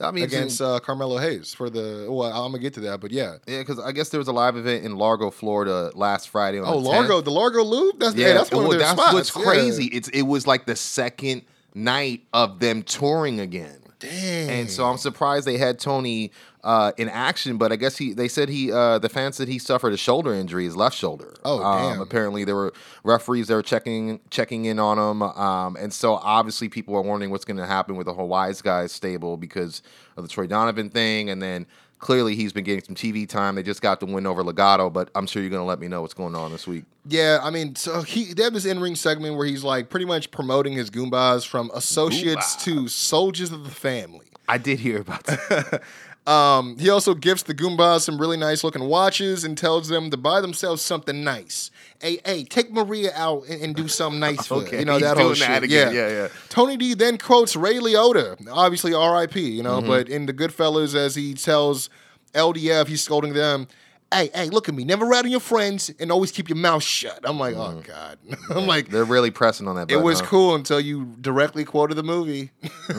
[0.00, 2.06] I mean against uh, Carmelo Hayes for the.
[2.10, 3.36] Well, I'm gonna get to that, but yeah.
[3.46, 6.58] Yeah, because I guess there was a live event in Largo, Florida last Friday.
[6.58, 7.24] On Oh, the Largo, 10th.
[7.24, 8.00] the Largo Loop.
[8.00, 9.14] That's Yeah, yeah, that's one well, of their that's spots.
[9.14, 9.42] what's yeah.
[9.44, 9.84] crazy.
[9.86, 11.42] It's it was like the second
[11.74, 13.78] night of them touring again.
[14.00, 14.50] Damn.
[14.50, 16.32] And so I'm surprised they had Tony
[16.64, 19.58] uh, in action, but I guess he they said he uh, the fans said he
[19.58, 21.34] suffered a shoulder injury, his left shoulder.
[21.44, 22.00] Oh, um, damn.
[22.00, 22.72] Apparently there were
[23.04, 27.30] referees that were checking checking in on him, um, and so obviously people are wondering
[27.30, 29.82] what's going to happen with the whole Wise Guys stable because
[30.16, 31.66] of the Troy Donovan thing, and then
[31.98, 33.54] clearly he's been getting some TV time.
[33.54, 35.88] They just got the win over Legado, but I'm sure you're going to let me
[35.88, 36.84] know what's going on this week.
[37.06, 40.06] Yeah, I mean, so he they have this in ring segment where he's like pretty
[40.06, 44.26] much promoting his Goombas from associates to soldiers of the family.
[44.48, 45.82] I did hear about that.
[46.26, 50.16] Um, he also gifts the Goombas some really nice looking watches and tells them to
[50.16, 51.70] buy themselves something nice.
[52.00, 54.78] Hey, hey, take Maria out and, and do something nice for her.
[54.78, 55.62] You know he's that whole that shit.
[55.64, 55.94] again.
[55.94, 56.08] Yeah.
[56.08, 56.28] Yeah, yeah.
[56.48, 59.38] Tony D then quotes Ray Liotta, obviously R.I.P.
[59.40, 59.86] You know, Mm-hmm.
[59.88, 61.90] but in the Goodfellas, as he tells
[62.32, 63.68] LDF, he's scolding them.
[64.12, 64.84] Hey, hey, look at me.
[64.84, 67.18] Never rat on your friends and always keep your mouth shut.
[67.24, 68.18] I'm like, oh God.
[68.50, 69.90] I'm like, They're really pressing on that.
[69.90, 70.26] it was huh?
[70.26, 72.50] cool until you directly quoted the movie.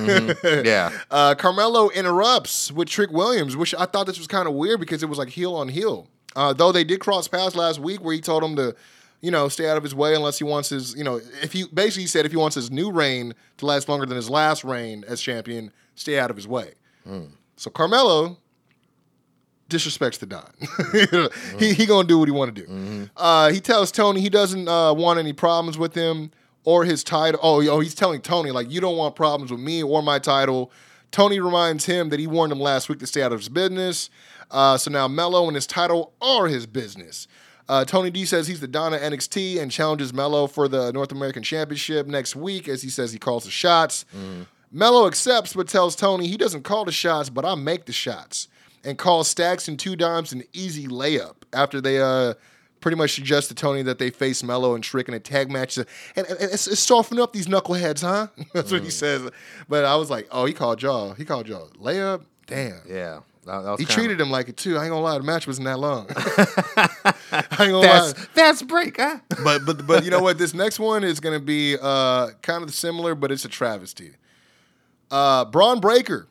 [0.65, 0.91] Yeah.
[1.09, 5.03] Uh, Carmelo interrupts with Trick Williams, which I thought this was kind of weird because
[5.03, 6.07] it was like heel on heel.
[6.35, 8.75] Uh, though they did cross paths last week where he told him to,
[9.21, 11.65] you know, stay out of his way unless he wants his, you know, if he
[11.73, 14.63] basically he said if he wants his new reign to last longer than his last
[14.65, 16.73] reign as champion, stay out of his way.
[17.55, 18.37] So Carmelo
[19.69, 20.49] disrespects the Don.
[21.59, 23.09] he he gonna do what he want to do.
[23.17, 26.31] Uh, he tells Tony he doesn't uh, want any problems with him
[26.63, 27.39] or his title.
[27.43, 30.71] Oh, oh, he's telling Tony like you don't want problems with me or my title.
[31.11, 34.09] Tony reminds him that he warned him last week to stay out of his business.
[34.51, 37.27] Uh, so now Mello and his title are his business.
[37.67, 41.11] Uh, Tony D says he's the Don of NXT and challenges Mello for the North
[41.11, 44.05] American Championship next week, as he says he calls the shots.
[44.71, 48.47] Mello accepts, but tells Tony he doesn't call the shots, but I make the shots,
[48.85, 52.35] and calls Stacks and Two Dimes an easy layup after they uh,
[52.81, 55.77] pretty much suggest to Tony that they face Mello and Trick in a tag match.
[55.77, 58.27] And, and it's, it's soften up these knuckleheads, huh?
[58.53, 59.29] That's what he says.
[59.67, 61.13] But I was like, oh, he called y'all.
[61.13, 62.25] He called y'all layup.
[62.45, 62.81] Damn.
[62.87, 63.21] Yeah.
[63.45, 64.77] That, that was He kinda- treated him like it too.
[64.77, 66.07] I ain't gonna lie, the match wasn't that long.
[66.15, 67.13] I
[67.59, 68.23] ain't gonna fast, lie.
[68.33, 69.19] fast break, huh?
[69.43, 70.37] But but but you know what?
[70.39, 74.13] This next one is gonna be uh kind of similar, but it's a travesty.
[75.11, 76.27] Uh Bron Breakker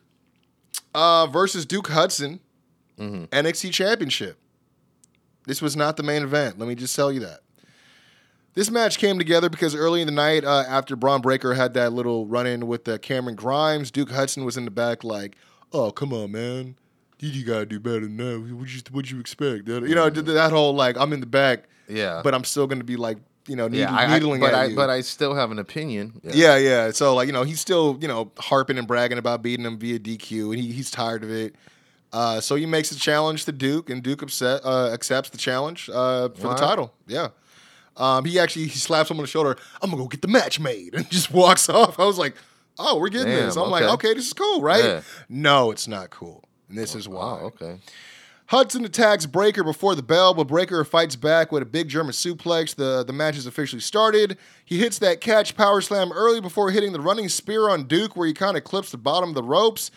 [0.93, 2.41] uh versus Duke Hudson,
[2.97, 4.37] NXT Championship.
[5.47, 6.57] This was not the main event.
[6.57, 7.39] Let me just tell you that.
[8.55, 11.91] This match came together because early in the night, uh, after Bron Breakker had that
[11.91, 15.35] little run in with uh, Cameron Grimes, Duke Hudson was in the back, like,
[15.73, 16.75] "Oh, come on, man,
[17.19, 18.55] you, gotta do better than that.
[18.55, 19.67] What you what you expect?
[19.67, 22.21] You know, that whole like, I'm in the back, Yeah.
[22.23, 23.17] but I'm still gonna be like,
[23.47, 24.75] you know, yeah, needling, I, but at I you.
[24.75, 26.21] but I still have an opinion.
[26.23, 26.91] Yeah, yeah.
[26.91, 29.99] So like you know he's still you know harping and bragging about beating him via
[29.99, 31.55] DQ, and he, he's tired of it.
[32.15, 35.89] Uh, so he makes a challenge to Duke, and Duke upset, uh, accepts the challenge
[35.89, 36.93] uh, for the title.
[37.07, 37.27] Yeah.
[37.97, 39.57] Um, he actually he slaps him on the shoulder.
[39.81, 41.99] I'm gonna go get the match made, and just walks off.
[41.99, 42.35] I was like,
[42.79, 43.57] oh, we're getting Damn, this.
[43.57, 43.93] I'm like, okay.
[43.93, 44.83] okay, this is cool, right?
[44.83, 45.01] Yeah.
[45.27, 46.45] No, it's not cool.
[46.69, 47.25] And this is why.
[47.25, 47.39] Wow.
[47.47, 47.79] Okay.
[48.47, 52.75] Hudson attacks Breakker before the bell, but Breakker fights back with a big German suplex.
[52.75, 54.37] The, the match has officially started.
[54.63, 58.27] He hits that catch power slam early before hitting the running spear on Duke, where
[58.27, 59.89] he kind of clips the bottom of the ropes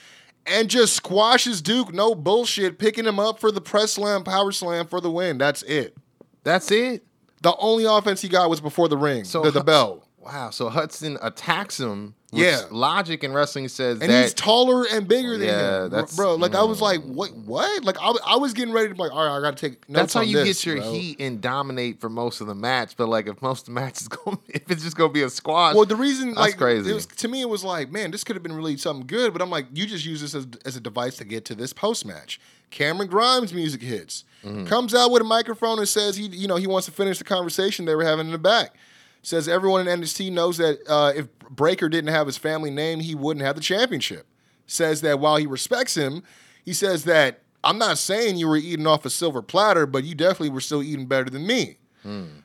[0.47, 1.93] and just squashes Duke.
[1.93, 5.39] No bullshit, picking him up for the press slam, power slam for the win.
[5.39, 5.97] That's it.
[6.45, 7.05] That's it.
[7.43, 10.08] The only offense he got was before the ring, So the, the bell.
[10.21, 10.51] Wow.
[10.51, 12.15] So Hudson attacks him.
[12.31, 12.61] Yeah.
[12.71, 16.35] Logic in wrestling says And that he's taller and bigger than Yeah, him, that's- bro.
[16.35, 17.35] Like I was like, what?
[17.35, 17.85] What?
[17.85, 19.69] Like I, was- I was getting ready to be like, all right, I got to
[19.71, 19.89] take.
[19.89, 20.93] Notes That's how you this, get your bro.
[20.93, 22.97] heat and dominate for most of the match.
[22.99, 25.31] But like, if most of the match is going, if it's just gonna be a
[25.31, 26.91] squash, Well, the reason, That's like, crazy.
[26.91, 29.33] It was, to me, it was like, man, this could have been really something good.
[29.33, 31.73] But I'm like, you just use this as, as a device to get to this
[31.73, 32.39] post match.
[32.71, 34.67] Cameron Grimes music hits, Mm-hmm.
[34.67, 37.25] comes out with a microphone and says he, you know, he wants to finish the
[37.25, 38.75] conversation they were having in the back.
[39.23, 43.15] Says everyone in NXT knows that uh, if Breakker didn't have his family name, he
[43.15, 44.27] wouldn't have the championship.
[44.67, 46.23] Says that while he respects him,
[46.65, 50.15] he says that I'm not saying you were eating off a silver platter, but you
[50.15, 51.79] definitely were still eating better than me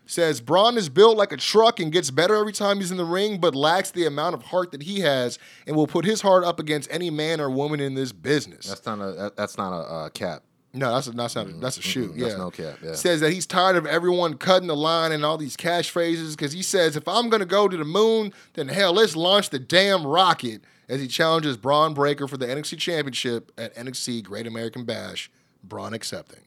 [0.06, 3.06] says Bron is built like a truck and gets better every time he's in the
[3.06, 6.44] ring, but lacks the amount of heart that he has, and will put his heart
[6.44, 8.68] up against any man or woman in this business.
[8.68, 10.44] that's not a that's not a uh, cap.
[10.76, 12.14] No, that's a, that's not a, that's a shoot.
[12.14, 12.94] Mm-mm, Yeah, that's no cap, yeah.
[12.94, 16.64] Says that he's tired of everyone cutting the line and all these catchphrases because he
[16.64, 20.62] says if I'm gonna go to the moon, then hell, let's launch the damn rocket.
[20.90, 25.32] As he challenges Bron Breakker for the NXT Championship at NXT Great American Bash,
[25.64, 26.42] Bron accepting.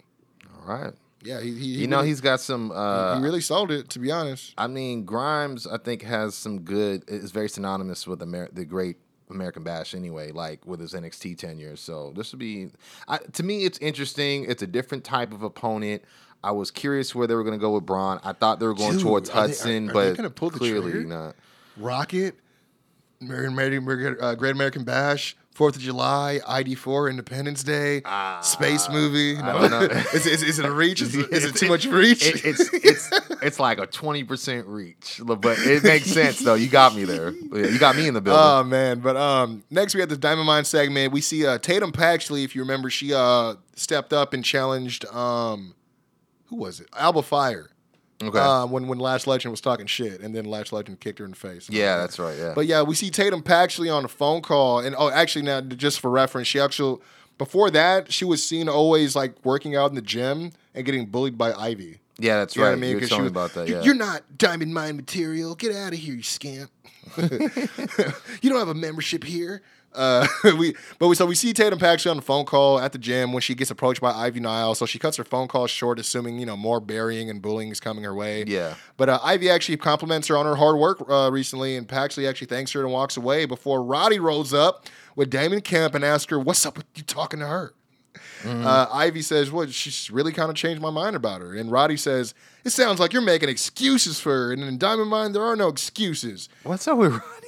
[0.60, 0.92] All right.
[1.22, 2.70] Yeah, he, he You know really, he's got some.
[2.70, 3.88] Uh, he really sold it.
[3.90, 7.04] To be honest, I mean, Grimes, I think has some good.
[7.08, 8.96] Is very synonymous with Amer- the great
[9.30, 10.32] American Bash anyway.
[10.32, 11.76] Like with his NXT tenure.
[11.76, 12.70] So this would be.
[13.08, 14.44] I, to me, it's interesting.
[14.48, 16.02] It's a different type of opponent.
[16.44, 18.20] I was curious where they were going to go with Bron.
[18.22, 19.92] I thought they were going Dude, towards are they- are- Hudson, are
[20.28, 21.34] but clearly not.
[21.76, 22.36] Rocket,
[23.20, 28.02] American, American, uh, Great American Bash, Fourth of July, ID4, Independence Day,
[28.42, 29.38] space movie.
[29.38, 29.80] I don't know.
[30.12, 31.00] is, is, is it a reach?
[31.00, 32.26] Is, it- is it too much reach?
[32.26, 33.10] It, it's it's
[33.42, 36.54] it's like a twenty percent reach, but it makes sense though.
[36.54, 37.30] You got me there.
[37.30, 38.42] You got me in the building.
[38.44, 41.10] Oh man, but um, next we have the Diamond Mine segment.
[41.12, 42.44] We see uh, Tatum Paxley.
[42.44, 45.74] If you remember, she uh stepped up and challenged um,
[46.48, 46.88] who was it?
[46.94, 47.70] Alba Fire.
[48.22, 48.38] Okay.
[48.38, 51.32] Uh, when when Lash Legend was talking shit, and then Lash Legend kicked her in
[51.32, 51.68] the face.
[51.70, 52.36] yeah, that's right.
[52.38, 52.52] Yeah.
[52.54, 56.00] But yeah, we see Tatum Paxley on a phone call, and oh, actually now just
[56.00, 56.98] for reference, she actually
[57.38, 61.36] before that she was seen always like working out in the gym and getting bullied
[61.36, 61.98] by Ivy.
[62.18, 62.70] yeah, that's You know right.
[62.72, 62.90] what I mean?
[62.90, 63.68] You were 'Cause telling she was- about that.
[63.68, 63.82] "You- Yeah.
[63.82, 65.54] You're not Diamond Mine material.
[65.54, 66.70] Get out of here, you scamp.
[67.18, 69.62] you don't have a membership here.
[69.96, 70.26] Uh,
[70.58, 73.32] we, but we so we see Tatum Paxley on the phone call at the gym
[73.32, 74.74] when she gets approached by Ivy Nile.
[74.74, 77.80] So she cuts her phone call short, assuming you know more burying and bullying is
[77.80, 78.44] coming her way.
[78.46, 78.74] Yeah.
[78.96, 82.48] But uh, Ivy actually compliments her on her hard work uh, recently, and Paxley actually
[82.48, 86.38] thanks her and walks away before Roddy rolls up with Damon Kemp and asks her,
[86.38, 87.74] "What's up with you talking to her?"
[88.44, 91.96] Uh, Ivy says, "Well, she's really kind of changed my mind about her." And Roddy
[91.96, 92.34] says,
[92.64, 95.68] "It sounds like you're making excuses for her." And in Diamond Mine, there are no
[95.68, 96.48] excuses.
[96.62, 97.45] What's up with Roddy?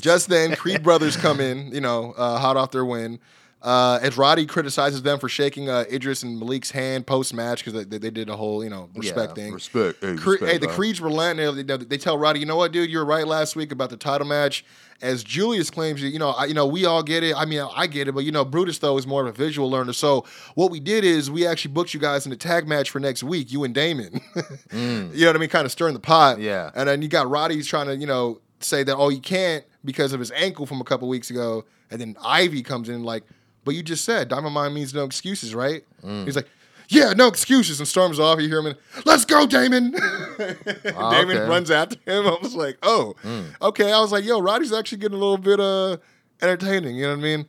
[0.00, 3.18] Just then, Creed brothers come in, you know, uh, hot off their win.
[3.62, 7.86] Uh, as Roddy criticizes them for shaking uh, Edris and Malik's hand post match because
[7.86, 9.52] they, they did a whole, you know, respect Yeah, thing.
[9.52, 9.98] respect.
[10.02, 10.76] Hey, Cre- respect, hey, the dog.
[10.76, 11.62] Creeds relentless.
[11.66, 13.98] They, they tell Roddy, you know what, dude, you were right last week about the
[13.98, 14.64] title match.
[15.02, 17.34] As Julius claims, you know, I, you know, we all get it.
[17.36, 19.70] I mean, I get it, but you know, Brutus though is more of a visual
[19.70, 19.92] learner.
[19.92, 22.98] So what we did is we actually booked you guys in a tag match for
[22.98, 24.22] next week, you and Damon.
[24.72, 24.78] You
[25.12, 25.48] know what I mean?
[25.50, 26.38] Kind of stirring the pot.
[26.38, 26.42] Mm.
[26.44, 26.70] Yeah.
[26.74, 30.12] And then you got Roddy's trying to, you know, say that oh you can't because
[30.12, 33.24] of his ankle from a couple weeks ago, and then Ivy comes in like,
[33.64, 35.84] but you just said Diamond Mine means no excuses, right?
[36.02, 36.24] Mm.
[36.24, 36.48] He's like.
[36.92, 38.40] Yeah, no excuses, and storms off.
[38.40, 39.94] You hear him, and, let's go, Damon.
[40.96, 41.48] Ah, Damon okay.
[41.48, 42.26] runs after him.
[42.26, 43.14] I was like, oh,
[43.62, 43.92] okay.
[43.92, 45.98] I was like, yo, Roddy's actually getting a little bit uh
[46.42, 46.96] entertaining.
[46.96, 47.46] You know what I mean?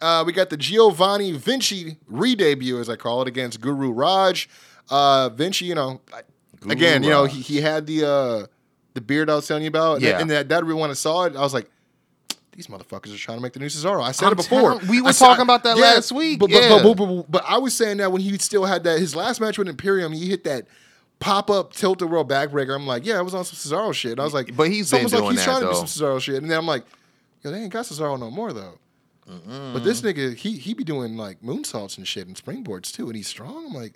[0.00, 4.48] Uh, we got the Giovanni Vinci re-debut, as I call it, against Guru Raj.
[4.88, 6.00] Uh, Vinci, you know,
[6.60, 8.46] Guru again, you know, he, he had the uh,
[8.94, 9.94] the beard I was telling you about.
[9.96, 10.12] And, Yeah.
[10.12, 11.70] that, and that, that when I saw it, I was like,
[12.52, 14.02] these motherfuckers are trying to make the new Cesaro.
[14.02, 14.60] I said I'm it before.
[14.74, 16.82] telling- we were said- talking about that last week, But, but, yeah.
[16.82, 19.40] but, but, but, but I was saying that when he still had that his last
[19.40, 20.66] match with Imperium, he hit that
[21.20, 22.74] pop up tilt the world backbreaker.
[22.74, 24.12] I'm like, yeah, I was on some Cesaro shit.
[24.12, 25.86] And I was like, But he's been someone's like, he's that, trying to do some
[25.86, 26.42] Cesaro shit.
[26.42, 26.84] And then I'm like,
[27.42, 28.78] yo, they ain't got Cesaro no more though.
[29.26, 33.14] But this nigga, he he be doing like moonsaults and shit and springboards too, and
[33.14, 33.66] he's strong.
[33.68, 33.94] I'm like,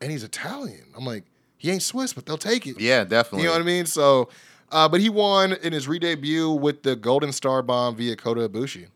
[0.00, 0.84] and he's Italian.
[0.96, 1.24] I'm like,
[1.56, 2.80] he ain't Swiss, but they'll take it.
[2.80, 3.42] Yeah, definitely.
[3.42, 3.86] You know what I mean?
[3.86, 4.28] So,
[4.70, 8.88] uh, but he won in his re-debut with the Golden Star Bomb via Kota Ibushi.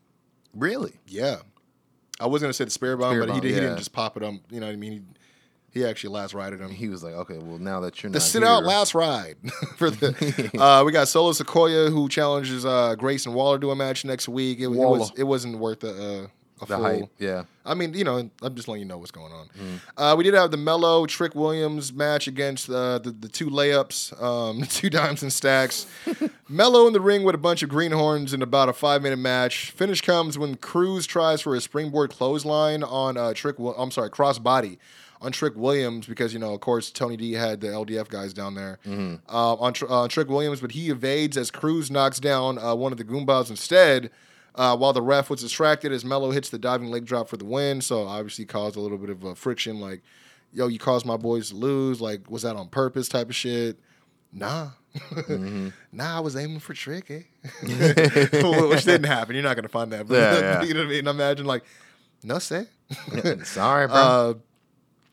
[0.53, 0.93] Really?
[1.07, 1.37] Yeah,
[2.19, 3.61] I was gonna say the Spirit Bomb, but he, Bomb, did, he yeah.
[3.61, 4.41] didn't just pop it on.
[4.49, 4.91] You know what I mean?
[4.91, 5.01] He,
[5.71, 6.71] he actually last rided him.
[6.71, 8.13] He was like, okay, well now that you're not.
[8.13, 9.37] the not sit out last ride
[9.77, 10.51] for the.
[10.59, 14.59] uh, we got Solo Sikoa who challenges uh, Grayson Waller to a match next week.
[14.59, 16.29] It, it was it wasn't worth a,
[16.61, 16.83] a, the full.
[16.83, 17.09] hype.
[17.19, 17.43] Yeah.
[17.65, 19.45] I mean, you know, I'm just letting you know what's going on.
[19.47, 19.75] Mm-hmm.
[20.01, 24.19] Uh, we did have the Mello Trick Williams match against uh, the the two layups,
[24.21, 25.85] um, two dimes and stacks.
[26.49, 29.71] Mello in the ring with a bunch of greenhorns in about a five minute match.
[29.71, 33.57] Finish comes when Cruz tries for a springboard clothesline on uh, Trick.
[33.59, 34.77] I'm sorry, crossbody
[35.21, 38.55] on Trick Williams because you know, of course, Tony D had the LDF guys down
[38.55, 39.15] there Mm-hmm.
[39.27, 42.91] uh, on Tr- uh, Trick Williams, but he evades as Cruz knocks down uh, one
[42.93, 44.09] of the Goombas instead.
[44.59, 47.45] Uh, while the ref was distracted as Mello hits the diving leg drop for the
[47.45, 49.79] win, so obviously caused a little bit of uh, friction.
[49.79, 50.01] Like,
[50.51, 52.01] yo, you caused my boys to lose.
[52.01, 53.07] Like, was that on purpose?
[53.07, 53.79] Type of shit.
[54.33, 55.69] Nah, Mm-hmm.
[55.91, 57.21] nah, I was aiming for trick, eh?
[57.61, 59.35] Which didn't happen.
[59.35, 60.07] You're not gonna find that.
[60.07, 60.63] But Yeah, yeah.
[60.63, 61.07] you know what I mean.
[61.07, 61.63] Imagine like,
[62.23, 62.65] no say.
[63.43, 63.95] Sorry, bro.
[63.95, 64.33] Uh,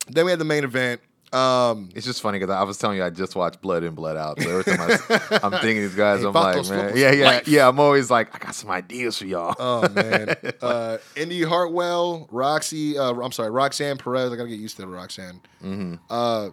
[0.09, 1.01] then we had the main event.
[1.33, 4.17] Um, it's just funny because I was telling you I just watched Blood In, Blood
[4.17, 4.41] Out.
[4.41, 7.49] So every time I, am thinking these guys, Hey, I'm like, man, yeah, yeah, Life.
[7.49, 7.69] yeah.
[7.69, 9.55] I'm always like, I got some ideas for y'all.
[9.59, 12.97] Oh man, uh, Indi Hartwell, Roxy.
[12.97, 14.33] Uh, I'm sorry, Roxanne Perez.
[14.33, 15.41] I gotta get used to the Roxanne.
[16.09, 16.51] Uh,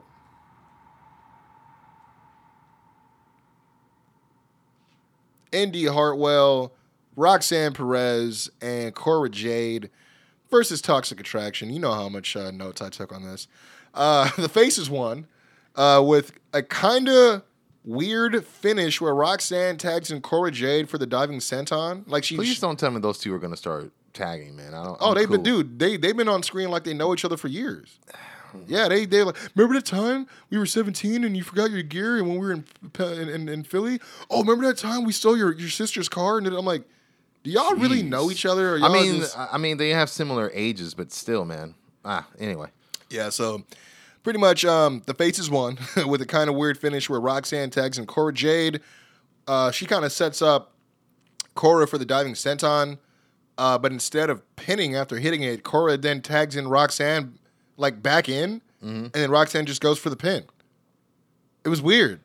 [5.52, 6.74] Indi Hartwell,
[7.16, 9.90] Roxanne Perez, and Cora Jade
[10.50, 11.70] versus Toxic Attraction.
[11.72, 13.48] You know how much uh, notes I took on this.
[13.94, 15.28] Uh, the Faces won
[15.76, 17.44] uh, with a kind of
[17.86, 22.04] weird finish where Roxanne tags in Cora Jade for the diving senton.
[22.08, 24.74] Like she, Please don't tell me those two are gonna start tagging, man.
[24.74, 24.98] I don't.
[25.00, 25.80] Oh, I'm they've been, dude.
[25.80, 28.00] They they've been on screen like they know each other for years.
[28.68, 29.36] Yeah, they they like.
[29.56, 32.52] Remember the time we were seventeen and you forgot your gear, and when we were
[32.54, 32.66] in
[33.00, 34.00] in, in, in Philly.
[34.30, 36.38] Oh, remember that time we stole your, your sister's car?
[36.38, 36.84] And I'm like,
[37.44, 38.76] do y'all really know each other?
[38.76, 41.74] Or I mean, just- I mean, they have similar ages, but still, man.
[42.06, 42.68] Ah, anyway.
[43.14, 43.64] Yeah, so
[44.24, 47.98] pretty much um, the Faces won with a kind of weird finish where Roxanne tags
[47.98, 48.82] in Cora Jade.
[49.48, 50.74] Uh, she kind of sets up
[51.56, 52.98] Cora for the diving senton,
[53.58, 57.38] uh, but instead of pinning after hitting it, Cora then tags in Roxanne
[57.78, 59.04] like back in, Mm-hmm.
[59.06, 60.44] and then Roxanne just goes for the pin.
[61.64, 62.20] It was weird,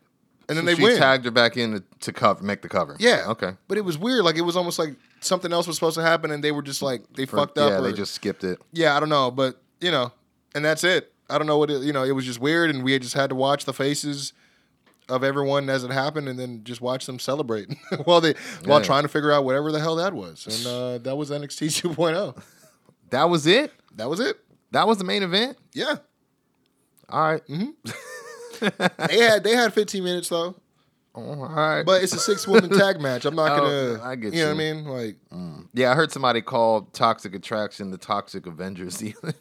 [0.48, 0.98] and then So they she win.
[0.98, 2.96] tagged her back in to, to cover, make the cover.
[2.98, 3.52] yeah, Okay.
[3.68, 4.24] but it was weird.
[4.24, 6.82] Like it was almost like something else was supposed to happen, and they were just
[6.82, 7.70] like they fucked up.
[7.70, 8.58] Yeah, they just skipped it.
[8.72, 10.10] yeah, I don't know, but you know,
[10.54, 11.12] and that's it.
[11.30, 12.04] I don't know what it, you know.
[12.04, 14.32] It was just weird, and we had just had to watch the faces
[15.08, 17.68] of everyone as it happened, and then just watch them celebrate
[18.04, 18.34] while they
[18.64, 20.46] while trying to figure out whatever the hell that was.
[20.46, 22.42] And uh, that was NXT 2.0.
[23.10, 23.72] That was it.
[23.74, 23.82] oh.
[23.96, 24.36] That was it.
[24.70, 25.56] That was the main event.
[25.72, 25.96] Yeah,
[27.08, 27.42] All right.
[27.46, 27.70] Mm-hmm.
[29.08, 30.54] they had they had 15 minutes though,
[31.14, 31.82] All right.
[31.84, 33.24] but it's a six woman tag match.
[33.24, 34.02] I'm not Oh, gonna.
[34.04, 34.40] I get you.
[34.40, 34.84] You know what I mean?
[34.84, 35.16] Like
[35.74, 39.34] yeah, I heard somebody call Toxic Attraction the Toxic Avengers the other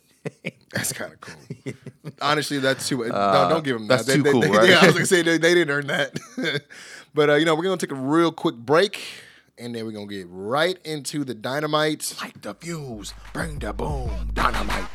[0.43, 0.56] day.
[0.73, 1.73] That's kind of cool.
[2.21, 2.97] Honestly, that's too.
[3.07, 4.15] no, don't give them that's that.
[4.15, 4.69] too They- cool, they- right?
[4.69, 6.19] Yeah, I was gonna say they, they didn't earn that.
[7.13, 8.99] but uh, you know, we're gonna take a real quick break,
[9.57, 12.15] and then we're gonna get right into the dynamite.
[12.21, 14.85] Light the fuse, bring the boom, dynamite.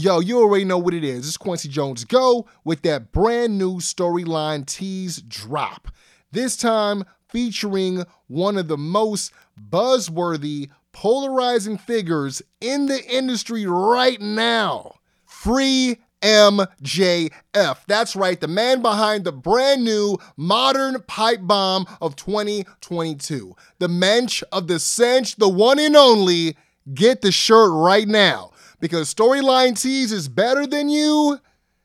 [0.00, 1.26] Yo, you already know what it is.
[1.26, 5.88] It's Quincy Jones Go with that brand new storyline tease drop.
[6.30, 14.94] This time featuring one of the most buzzworthy, polarizing figures in the industry right now.
[15.26, 17.78] Free MJF.
[17.88, 23.52] That's right, the man behind the brand new modern pipe bomb of 2022.
[23.80, 26.56] The mensch of the cinch, the one and only.
[26.94, 31.38] Get the shirt right now because Storyline Tease is better than you,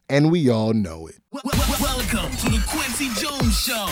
[0.10, 1.16] and we all know it.
[1.32, 3.88] Wel- wel- Welcome to the Quincy Jones Show,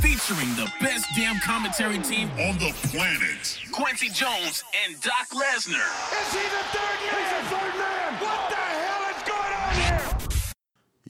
[0.00, 3.58] featuring the best damn commentary team on the planet.
[3.72, 5.82] Quincy Jones and Doc Lesnar.
[6.20, 7.18] Is he the third man?
[7.18, 8.14] He's the third man.
[8.20, 10.30] What the hell is going on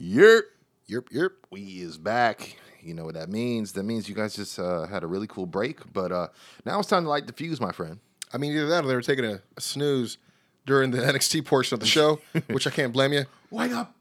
[0.00, 0.22] here?
[0.22, 0.42] Yerp.
[0.88, 1.30] Yerp, yerp.
[1.50, 2.56] We is back.
[2.82, 3.72] You know what that means?
[3.72, 6.28] That means you guys just uh, had a really cool break, but uh,
[6.64, 7.98] now it's time to light the fuse, my friend.
[8.32, 10.18] I mean, either that or they were taking a, a snooze
[10.66, 13.24] during the NXT portion of the show, which I can't blame you.
[13.50, 13.94] Wake up.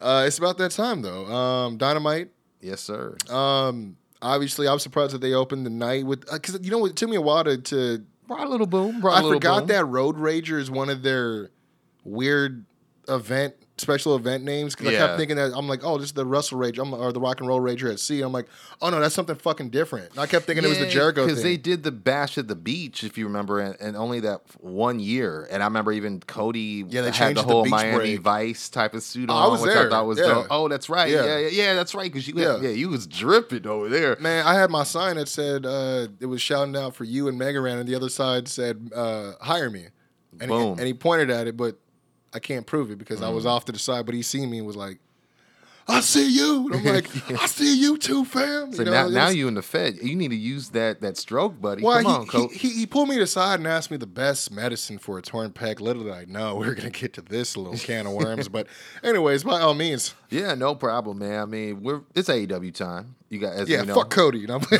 [0.00, 1.26] Uh, it's about that time though.
[1.26, 2.30] Um, Dynamite.
[2.60, 3.16] Yes, sir.
[3.28, 6.96] Um, obviously, I was surprised that they opened the night with because you know it
[6.96, 7.58] took me a while to.
[7.58, 9.00] to Brought a little boom.
[9.00, 9.66] Brought a I little I forgot boom.
[9.68, 11.50] that Road Rager is one of their
[12.04, 12.64] weird
[13.08, 16.24] event special event names because I kept thinking that I'm like, oh, this is the
[16.24, 18.20] Russell Rage I'm, or the Rock and Roll Rager at Sea.
[18.20, 18.46] I'm like,
[18.80, 20.10] oh no, that's something fucking different.
[20.10, 22.54] And I kept thinking it was the Jericho because they did the bash at the
[22.54, 25.48] beach, if you remember, and, and only that one year.
[25.50, 28.20] And I remember even Cody Yeah, they had the whole Beach Miami Break.
[28.20, 30.26] Vice type of suit Oh, on, I was which I thought was Yeah.
[30.26, 30.46] dope.
[30.50, 31.10] Oh, that's right.
[31.10, 31.38] Yeah, Yeah.
[31.38, 32.10] yeah, yeah, that's right.
[32.12, 32.56] Because you, yeah.
[32.56, 32.62] Yeah.
[32.62, 34.16] yeah, you was dripping over there.
[34.20, 37.40] Man, I had my sign that said uh, it was shouting out for you and
[37.40, 39.86] Megaran, and the other side said uh, hire me.
[40.40, 40.78] And he, Boom.
[40.78, 41.76] and he pointed at it, but
[42.34, 43.34] I can't prove it because I Mm.
[43.34, 44.06] was off to the side.
[44.06, 44.98] But he seen me and was like,
[45.88, 47.08] "I see you." And I'm like,
[47.42, 49.98] "I see you too, fam." So You know, now, it now you in the Fed.
[50.02, 51.82] You need to use that that stroke, buddy.
[51.82, 52.52] Well, Come on, he, coach.
[52.52, 55.50] he, he, he pulled me aside and asked me the best medicine for a torn
[55.50, 55.80] pec.
[55.80, 58.48] Little did I know we are gonna get to this little can of worms.
[58.52, 58.66] But
[59.02, 61.40] anyways, by all means, yeah, no problem, man.
[61.40, 63.16] I mean, we're it's AEW time.
[63.32, 64.40] You got as yeah, you know, fuck Cody.
[64.40, 64.60] You know?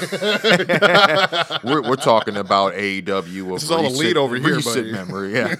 [1.64, 3.06] we're, we're talking about AEW.
[3.06, 4.92] Of This is all recent, elite over here, recent buddy.
[4.92, 5.54] memory, yeah.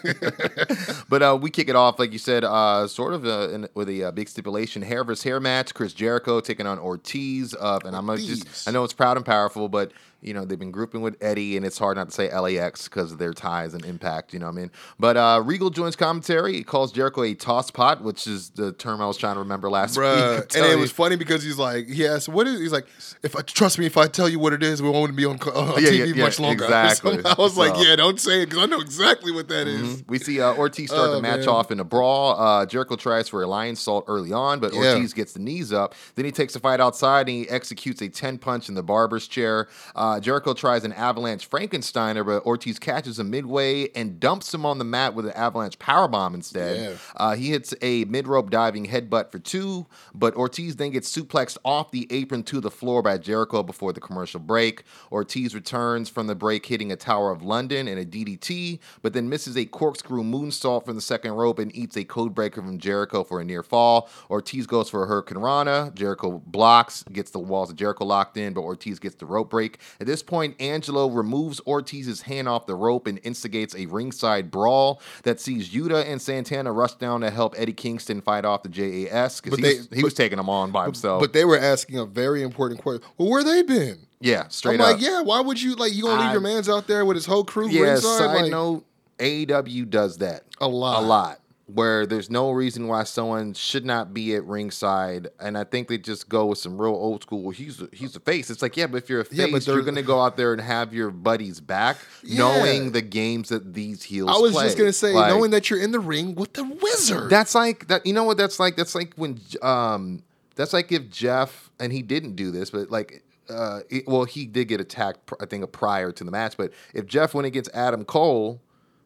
[1.08, 3.88] but uh, we kick it off, like you said, uh, sort of uh, in, with
[3.88, 5.72] a uh, big stipulation: hair versus hair match.
[5.72, 7.54] Chris Jericho taking on Ortiz.
[7.58, 9.92] Uh, and I'm gonna just, I know it's proud and powerful, but
[10.22, 13.12] you know they've been grouping with Eddie, and it's hard not to say LAX because
[13.12, 14.32] of their ties and impact.
[14.32, 14.70] You know what I mean?
[14.98, 16.54] But uh, Regal joins commentary.
[16.54, 19.68] He calls Jericho a toss pot, which is the term I was trying to remember
[19.70, 20.36] last Bruh.
[20.40, 20.54] week.
[20.56, 20.78] And it you.
[20.78, 22.86] was funny because he's like, he asked, "What is?" He's like,
[23.22, 25.38] "If I trust me, if I tell you what it is, we won't be on,
[25.40, 27.20] on Yeah, TV yeah, yeah, much longer." exactly.
[27.22, 30.04] So I was like, "Yeah, don't say it because I know exactly what that is."
[30.08, 31.48] We see uh, Ortiz start Oh, the match man.
[31.48, 32.38] off in a brawl.
[32.40, 34.72] Uh, Jericho tries for a Lionsault early on, but.
[34.72, 35.94] Ortiz gets the knees up.
[36.16, 39.26] Then he takes the fight outside and he executes a 10 punch in the barber's
[39.28, 39.68] chair.
[39.94, 44.78] Uh, Jericho tries an avalanche Frankensteiner, but Ortiz catches him midway and dumps him on
[44.78, 46.76] the mat with an avalanche powerbomb instead.
[46.76, 46.96] Yeah.
[47.16, 51.58] Uh, he hits a mid rope diving headbutt for two, but Ortiz then gets suplexed
[51.64, 54.84] off the apron to the floor by Jericho before the commercial break.
[55.10, 59.28] Ortiz returns from the break, hitting a Tower of London and a DDT, but then
[59.28, 63.24] misses a corkscrew moonsault from the second rope and eats a code breaker from Jericho
[63.24, 64.08] for a near fall.
[64.30, 65.94] Ortiz goes for a Hurricanrana.
[65.94, 69.78] Jericho blocks, gets the walls of Jericho locked in, but Ortiz gets the rope break.
[70.02, 75.00] At this point, Angelo removes Ortiz's hand off the rope and instigates a ringside brawl
[75.22, 79.40] that sees Yuta and Santana rush down to help Eddie Kingston fight off the JAS
[79.40, 81.20] because he, was, he was taking them on by himself.
[81.20, 83.02] But they were asking a very important question.
[83.16, 84.00] Well, where they been?
[84.18, 84.92] yeah, straight I'm up.
[84.94, 85.22] like, yeah.
[85.22, 85.94] Why would you like?
[85.94, 88.18] You gonna leave your man's out there with his whole crew Yeah, ringside?
[88.18, 88.84] side Like, note,
[89.20, 91.00] AEW does that A lot.
[91.00, 91.38] a lot.
[91.74, 95.96] Where there's no reason why someone should not be at ringside, and I think they
[95.96, 97.42] just go with some real old school.
[97.42, 98.50] Well, he's he's a face.
[98.50, 100.36] It's like, yeah, but if you're a Yeah, but face, you're going to go out
[100.36, 102.38] there and have your buddies back, Yeah.
[102.40, 104.28] knowing the games that these heels.
[104.30, 104.64] I was play.
[104.64, 107.30] just gonna say, Like, knowing that you're in the ring with the wizard.
[107.30, 108.04] that's like that.
[108.04, 108.36] You know what?
[108.36, 110.22] That's like that's like when um
[110.56, 114.44] that's like if Jeff and he didn't do this, but like uh it- well he
[114.46, 118.04] did get attacked I think prior to the match, but if Jeff went against Adam
[118.04, 118.60] Cole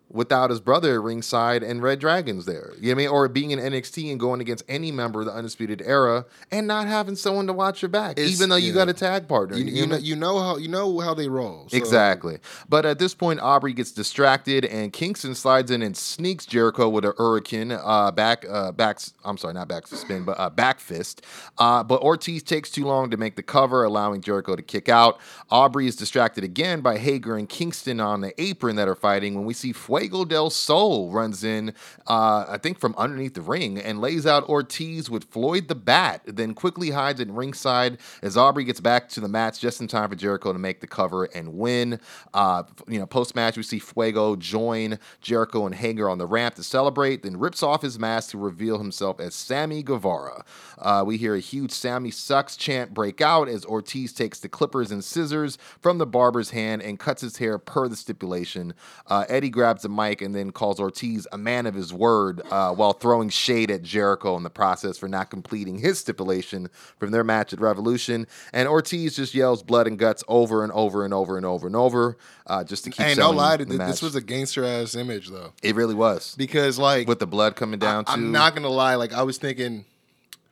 [0.09, 3.28] without his brother at ringside and Red Dragons there, you know what I mean, or
[3.28, 7.16] being in NXT and going against any member of the Undisputed Era and not having
[7.16, 8.74] someone to watch your back, It's- even though you yeah.
[8.74, 9.57] got a tag partner.
[9.57, 10.07] you, you you know know, what I mean?
[10.07, 11.66] you know how you know how they roll.
[11.68, 12.38] So- Exactly.
[12.68, 17.04] But at this point, Aubrey gets distracted, and Kingston slides in and sneaks Jericho with
[17.04, 18.98] a hurricane uh, back, uh, back.
[19.24, 21.22] I'm sorry, not back spin, but uh, back fist.
[21.59, 25.18] Uh, but Ortiz takes too long to make the cover, allowing Jericho to kick out.
[25.50, 29.34] Aubrey is distracted again by Hager and Kingston on the apron that are fighting.
[29.34, 31.72] When we see Fuego del Sol runs in,
[32.07, 36.22] uh, I think from underneath the ring, and lays out Ortiz with Floyd the Bat,
[36.26, 40.11] then quickly hides in ringside as Aubrey gets back to the match just in time
[40.11, 41.99] for Jericho to make the cover and win.
[42.34, 46.57] Uh, you know, post match, we see Fuego join Jericho and Hager on the ramp
[46.57, 50.44] to celebrate, then rips off his mask to reveal himself as Sammy Guevara.
[50.76, 54.90] Uh, we hear a huge Sammy sucks chant break out as Ortiz takes the clippers
[54.90, 58.74] and scissors from the barber's hand and cuts his hair per the stipulation.
[59.07, 62.72] Uh, Eddie grabs the mic and then calls Ortiz a man of his word uh,
[62.74, 66.68] while throwing shade at Jericho in the process for not completing his stipulation
[66.99, 68.26] from their match at Revolution.
[68.53, 71.76] And Ortiz just yells blood and guts over and over and over and over and
[71.76, 72.16] over
[72.47, 73.89] uh, just to keep Hey, no lie, the th- match.
[73.89, 75.53] this was a gangster ass image though.
[75.62, 76.34] it really was.
[76.37, 79.39] Because like With the blood coming down I, am not gonna lie, like I was
[79.39, 79.84] thinking.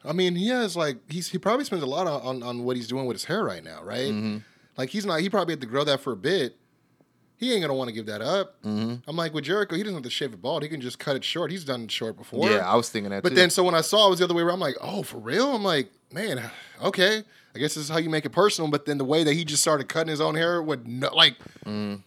[0.05, 2.77] I mean, he has like he's he probably spends a lot on on, on what
[2.77, 4.11] he's doing with his hair right now, right?
[4.13, 4.39] Mm-hmm.
[4.77, 5.21] Like he's not.
[5.21, 6.57] He probably had to grow that for a bit.
[7.37, 8.63] He ain't gonna want to give that up.
[8.63, 9.09] Mm-hmm.
[9.09, 10.63] I'm like with Jericho, he doesn't have to shave it bald.
[10.63, 11.51] He can just cut it short.
[11.51, 12.49] He's done it short before.
[12.49, 13.35] Yeah, I was thinking that But too.
[13.35, 15.19] then, so when I saw it was the other way around, I'm like, oh, for
[15.19, 15.55] real?
[15.55, 16.41] I'm like, man,
[16.83, 17.23] okay.
[17.55, 18.71] I guess this is how you make it personal.
[18.71, 21.37] But then the way that he just started cutting his own hair with no, like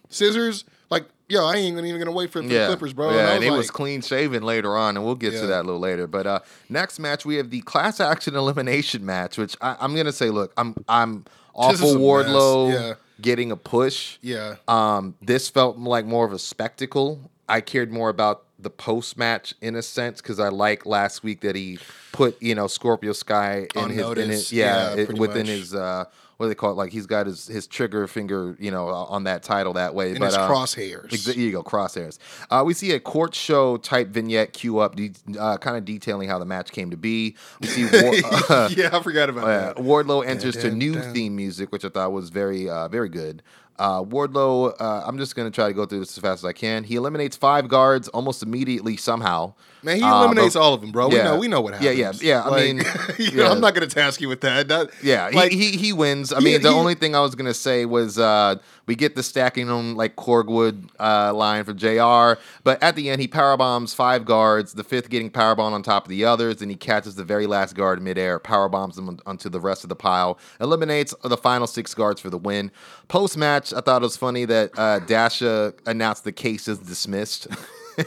[0.09, 3.11] scissors, like yo, I ain't even gonna wait for, the Clippers, bro.
[3.13, 5.41] Yeah, and he like, was clean shaven later on, and we'll get Yeah.
[5.41, 6.07] to that a little later.
[6.07, 10.11] But uh, next match, we have the class action elimination match, which I, I'm gonna
[10.11, 12.93] say, look, I'm I'm all This for is a Wardlow yeah.
[13.21, 14.17] Getting a push.
[14.21, 14.55] Yeah.
[14.67, 17.31] Um, this felt like more of a spectacle.
[17.49, 21.41] I cared more about the post match in a sense because I like last week
[21.41, 21.77] that he
[22.11, 25.47] put you know Scorpio Sky in On his, in his yeah, Yeah, it- within much.
[25.47, 26.05] his uh
[26.37, 29.25] what do they call it like he's got his his trigger finger you know on
[29.25, 31.25] that title that way in but his uh, crosshairs.
[31.25, 32.19] There you go, crosshairs.
[32.49, 36.29] Uh, we see a court show type vignette queue up, de- uh, kind of detailing
[36.29, 37.35] how the match came to be.
[37.61, 38.13] We see War-
[38.69, 39.75] yeah, I forgot about uh, that.
[39.77, 41.13] Wardlow enters to dun, new dun.
[41.13, 43.41] theme music, which I thought was very, uh, very good.
[43.79, 46.53] Uh, Wardlow, uh, I'm just gonna try to go through this as fast as I
[46.53, 46.83] can.
[46.83, 49.53] He eliminates five guards almost immediately somehow.
[49.83, 51.07] Man, he Uh, eliminates but- all of them, bro.
[51.07, 52.23] We know, we know what Yeah, happens.
[52.23, 52.77] yeah, yeah, I Like, mean,
[53.19, 53.51] you know, yeah.
[53.51, 54.67] I'm not gonna task you with that.
[54.67, 56.33] That Yeah, like, he, he he wins.
[56.33, 58.55] I he- mean, the he- only thing I was gonna say was uh,
[58.87, 62.41] we get the stacking on like Korgwood uh, line for Jr.
[62.63, 64.73] But at the end, he power bombs five guards.
[64.73, 67.45] The fifth getting power bomb on top of the others, and he catches the very
[67.47, 71.37] last guard midair, power bombs them on- onto the rest of the pile, eliminates the
[71.37, 72.71] final six guards for the win.
[73.09, 77.47] Post match, I thought it was funny that uh, Dasha announced the case is dismissed.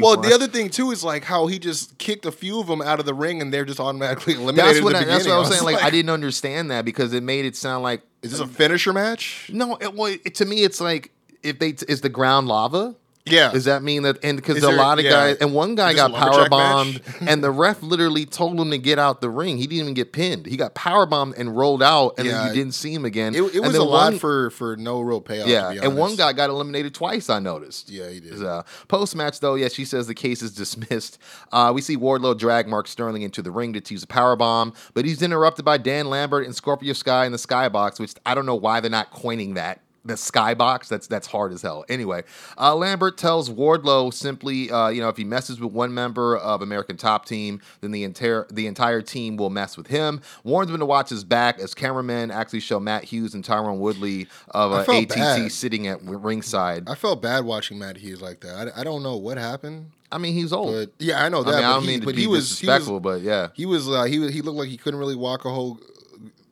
[0.00, 0.22] Well, won.
[0.22, 2.98] the other thing too is like how he just kicked a few of them out
[2.98, 4.76] of the ring and they're just automatically eliminated.
[4.76, 5.62] that's what at I, that's what I was saying.
[5.68, 8.92] Like I didn't understand that because it made it sound like Is this a finisher
[8.92, 9.50] match?
[9.52, 11.12] No, it, well, it, to me, it's like
[11.42, 12.96] if they is the ground lava.
[13.30, 13.52] Yeah.
[13.52, 14.22] Does that mean that?
[14.24, 15.10] And because a lot of yeah.
[15.10, 18.58] guys, and one guy Is this a got power bombed, and the ref literally told
[18.60, 19.56] him to get out the ring.
[19.58, 20.46] He didn't even get pinned.
[20.46, 22.38] He got power bombed and rolled out, and Yeah.
[22.38, 23.34] then you didn't see him again.
[23.34, 25.46] It, it was a lot one- for for no real payoff.
[25.46, 27.28] to yeah, and one guy got eliminated twice.
[27.30, 27.90] I noticed.
[27.90, 28.42] Yeah, he did.
[28.42, 31.18] Uh, Post match though, yeah, she says the case is dismissed.
[31.50, 34.72] Uh, we see Wardlow drag Mark Sterling into the ring to use a power bomb,
[34.94, 38.44] but he's interrupted by Dan Lambert and Scorpio Sky in the Skybox, which I don't
[38.46, 39.80] know why they're not coining that.
[40.04, 41.84] The skybox, that's that's hard as hell.
[41.88, 42.22] Anyway,
[42.56, 46.62] uh, Lambert tells Wardlow simply, uh, you know, if he messes with one member of
[46.62, 50.20] American Top Team, then the entire the entire team will mess with him.
[50.44, 54.28] Warns him to watch his back as cameramen actually show Matt Hughes and Tyron Woodley
[54.52, 55.52] of I uh, ATT bad.
[55.52, 56.88] sitting at ringside.
[56.88, 58.72] I felt bad watching Matt Hughes like that.
[58.74, 60.72] I, I don't know what happened, I mean, he's old.
[60.74, 61.50] but yeah, I know I that.
[61.56, 63.66] mean, I don't he, mean to but be he was he was but yeah, he
[63.66, 65.78] was uh, he was he looked like he couldn't really walk a whole.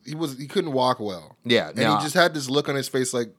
[0.07, 1.35] He was he couldn't walk well.
[1.43, 3.29] Yeah, and no, he just had this look on his face like.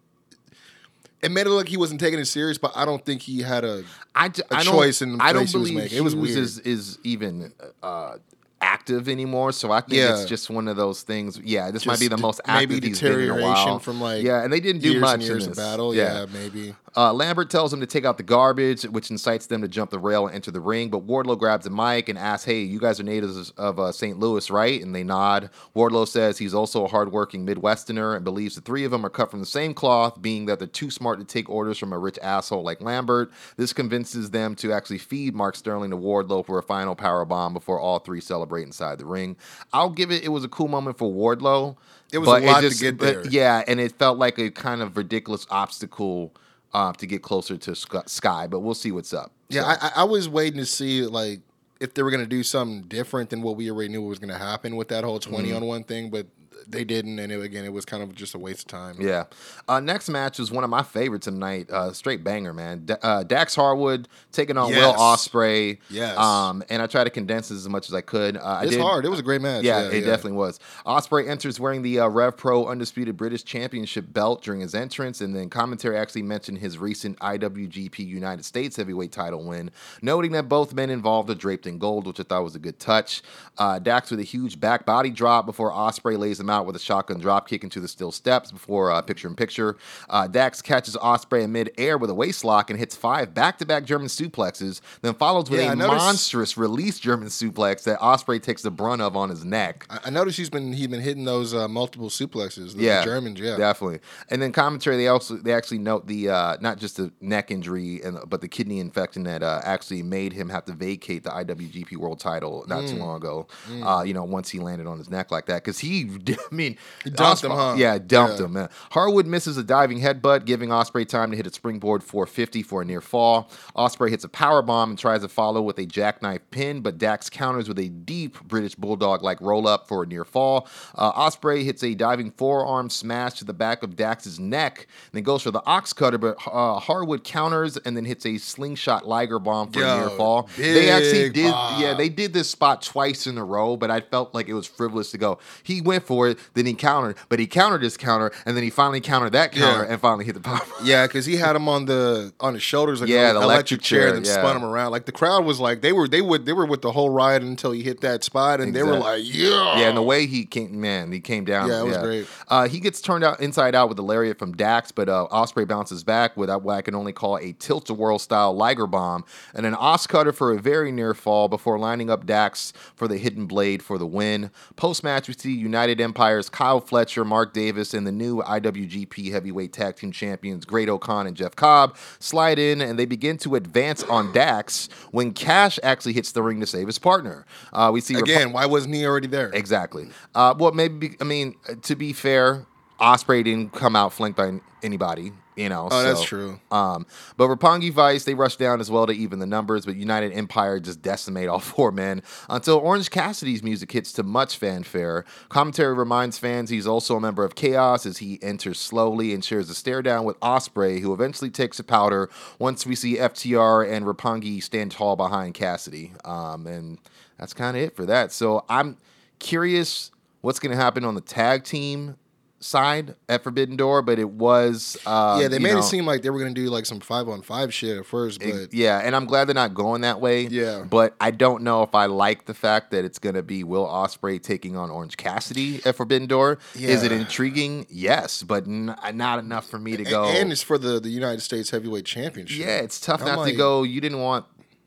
[1.20, 3.40] It made it look like he wasn't taking it serious, but I don't think he
[3.40, 3.82] had a.
[4.14, 5.98] I, a I don't, choice in the I don't place he was believe making.
[5.98, 6.38] It was weird.
[6.38, 7.52] is is even
[7.82, 8.18] uh,
[8.60, 9.52] active anymore.
[9.52, 10.14] So I think Yeah.
[10.20, 11.38] it's just one of those things.
[11.42, 13.78] Yeah, this might be the most active maybe he's been in a deterioration while.
[13.78, 15.64] from, like, yeah, and they didn't do years much years in of this.
[15.64, 15.94] battle.
[15.94, 16.74] Yeah, maybe.
[16.96, 19.98] Uh, Lambert tells him to take out the garbage, which incites them to jump the
[19.98, 20.88] rail and enter the ring.
[20.88, 24.18] But Wardlow grabs a mic and asks, "Hey, you guys are natives of uh, St.
[24.18, 25.50] Louis, right?" And they nod.
[25.76, 29.30] Wardlow says he's also a hardworking Midwesterner and believes the three of them are cut
[29.30, 32.18] from the same cloth, being that they're too smart to take orders from a rich
[32.20, 33.30] asshole like Lambert.
[33.56, 37.52] This convinces them to actually feed Mark Sterling to Wardlow for a final power bomb
[37.54, 39.36] before all three celebrate inside the ring.
[39.72, 41.76] I'll give it; it was a cool moment for Wardlow.
[42.12, 43.26] It was a lot to just- get but there.
[43.30, 46.32] yeah, and it felt like a kind of ridiculous obstacle
[46.72, 49.32] uh, to get closer to Sky- but we'll see what's up.
[49.50, 51.40] Yeah, So, I, I- was waiting to see like
[51.80, 54.76] if they were gonna do something different than what we already knew was gonna happen
[54.76, 55.56] with that whole 20 Mm-hmm.
[55.56, 56.26] on one thing, but
[56.70, 58.96] they didn't, and it, again, it was kind of just a waste of time.
[59.00, 59.24] yeah.
[59.66, 61.70] Uh, next match was one of my favorites tonight.
[61.70, 62.84] Uh, straight banger, man.
[62.84, 64.98] D- uh, Dax Harwood taking on Will Yes.
[64.98, 65.78] Ospreay.
[65.90, 66.16] Yes.
[66.18, 68.36] Um, and I tried to condense this as much as I could.
[68.36, 69.04] Uh, I it's did, hard.
[69.04, 69.64] It was a great match.
[69.64, 70.58] Yeah, it definitely was.
[70.86, 75.34] Ospreay enters wearing the uh, Rev Pro Undisputed British Championship belt during his entrance, and
[75.34, 79.70] then commentary actually mentioned his recent IWGP United States Heavyweight Title win,
[80.02, 82.78] noting that both men involved are draped in gold, which I thought was a good
[82.78, 83.22] touch.
[83.56, 86.78] Uh, Dax with a huge back body drop before Ospreay lays him out with a
[86.78, 89.76] shotgun drop kick into the steel steps before uh, picture in picture.
[90.08, 94.08] Uh, Dax catches Ospreay in mid-air with a waist lock and hits five back-to-back German
[94.08, 98.70] suplexes, then follows with Yeah, a noticed- monstrous release German suplex that Ospreay takes the
[98.70, 99.86] brunt of on his neck.
[99.90, 102.74] I, I noticed he's been he's been hitting those uh, multiple suplexes.
[102.76, 103.38] The yeah, Germans.
[103.40, 104.00] Yeah, definitely.
[104.30, 108.00] And then commentary, they also they actually note the uh, not just the neck injury
[108.02, 111.96] and but the kidney infection that uh, actually made him have to vacate the IWGP
[111.96, 112.90] World Title not Mm.
[112.90, 113.46] too long ago.
[113.82, 116.04] Uh, you know, once he landed on his neck like that, because he
[116.50, 117.74] I mean, dumped Ospreay- him, huh?
[117.76, 118.44] Yeah, dumped Yeah.
[118.46, 118.52] him.
[118.52, 118.68] Man.
[118.90, 122.84] Harwood misses a diving headbutt, giving Ospreay time to hit a springboard 450 for a
[122.84, 123.50] near fall.
[123.74, 127.28] Ospreay hits a power bomb and tries to follow with a jackknife pin, but Dax
[127.30, 130.68] counters with a deep British bulldog like roll up for a near fall.
[130.96, 135.42] Uh, Ospreay hits a diving forearm smash to the back of Dax's neck, then goes
[135.42, 139.80] for the OsCutter, but uh, Harwood counters and then hits a slingshot Liger bomb for
[139.82, 140.48] a near fall.
[140.56, 141.80] They actually did, pop.
[141.80, 144.66] yeah, they did this spot twice in a row, but I felt like it was
[144.66, 145.38] frivolous to go.
[145.62, 148.70] He went for it, then he countered, but he countered his counter, and then he
[148.70, 149.92] finally countered that counter Yeah.
[149.92, 150.60] and finally hit the power.
[150.84, 153.54] Yeah, because he had him on the on his shoulders, like Yeah, an the electric,
[153.54, 154.40] electric chair, chair, and then yeah.
[154.40, 154.92] spun him around.
[154.92, 157.42] Like the crowd was like they were they would they were with the whole ride
[157.42, 160.44] until he hit that spot, and they were like, yeah, Yeah, and the way he
[160.44, 161.68] came, man, he came down.
[161.68, 162.26] Yeah, it was great.
[162.48, 165.64] Uh, he gets turned out inside out with the lariat from Dax, but uh, Ospreay
[165.64, 169.24] bounces back with what I can only call a tilt a whirl style Liger bomb,
[169.54, 173.18] and an Os cutter for a very near fall before lining up Dax for the
[173.18, 174.50] hidden blade for the win.
[174.76, 179.72] Post match, we see United Empire's Kyle Fletcher, Mark Davis, and the new IWGP Heavyweight
[179.72, 184.32] Tag Team Champions Great-O-Khan and Jeff Cobb slide in, and they begin to advance on
[184.32, 187.46] Dax when Cash actually hits the ring to save his partner.
[187.72, 189.50] Uh, we see again, why wasn't he already there?
[189.54, 190.08] Exactly.
[190.34, 192.66] Uh, well, maybe I mean to be fair,
[192.98, 195.30] Ospreay didn't come out flanked by anybody.
[195.58, 195.88] You know.
[195.90, 196.60] Oh, that's true.
[196.70, 197.04] Um,
[197.36, 200.78] but Roppongi Vice they rush down as well to even the numbers, but United Empire
[200.78, 205.24] just decimate all four men until Orange Cassidy's music hits to much fanfare.
[205.48, 209.68] Commentary reminds fans he's also a member of Chaos as he enters slowly and shares
[209.68, 212.30] a stare down with Ospreay, who eventually takes a powder.
[212.60, 216.98] Once we see FTR and Rapongi stand tall behind Cassidy, um, and
[217.36, 218.30] that's kind of it for that.
[218.30, 218.96] So I'm
[219.40, 222.16] curious what's going to happen on the tag team
[222.60, 226.22] side at Forbidden Door, but it was uh, yeah, they made know, it seem like
[226.22, 228.98] they were gonna do like some five on five shit at first, but it- yeah,
[229.02, 230.42] and I'm glad they're not going that way.
[230.48, 230.84] Yeah.
[230.88, 233.86] but I don't know if I like the fact that it's going to be Will
[233.86, 236.58] Ospreay taking on Orange Cassidy at Forbidden Door.
[236.74, 237.86] Is it intriguing?
[237.88, 240.24] Yes, but n- not enough for me to go.
[240.24, 242.58] and it's for the the United States Heavyweight Championship.
[242.58, 243.82] yeah, it's tough I'm not to go.
[243.84, 244.46] You didn't want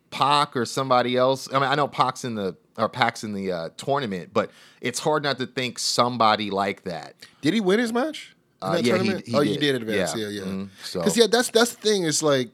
[0.10, 1.48] Pac or somebody else.
[1.54, 5.00] I mean, I know Pac's in the or Pac's in the uh, tournament, but it's
[5.00, 7.16] hard not to think somebody like that.
[7.42, 8.36] Did he win his match?
[8.62, 9.28] in Uh, yeah, he- tournament?
[9.28, 9.60] he oh, you did.
[9.60, 10.16] did advance.
[10.16, 10.28] Yeah.
[10.28, 10.52] Yeah, yeah.
[10.52, 10.70] Mhm.
[10.84, 12.04] So- Because yeah, that's that's the thing.
[12.04, 12.50] Is like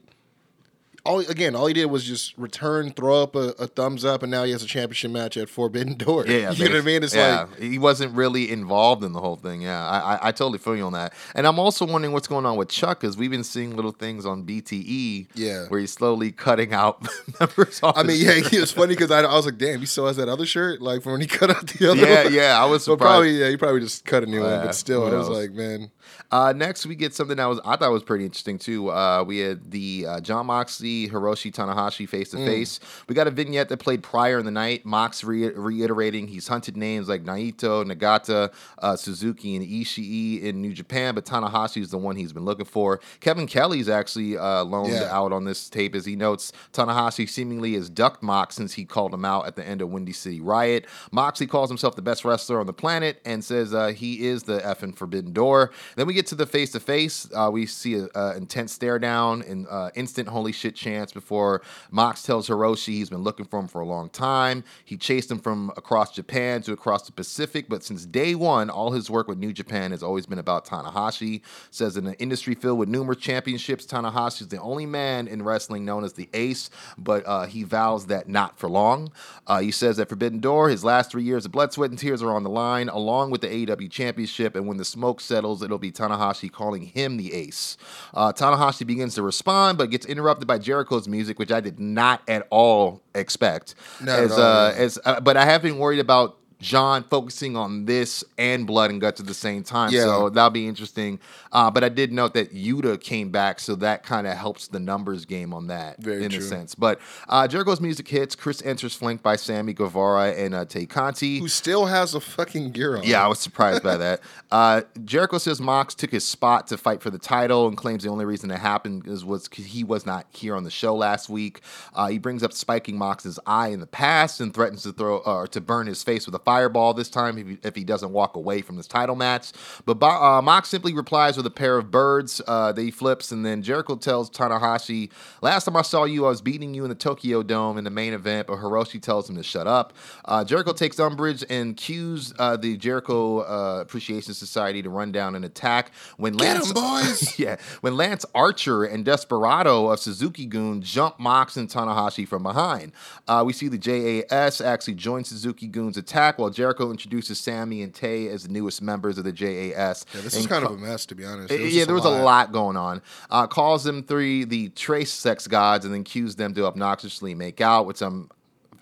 [1.08, 4.30] all again, all he did was just return, throw up a, a thumbs up, and
[4.30, 6.26] now he has a championship match at Forbidden Door.
[6.26, 7.02] Yeah, you know what I mean?
[7.02, 9.62] It's yeah, like he wasn't really involved in the whole thing.
[9.62, 11.14] Yeah, I, I, I totally feel you on that.
[11.34, 14.26] And I'm also wondering what's going on with Chuck because we've been seeing little things
[14.26, 15.28] on BTE.
[15.34, 15.66] Yeah.
[15.68, 17.06] where he's slowly cutting out
[17.40, 17.80] members.
[17.82, 20.16] I mean, yeah, it was funny because I, I was like, damn, he still has
[20.16, 22.32] that other shirt, like from when he cut out the other yeah, one.
[22.34, 22.62] yeah.
[22.62, 23.00] I was But surprised.
[23.10, 24.66] probably, yeah, he probably just cut a new one.
[24.66, 25.90] But still, I was like, man,
[26.30, 28.90] Uh, next, we get something that was I thought was pretty interesting too.
[28.90, 32.80] Uh, we had the uh, Jon Moxley Hiroshi Tanahashi face to face.
[33.08, 34.84] We got a vignette that played prior in the night.
[34.84, 40.72] Mox re- reiterating he's hunted names like Naito, Nagata, uh, Suzuki, and Ishii in New
[40.72, 43.00] Japan, but Tanahashi is the one he's been looking for.
[43.20, 45.08] Kevin Kelly's actually uh, loaned Yeah.
[45.10, 49.12] out on this tape as he notes Tanahashi seemingly has ducked Mox since he called
[49.14, 50.86] him out at the end of Windy City Riot.
[51.12, 54.58] Moxley calls himself the best wrestler on the planet and says uh, he is the
[54.60, 55.72] effing Forbidden Door.
[55.98, 57.28] Then we get to the face to face.
[57.50, 61.60] We see a, a intense stare down and uh, instant holy shit chance before
[61.90, 64.62] Mox tells Hiroshi he's been looking for him for a long time.
[64.84, 68.92] He chased him from across Japan to across the Pacific, but since day one, all
[68.92, 71.42] his work with New Japan has always been about Tanahashi.
[71.72, 75.84] Says in an industry filled with numerous championships, Tanahashi is the only man in wrestling
[75.84, 79.10] known as the Ace, but uh, he vows that not for long.
[79.48, 82.22] Uh, he says at Forbidden Door, his last three years of blood, sweat, and tears
[82.22, 84.54] are on the line, along with the AEW Championship.
[84.54, 87.76] And when the smoke settles, it'll be Tanahashi calling him the Ace.
[88.14, 92.22] Uh, Tanahashi begins to respond, but gets interrupted by Jericho's music, which I did not
[92.28, 93.74] at all expect.
[94.02, 96.36] At as, all, uh, as uh, but I have been worried about.
[96.60, 100.02] John focusing on this and blood and guts at the same time, Yeah.
[100.04, 101.20] so that'll be interesting.
[101.52, 104.80] Uh, but I did note that Yuta came back, so that kind of helps the
[104.80, 106.74] numbers game on that Very in a sense.
[106.74, 108.34] But uh, Jericho's music hits.
[108.34, 111.38] Chris enters flanked by Sammy Guevara and uh, Tay Conti.
[111.38, 113.04] who still has a fucking gear on?
[113.04, 114.20] Yeah, I was surprised by that.
[114.50, 118.08] Uh, Jericho says Mox took his spot to fight for the title and claims the
[118.08, 121.60] only reason it happened is was he was not here on the show last week.
[121.92, 125.46] Uh, he brings up spiking Mox's eye in the past and threatens to throw or
[125.48, 128.34] to burn his face with a fireball this time if he, if he doesn't walk
[128.34, 129.52] away from this title match.
[129.84, 133.32] But Bo- uh, Mox simply replies with a pair of birds uh, that he flips,
[133.32, 135.10] and then Jericho tells Tanahashi,
[135.42, 137.90] "Last time I saw you, I was beating you in the Tokyo Dome in the
[137.90, 139.92] main event." But Hiroshi tells him to shut up.
[140.24, 145.34] Uh, Jericho takes umbrage and cues uh, the Jericho uh, Appreciation Society to run down
[145.34, 147.38] and attack when Get Lance boys!
[147.38, 152.92] yeah, when Lance Archer and Desperado of Suzuki-gun jump Mox and Tanahashi from behind.
[153.26, 158.28] Uh, we see the JAS actually join Suzuki-gun's attack while Jericho introduces Sammy and Tay
[158.28, 160.06] as the newest members of the JAS.
[160.14, 161.52] Yeah, this is kind ca- of a mess, to be honest.
[161.52, 163.02] Uh, was yeah, there was a lot going on.
[163.30, 167.60] Uh, calls them three the trace sex gods and then cues them to obnoxiously make
[167.60, 168.30] out, which I'm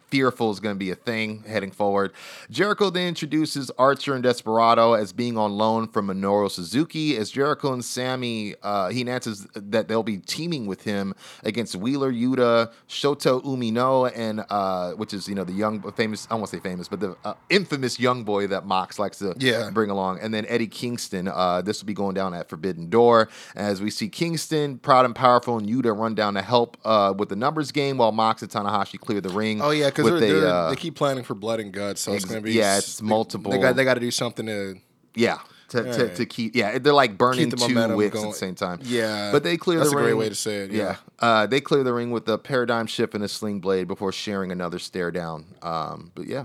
[0.09, 2.13] fearful is going to be a thing heading forward.
[2.51, 7.17] Jericho then introduces Archer and Desperado as being on loan from Minoru Suzuki.
[7.17, 11.15] As Jericho and Sammy, uh, he announces that they'll be teaming with him
[11.45, 16.35] against Wheeler Yuta, Shota Umino, and uh, which is you know the young famous I
[16.35, 19.71] won't say famous, but the uh, infamous young boy that Mox likes to Yeah.
[19.73, 21.29] bring along, and then Eddie Kingston.
[21.29, 25.15] Uh, this will be going down at Forbidden Door as we see Kingston, proud and
[25.15, 28.51] powerful, and Yuta run down to help uh, with the numbers game while Mox and
[28.51, 29.61] Tanahashi clear the ring.
[29.61, 32.25] Oh yeah, because with they're, uh, they keep planning for blood and guts, so it's
[32.25, 34.77] gonna be yeah, it's they- multiple- They got they got to do something to
[35.15, 35.39] yeah.
[35.71, 36.15] To, to, Right.
[36.15, 39.43] to keep yeah they're like burning the two wicks at the same time Yeah, but
[39.43, 40.95] they clear that's the a ring great way to say it, yeah.
[41.19, 44.53] uh, they clear the ring with a paradigm shift and a sling blade before sharing
[44.53, 46.45] another stare down um, but yeah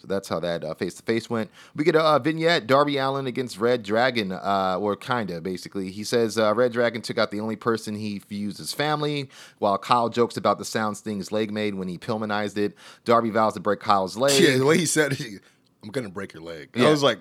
[0.00, 1.50] so that's how that face to face went.
[1.76, 5.90] We get a uh, vignette: Darby Allin against Red Dragon, uh, or kinda basically.
[5.90, 9.28] He says uh, Red Dragon took out the only person he views as family,
[9.58, 12.74] while Kyle jokes about the sound Sting his leg made when he Pillmanized it.
[13.04, 14.40] Darby vows to break Kyle's leg.
[14.42, 14.56] yeah.
[14.56, 15.42] The way he said, it,
[15.82, 16.88] "I'm gonna break your leg," Yeah.
[16.88, 17.18] I was like,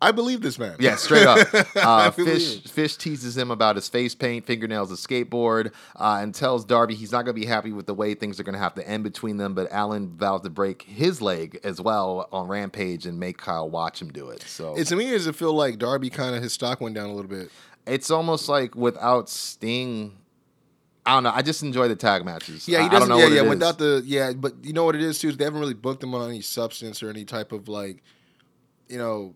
[0.00, 0.76] I believe this man.
[0.78, 1.46] Yeah, straight up.
[1.76, 2.68] Uh, Fish it.
[2.70, 7.12] Fish teases him about his face paint, fingernails, a skateboard, uh, and tells Darby he's
[7.12, 9.04] not going to be happy with the way things are going to have to end
[9.04, 9.54] between them.
[9.54, 14.00] But Allin vows to break his leg as well on Rampage and make Kyle watch
[14.00, 14.42] him do it.
[14.42, 17.10] So It's to me does it feel like Darby kind of his stock went down
[17.10, 17.50] a little bit.
[17.86, 20.16] it's almost like without Sting.
[21.06, 21.32] I don't know.
[21.34, 22.68] I just enjoy the tag matches.
[22.68, 23.08] Yeah, he doesn't.
[23.08, 23.42] know yeah, what it yeah.
[23.42, 23.48] is.
[23.48, 25.28] Without the yeah, but you know what it is too.
[25.28, 28.02] Is they haven't really booked him on any substance or any type of like,
[28.88, 29.34] you know,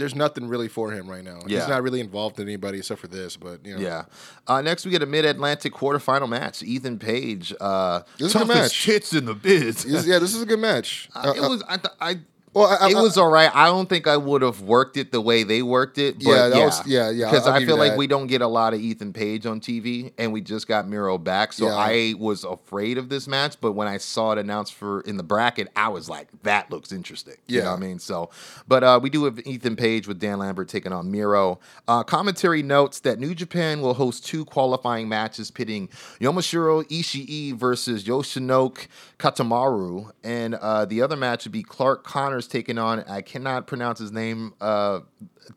[0.00, 1.38] there's nothing really for him right now.
[1.46, 1.60] Yeah.
[1.60, 3.36] He's not really involved in anybody except for this.
[3.36, 4.04] But you know, Yeah.
[4.48, 6.62] Uh, next, we get a Mid-Atlantic quarterfinal match.
[6.64, 8.84] Ethan Page, uh, This is a good match.
[8.84, 9.84] tits in the biz.
[9.84, 11.08] Yeah, this is a good match.
[11.14, 11.62] Uh, it Uh, uh, was.
[11.68, 12.20] I, th- I
[12.52, 13.50] well, I, I, it was all right.
[13.54, 16.16] I don't think I would have worked it the way they worked it.
[16.18, 18.74] But Yeah, yeah, was- yeah, yeah, Because I feel like we don't get a lot
[18.74, 21.52] of Ethan Page on TV, and we just got Miro back.
[21.52, 21.74] So Yeah.
[21.76, 23.56] I was afraid of this match.
[23.60, 26.90] But when I saw it announced for in the bracket, I was like, that looks
[26.92, 27.34] interesting.
[27.46, 27.70] You know Yeah.
[27.70, 27.98] what I mean?
[27.98, 28.30] So,
[28.66, 31.60] but uh, we do have Ethan Page with Dan Lambert taking on Miro.
[31.86, 35.88] Uh, commentary notes that New Japan will host two qualifying matches pitting
[36.20, 38.86] Yomashiro Ishii versus Yoshinoke
[39.20, 43.04] Katamaru, and uh, the other match would be Clark Connors taking on.
[43.04, 45.00] I cannot pronounce his name uh,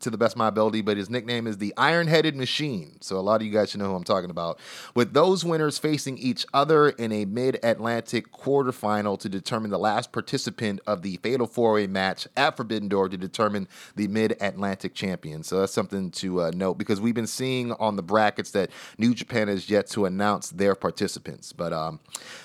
[0.00, 2.96] to the best of my ability, but his nickname is the Iron Headed Machine.
[3.00, 4.58] So a lot of you guys should know who I'm talking about.
[4.94, 10.12] With those winners facing each other in a Mid Atlantic quarterfinal to determine the last
[10.12, 14.94] participant of the Fatal Four Way match at Forbidden Door to determine the Mid Atlantic
[14.94, 15.42] champion.
[15.42, 19.14] So that's something to uh, note because we've been seeing on the brackets that New
[19.14, 21.52] Japan has yet to announce their participants.
[21.52, 22.00] But um,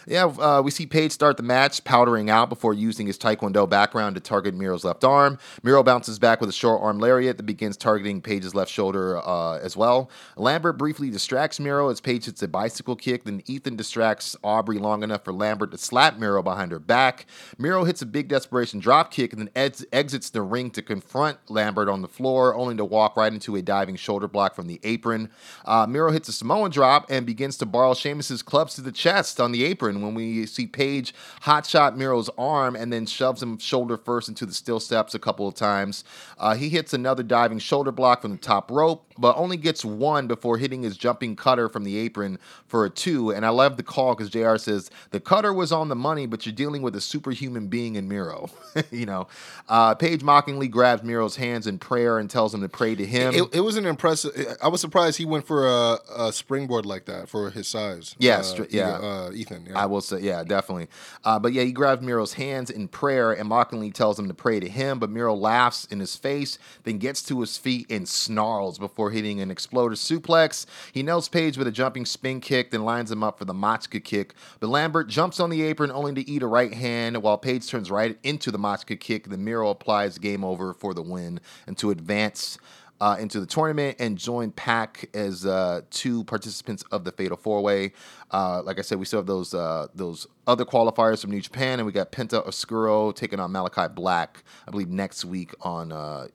[0.05, 4.15] yeah, uh, we see Page start the match, powdering out before using his Taekwondo background
[4.15, 5.37] to target Miro's left arm.
[5.63, 9.57] Miro bounces back with a short arm lariat that begins targeting Page's left shoulder uh,
[9.59, 10.11] as well.
[10.35, 13.23] Lambert briefly distracts Miro as Page hits a bicycle kick.
[13.23, 17.25] Then Ethan distracts Aubrey long enough for Lambert to slap Miro behind her back.
[17.57, 21.37] Miro hits a big desperation drop kick and then ex- exits the ring to confront
[21.49, 24.81] Lambert on the floor, only to walk right into a diving shoulder block from the
[24.83, 25.29] apron.
[25.63, 29.39] Uh, Miro hits a Samoan drop and begins to borrow Sheamus's clubs to the chest
[29.39, 31.13] on the apron when we see Page
[31.43, 35.47] hotshot Miro's arm and then shoves him shoulder first into the steel steps a couple
[35.47, 36.03] of times.
[36.37, 40.27] Uh, he hits another diving shoulder block from the top rope, but only gets one
[40.27, 43.31] before hitting his jumping cutter from the apron for a two.
[43.31, 46.45] And I love the call because JR says the cutter was on the money, but
[46.45, 48.49] you're dealing with a superhuman being in Miro.
[48.91, 49.27] you know,
[49.67, 53.33] uh, Page mockingly grabs Miro's hands in prayer and tells him to pray to him.
[53.33, 54.57] It, it was an impressive.
[54.61, 58.15] I was surprised he went for a, a springboard like that for his size.
[58.17, 58.89] Yeah, uh, yeah.
[58.89, 59.67] uh, Ethan.
[59.69, 59.79] Yeah.
[59.79, 60.87] I will say, yeah, definitely.
[61.23, 64.59] Uh, but yeah, he grabs Miro's hands in prayer and mockingly tells him to pray
[64.59, 64.99] to him.
[64.99, 69.41] But Miro laughs in his face, then gets to his feet and snarls before hitting
[69.41, 70.65] an exploder suplex.
[70.91, 74.03] He nails Page with a jumping spin kick, then lines him up for the Machka
[74.03, 74.33] kick.
[74.59, 77.91] But Lambert jumps on the apron only to eat a right hand, while Page turns
[77.91, 79.29] right into the Machka kick.
[79.29, 82.57] The Miro applies game over for the win and to advance
[83.01, 87.61] uh, into the tournament and join Pac as uh, two participants of the Fatal Four
[87.61, 87.93] Way.
[88.31, 91.79] Uh, like I said, we still have those uh, those other qualifiers from New Japan,
[91.79, 96.29] and we got Penta Oscuro taking on Malakai Black, I believe next week on.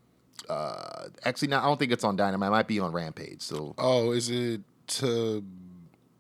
[0.49, 2.49] Uh, actually, no, I don't think it's on Dynamite.
[2.49, 3.43] It might be on Rampage.
[3.43, 5.45] So oh, is it to?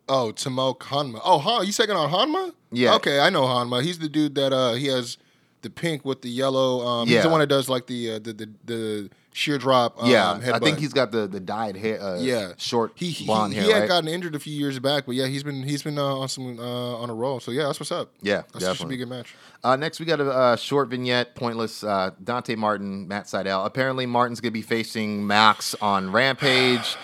[0.08, 1.20] Oh, Tomo Hanma.
[1.24, 2.52] Oh, Han, you second on Hanma?
[2.70, 2.94] Yeah.
[2.96, 3.82] Okay, I know Hanma.
[3.82, 5.16] He's the dude that uh he has
[5.62, 6.86] the pink with the yellow.
[6.86, 10.02] Um, He's the one that does like the uh, the, the the sheer drop.
[10.02, 12.00] Um, yeah, I think he's got the the dyed hair.
[12.00, 13.66] Uh, yeah short He he, blonde he, hair.
[13.66, 13.88] he had right?
[13.88, 16.58] gotten injured a few years back, but yeah, he's been he's been uh, on some
[16.58, 17.40] uh, on a roll.
[17.40, 18.12] So yeah, that's what's up.
[18.22, 18.94] Yeah, that should be definitely.
[18.94, 19.34] a good match.
[19.62, 21.82] Uh, next, we got a, short vignette, pointless.
[21.82, 23.64] Uh, Dante Martin, Matt Sydal.
[23.64, 26.96] Apparently, Martin's going to be facing Max on Rampage.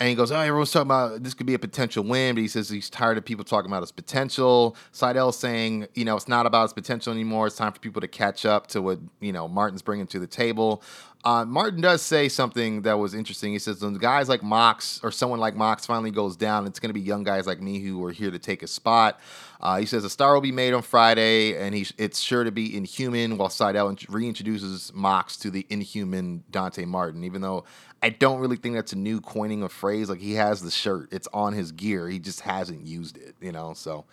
[0.00, 2.48] And he goes, Oh, everyone's talking about this could be a potential win, but he
[2.48, 4.76] says he's tired of people talking about his potential.
[4.92, 7.48] Sydal saying, you know, it's not about his potential anymore.
[7.48, 10.26] It's time for people to catch up to what, you know, Martin's bringing to the
[10.26, 10.82] table.
[11.24, 13.52] Uh, Martin does say something that was interesting.
[13.52, 16.90] He says, when guys like Mox or someone like Mox finally goes down, it's going
[16.90, 19.18] to be young guys like me who are here to take a spot.
[19.60, 22.52] Uh, he says a star will be made on Friday, and he it's sure to
[22.52, 23.36] be inhuman.
[23.36, 27.64] While Sydal int- reintroduces Mox to the inhuman Dante Martin, even though
[28.00, 30.08] I don't really think that's a new coining of phrase.
[30.08, 32.08] Like he has the shirt, it's on his gear.
[32.08, 33.74] He just hasn't used it, you know.
[33.74, 34.04] So.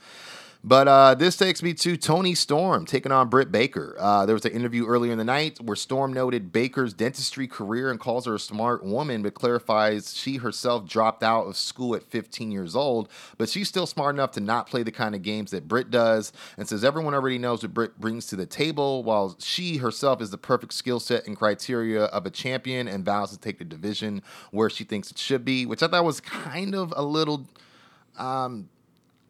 [0.68, 3.96] But uh, this takes me to Toni Storm taking on Britt Baker.
[4.00, 7.92] Uh, there was an interview earlier in the night where Storm noted Baker's dentistry career
[7.92, 12.02] and calls her a smart woman, but clarifies she herself dropped out of school at
[12.02, 15.52] 15 years old, but she's still smart enough to not play the kind of games
[15.52, 19.36] that Britt does, and says everyone already knows what Britt brings to the table, while
[19.38, 23.38] she herself is the perfect skill set and criteria of a champion and vows to
[23.38, 26.92] take the division where she thinks it should be, which I thought was kind of
[26.98, 27.46] a little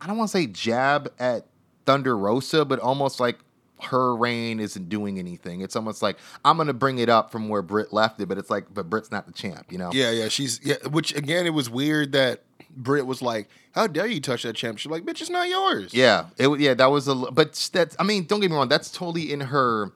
[0.05, 1.47] I don't want to say jab at
[1.87, 3.39] Thunder Rosa, but almost like
[3.81, 5.61] her reign isn't doing anything.
[5.61, 8.51] It's almost like I'm gonna bring it up from where Britt left it, but it's
[8.51, 9.89] like, but Britt's not the champ, you know?
[9.93, 10.75] Yeah, yeah, she's yeah.
[10.91, 14.91] Which again, it was weird that Britt was like, "How dare you touch that championship?"
[14.91, 15.91] Like, bitch, it's not yours.
[15.91, 18.91] Yeah, it yeah that was a but that's I mean don't get me wrong that's
[18.91, 19.91] totally in her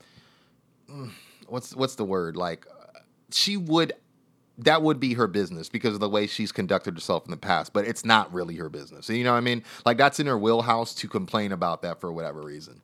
[0.89, 1.11] mm,
[1.47, 2.65] what's what's the word like
[3.29, 3.93] she would
[4.59, 7.73] that would be her business because of the way she's conducted herself in the past
[7.73, 9.09] but it's not really her business.
[9.09, 9.63] You know what I mean?
[9.85, 12.81] Like that's in her wheelhouse to complain about that for whatever reason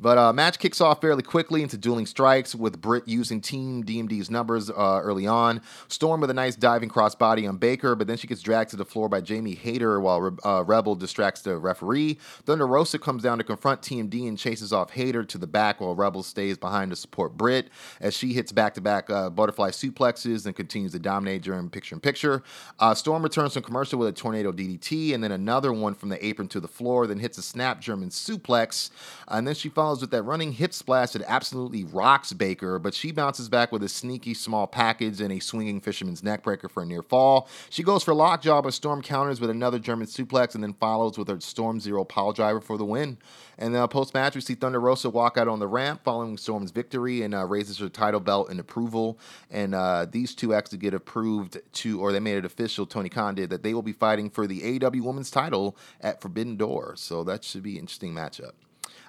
[0.00, 4.30] but uh, match kicks off fairly quickly into dueling strikes with Britt using Team DMD's
[4.30, 5.60] numbers uh, early on.
[5.88, 8.84] Storm with a nice diving crossbody on Baker, but then she gets dragged to the
[8.84, 12.18] floor by Jamie Hayter while uh, Rebel distracts the referee.
[12.44, 15.94] Thunder Rosa comes down to confront TMD and chases off Hayter to the back while
[15.94, 17.68] Rebel stays behind to support Britt
[18.00, 22.42] as she hits back-to-back uh, butterfly suplexes and continues to dominate during picture-in-picture.
[22.78, 26.24] Uh, Storm returns from commercial with a tornado DDT and then another one from the
[26.24, 28.90] apron to the floor, then hits a snap German suplex,
[29.28, 33.12] and then she follows with that running hip splash that absolutely rocks Baker, but she
[33.12, 37.02] bounces back with a sneaky small package and a swinging fisherman's neckbreaker for a near
[37.02, 37.48] fall.
[37.70, 41.28] She goes for lockjaw, but Storm counters with another German suplex and then follows with
[41.28, 43.18] her Storm Zero pile driver for the win.
[43.58, 46.70] And then post match, we see Thunder Rosa walk out on the ramp following Storm's
[46.70, 49.18] victory and uh, raises her title belt in approval.
[49.50, 53.34] And uh, these two actually get approved to, or they made it official, Tony Khan
[53.34, 56.94] did, that they will be fighting for the AEW Women's title at Forbidden Door.
[56.96, 58.52] So that should be an interesting matchup.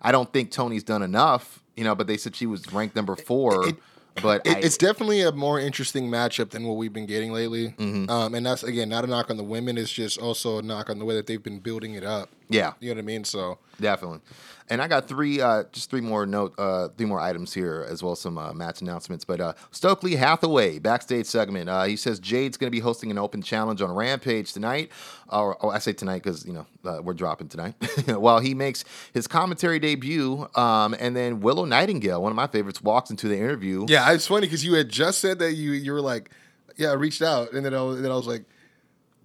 [0.02, 3.16] I don't think Tony's done enough, you know, but they said she was ranked number
[3.16, 3.68] four.
[3.70, 3.76] It-
[4.22, 7.70] but It, I- it's definitely a more interesting matchup than what we've been getting lately.
[7.78, 8.10] Mm-hmm.
[8.10, 9.78] Um, and that's again not a knock on the women.
[9.78, 12.28] It's just also a knock on the way that they've been building it up.
[12.50, 13.24] yeah, You know what I mean?
[13.24, 14.20] So Definitely.
[14.70, 18.04] And I got three, uh, just three more note, uh, three more items here, as
[18.04, 19.26] well as some uh, match announcements.
[19.26, 21.70] But uh, Stokely Hathaway backstage segment.
[21.70, 24.92] Uh, he says Jade's going to be hosting an open challenge on Rampage tonight.
[25.28, 27.76] Or oh, I say tonight because you know uh, we're dropping tonight.
[28.08, 32.82] While he makes his commentary debut, um, and then Willow Nightingale, one of my favorites,
[32.82, 33.86] walks into the interview.
[33.88, 36.30] yeah, it's funny because you had just said that you you were like,
[36.78, 38.44] yeah, I reached out, and then I then I was like,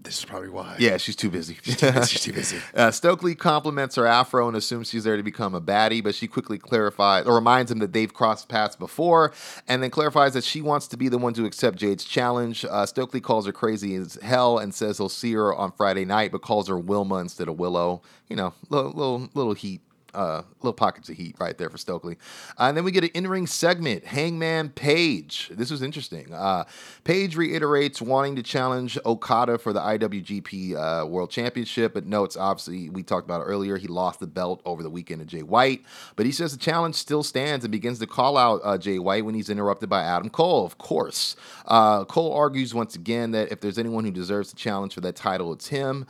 [0.04, 0.76] this is probably why.
[0.78, 1.58] Yeah, she's too busy.
[1.64, 1.76] she's
[2.22, 2.58] too busy.
[2.74, 6.26] Uh, Stokely compliments her afro and assumes she's there to become a baddie, but she
[6.26, 9.32] quickly clarifies or reminds him that they've crossed paths before,
[9.66, 12.64] and then clarifies that she wants to be the one to accept Jade's challenge.
[12.64, 16.32] Uh, Stokely calls her crazy as hell and says he'll see her on Friday night,
[16.32, 18.02] but calls her Wilma instead of Willow.
[18.28, 19.80] You know, little little, little heat.
[20.14, 22.16] Uh, little pockets of heat right there for Stokely.
[22.58, 25.50] Uh, and then we get an in-ring segment, Hangman Page.
[25.52, 26.32] This was interesting.
[26.32, 26.64] Uh,
[27.04, 32.88] Page reiterates wanting to challenge Okada for the IWGP uh, World Championship, but notes obviously
[32.88, 33.76] we talked about earlier.
[33.76, 35.82] He lost the belt over the weekend to Jay White,
[36.16, 39.24] but he says the challenge still stands and begins to call out uh, Jay White
[39.24, 40.64] when he's interrupted by Adam Cole.
[40.64, 41.36] Of course,
[41.66, 45.16] uh, Cole argues once again that if there's anyone who deserves the challenge for that
[45.16, 46.06] title, it's him,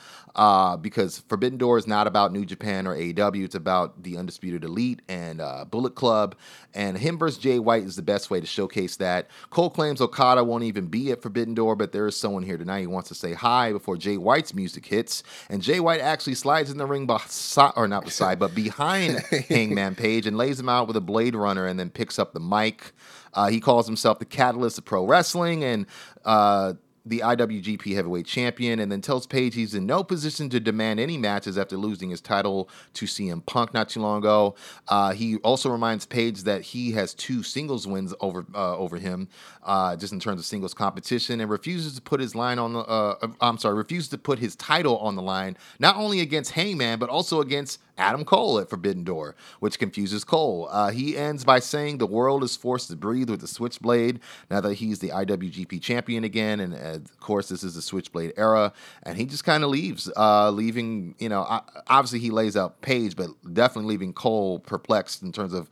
[0.80, 3.44] because Forbidden Door is not about New Japan or AEW.
[3.44, 6.36] It's about the Undisputed Elite and uh, Bullet Club,
[6.74, 9.28] and him versus Jay White is the best way to showcase that.
[9.50, 12.82] Cole claims Okada won't even be at Forbidden Door, but there is someone here tonight
[12.82, 16.70] who wants to say hi before Jay White's music hits, and Jay White actually slides
[16.70, 19.18] in the ring beside, or not beside, but behind
[19.48, 22.40] Hangman Page and lays him out with a Blade Runner, and then picks up the
[22.40, 22.92] mic.
[23.32, 25.86] Uh, he calls himself the catalyst of pro wrestling, and
[26.24, 26.74] uh,
[27.06, 31.18] the IWGP Heavyweight Champion, and then tells Page he's in no position to demand any
[31.18, 34.54] matches after losing his title to CM Punk not too long ago.
[34.88, 39.28] Uh, he also reminds Page that he has two singles wins over uh, over him,
[39.64, 42.80] uh, just in terms of singles competition, and refuses to put his line on the.
[42.80, 46.98] Uh, I'm sorry, refuses to put his title on the line, not only against Hangman
[46.98, 50.68] but also against Adam Cole at Forbidden Door, which confuses Cole.
[50.70, 54.60] Uh, he ends by saying the world is forced to breathe with the Switchblade now
[54.60, 58.72] that he's the IWGP champion again, and uh, of course this is the Switchblade era,
[59.04, 61.44] and he just kind of leaves, uh, leaving you know
[61.88, 65.70] obviously he lays out Page, but definitely leaving Cole perplexed in terms of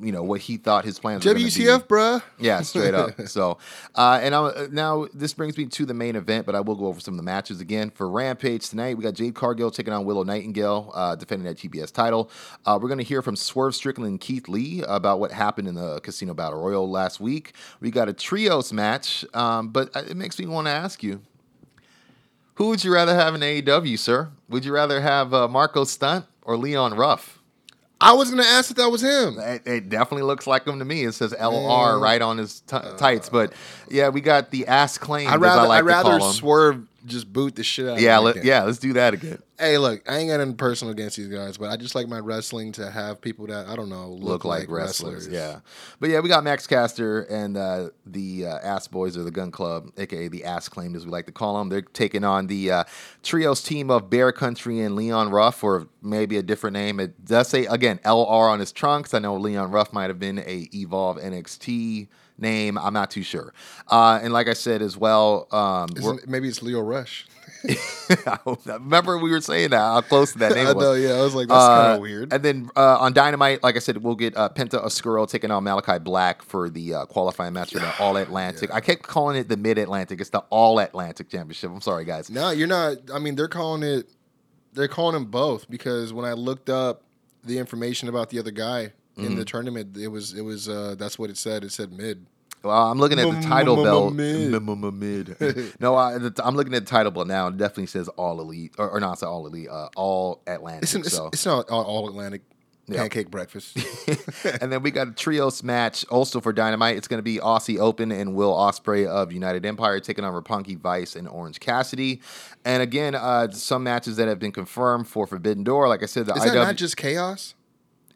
[0.00, 1.50] you know what he thought his plans were gonna be.
[1.50, 2.22] WTF, bruh.
[2.38, 3.20] Yeah, straight up.
[3.26, 3.58] so,
[3.94, 6.86] uh, and i now this brings me to the main event, but I will go
[6.86, 8.96] over some of the matches again for Rampage tonight.
[8.96, 12.30] We got Jade Cargill taking on Willow Nightingale, uh, defending that TBS title.
[12.64, 15.74] Uh, we're going to hear from Swerve Strickland and Keith Lee about what happened in
[15.74, 17.54] the Casino Battle Royal last week.
[17.80, 21.22] We got a trios match, um, but it makes me want to ask you.
[22.54, 24.30] Who would you rather have in AEW, sir?
[24.48, 27.35] Would you rather have uh, Marco Stunt or Leon Ruff?
[28.00, 29.38] I was gonna ask if that was him.
[29.38, 31.04] It, it definitely looks like him to me.
[31.04, 32.00] It says LR Man.
[32.02, 33.52] right on his t- tights, but
[33.88, 35.28] yeah, we got the ass claim.
[35.28, 36.34] I'd rather I like I'd rather to call him.
[36.34, 38.00] swerve just boot the shit out.
[38.00, 39.38] Yeah, let, yeah, let's do that again.
[39.58, 42.18] Hey, look, I ain't got anything personal against these guys, but I just like my
[42.18, 45.26] wrestling to have people that I don't know look, Look like, wrestlers.
[45.28, 45.60] Yeah,
[45.98, 49.50] but yeah, we got Max Caster and uh, the uh, Ass Boys or the Gun
[49.50, 51.68] Club, aka the Ass Claimed, as we like to call them.
[51.70, 52.84] They're taking on the uh,
[53.22, 57.00] trios team of Bear Country and Leon Ruff, or maybe a different name.
[57.00, 59.14] It does say again LR on his trunks.
[59.14, 62.08] I know Leon Ruff might have been a Evolve NXT
[62.38, 62.76] name.
[62.78, 63.52] I'm not too sure.
[63.88, 67.26] Uh, and like I said as well, um, we're- maybe it's Leo Rush.
[68.66, 70.84] remember we were saying that how close to that name I was.
[70.84, 71.14] know, yeah.
[71.14, 72.32] I was like, that's Uh, kind of weird.
[72.32, 75.64] And then uh, on Dynamite, like I said, we'll get uh, Penta Oscuro taking on
[75.64, 78.72] Malakai Black for the uh, qualifying match for the All Atlantic.
[78.72, 80.20] I kept calling it the Mid Atlantic.
[80.20, 81.70] It's the All Atlantic Championship.
[81.70, 82.30] I'm sorry, guys.
[82.30, 82.96] No, you're not.
[83.12, 84.08] I mean, they're calling it.
[84.72, 87.02] They're calling them both because when I looked up
[87.42, 89.36] the information about the other guy in Mm-hmm.
[89.36, 91.64] the tournament, it was it was uh that's what it said.
[91.64, 92.26] It said mid.
[92.62, 94.12] Well, I'm looking at the title belt.
[94.14, 94.50] Mid.
[94.94, 95.36] Mid.
[95.80, 97.46] No, I, I'm looking at the title belt now.
[97.48, 100.82] It definitely says All Elite, or, or not all Elite, uh, All Atlantic.
[100.84, 101.28] It's an, it's, so.
[101.28, 102.42] it's not all, Atlantic
[102.88, 103.02] Yeah.
[103.02, 103.76] pancake breakfast.
[104.60, 106.96] and then we got a trios match also for Dynamite.
[106.96, 110.76] It's going to be Aussie Open and Will Ospreay of United Empire taking on Roppongi
[110.76, 112.20] Vice and Orange Cassidy.
[112.64, 115.88] And again, uh, some matches that have been confirmed for Forbidden Door.
[115.88, 117.54] Like I said, the Is IW, that not just chaos?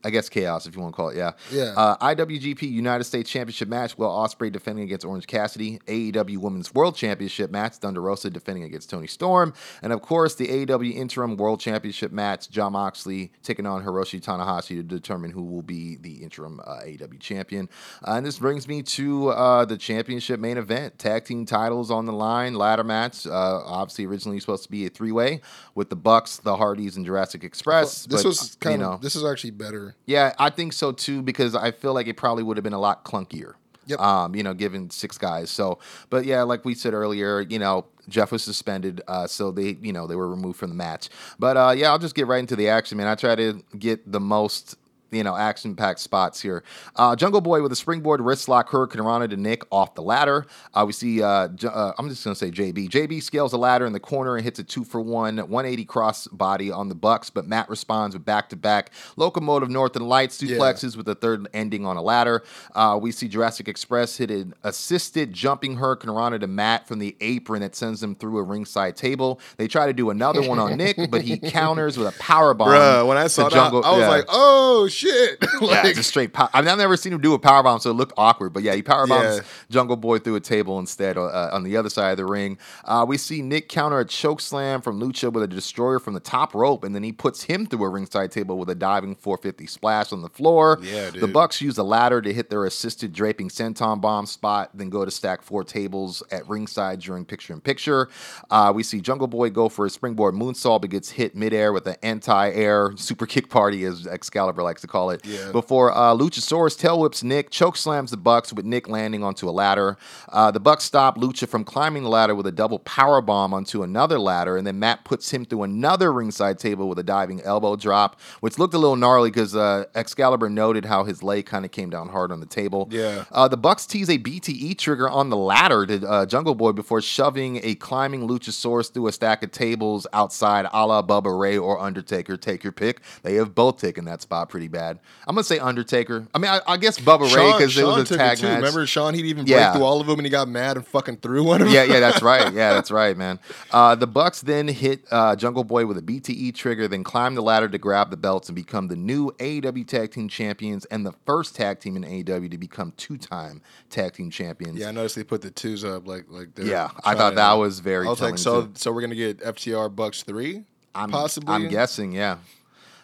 [0.03, 1.17] I guess chaos if you want to call it.
[1.17, 1.33] Yeah.
[1.51, 1.75] Yeah.
[1.77, 3.99] Uh, IWGP United States Championship match.
[3.99, 5.79] Will Ospreay defending against Orange Cassidy.
[5.87, 7.75] AEW Women's World Championship match.
[7.75, 9.53] Thunder Rosa defending against Toni Storm.
[9.83, 12.51] And of course, the AEW Interim World Championship match.
[12.51, 17.21] Jon Moxley taking on Hiroshi Tanahashi to determine who will be the interim uh, AEW
[17.21, 17.69] champion.
[18.07, 20.99] Uh, and this brings me to uh, the championship main event.
[20.99, 22.55] Tag team titles on the line.
[22.55, 23.27] Ladder match.
[23.27, 23.31] Uh,
[23.65, 25.41] obviously, originally supposed to be a three way
[25.75, 28.05] with the Bucks, the Hardys, and Jurassic Express.
[28.07, 29.90] This but, was kind you of know, this is actually better.
[30.07, 32.81] Yeah, I think so too because I feel like it probably would have been a
[32.81, 33.55] lot clunkier.
[33.87, 33.99] Yep.
[33.99, 35.51] Um, you know, given six guys.
[35.51, 35.81] So,
[36.11, 39.93] but yeah, like we said earlier, you know, Jeff was suspended, uh, so they, you
[39.93, 41.09] know, they were removed from the match.
[41.39, 43.09] But uh, yeah, I'll just get right into the action, man.
[43.09, 44.77] I try to get the most.
[45.11, 46.63] You know, action-packed spots here.
[46.97, 50.47] Uh, Jungle Boy with a springboard wrist lock, Hurricanrana to Nick off the ladder.
[50.75, 51.23] Uh, we see.
[51.23, 52.89] Uh, J- uh, I'm just gonna say JB.
[52.89, 56.27] JB scales the ladder in the corner and hits a two for one, 180 cross
[56.29, 61.15] body on the Bucks, but Matt responds with back-to-back locomotive Northern Lights suplexes with a
[61.15, 62.43] third ending on a ladder.
[62.75, 67.63] Uh, we see Jurassic Express hit an assisted jumping Hurricanrana to Matt from the apron
[67.63, 69.41] that sends him through a ringside table.
[69.57, 72.69] They try to do another one on Nick, but he counters with a power bomb.
[72.69, 74.09] Bruh, when I saw that, Jungle- I was yeah.
[74.09, 75.00] like, oh shit.
[75.61, 76.33] Yeah, like, just straight.
[76.33, 78.53] Pow- I mean, I've never seen him do a power bomb, so it looked awkward.
[78.53, 79.43] But yeah, he power bombs Yeah.
[79.71, 82.59] Jungle Boy through a table instead uh, on the other side of the ring.
[82.85, 86.21] Uh, we see Nick counter a choke slam from Lucha with a destroyer from the
[86.21, 89.67] top rope, and then he puts him through a ringside table with a diving 450
[89.67, 90.79] splash on the floor.
[90.83, 91.23] Yeah, dude.
[91.23, 91.29] The.
[91.29, 95.11] Bucks use a ladder to hit their assisted draping senton bomb spot, then go to
[95.11, 98.09] stack four tables at ringside during picture in picture.
[98.51, 101.87] Uh, we see Jungle Boy go for a springboard moonsault, but gets hit midair with
[101.87, 105.25] an anti-air super kick party, as Excalibur likes to call it.
[105.25, 105.53] Yeah.
[105.53, 109.53] Before uh, Luchasaurus tail whips Nick, choke slams the Bucks with Nick landing onto a
[109.53, 109.97] ladder.
[110.29, 113.83] Uh, the Bucks stop Lucha from climbing the ladder with a double power bomb onto
[113.83, 117.77] another ladder, and then Matt puts him through another ringside table with a diving elbow
[117.77, 121.71] drop, which looked a little gnarly because uh, Excalibur noted how his leg kind of
[121.71, 122.89] came down hard on the table.
[122.91, 123.25] Yeah.
[123.31, 127.01] Uh, the Bucks tease a BTE trigger on the ladder to uh, Jungle Boy before
[127.01, 131.79] shoving a climbing Luchasaurus through a stack of tables outside, a la Bubba Ray or
[131.79, 132.37] Undertaker.
[132.37, 133.01] Take your pick.
[133.23, 134.80] They have both taken that spot pretty bad.
[134.81, 134.99] Bad.
[135.27, 136.27] I'm gonna say Undertaker.
[136.35, 138.57] I mean, I, I guess Bubba Ray because it was a tag match.
[138.57, 139.15] Remember Sean?
[139.15, 139.71] He'd even Yeah.
[139.71, 141.75] break through all of them, and he got mad and fucking threw one of them.
[141.75, 142.53] yeah, yeah, that's right.
[142.61, 143.39] Yeah, that's right, man.
[143.71, 147.43] Uh, the Bucks then hit uh, Jungle Boy with a BTE trigger, then climbed the
[147.43, 151.13] ladder to grab the belts and become the new AEW Tag Team Champions and the
[151.27, 154.79] first tag team in AEW to become two-time Tag Team Champions.
[154.79, 156.49] Yeah, I noticed they put the twos up like like.
[156.59, 158.73] Yeah, I thought to- that was very I was like, so too.
[158.75, 161.55] so we're gonna get FTR Bucks three, I'm, possibly.
[161.55, 162.39] I'm guessing, yeah.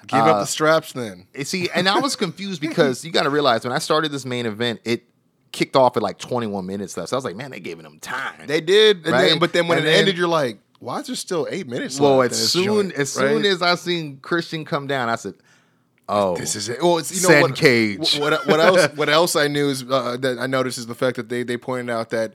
[0.06, 1.26] Give uh, up the straps then.
[1.34, 4.24] Eh, See, and I was confused because you got to realize when I started this
[4.24, 5.04] main event, it
[5.52, 7.10] kicked off at like 21 minutes left.
[7.10, 8.46] So I was like, man, they giving them time.
[8.46, 9.28] They did, Right?
[9.30, 11.66] then, but then when And it then- ended, you're like, why is there still eight
[11.66, 11.98] minutes?
[11.98, 15.34] well, left as soon joint, as soon as I seen Christian come down, I said,
[16.08, 16.82] oh, This is it.
[16.82, 18.18] Well, it's you know what, Cage.
[18.18, 18.86] What, what else?
[18.94, 21.56] What else I knew is uh, that I noticed is the fact that they they
[21.56, 22.34] pointed out that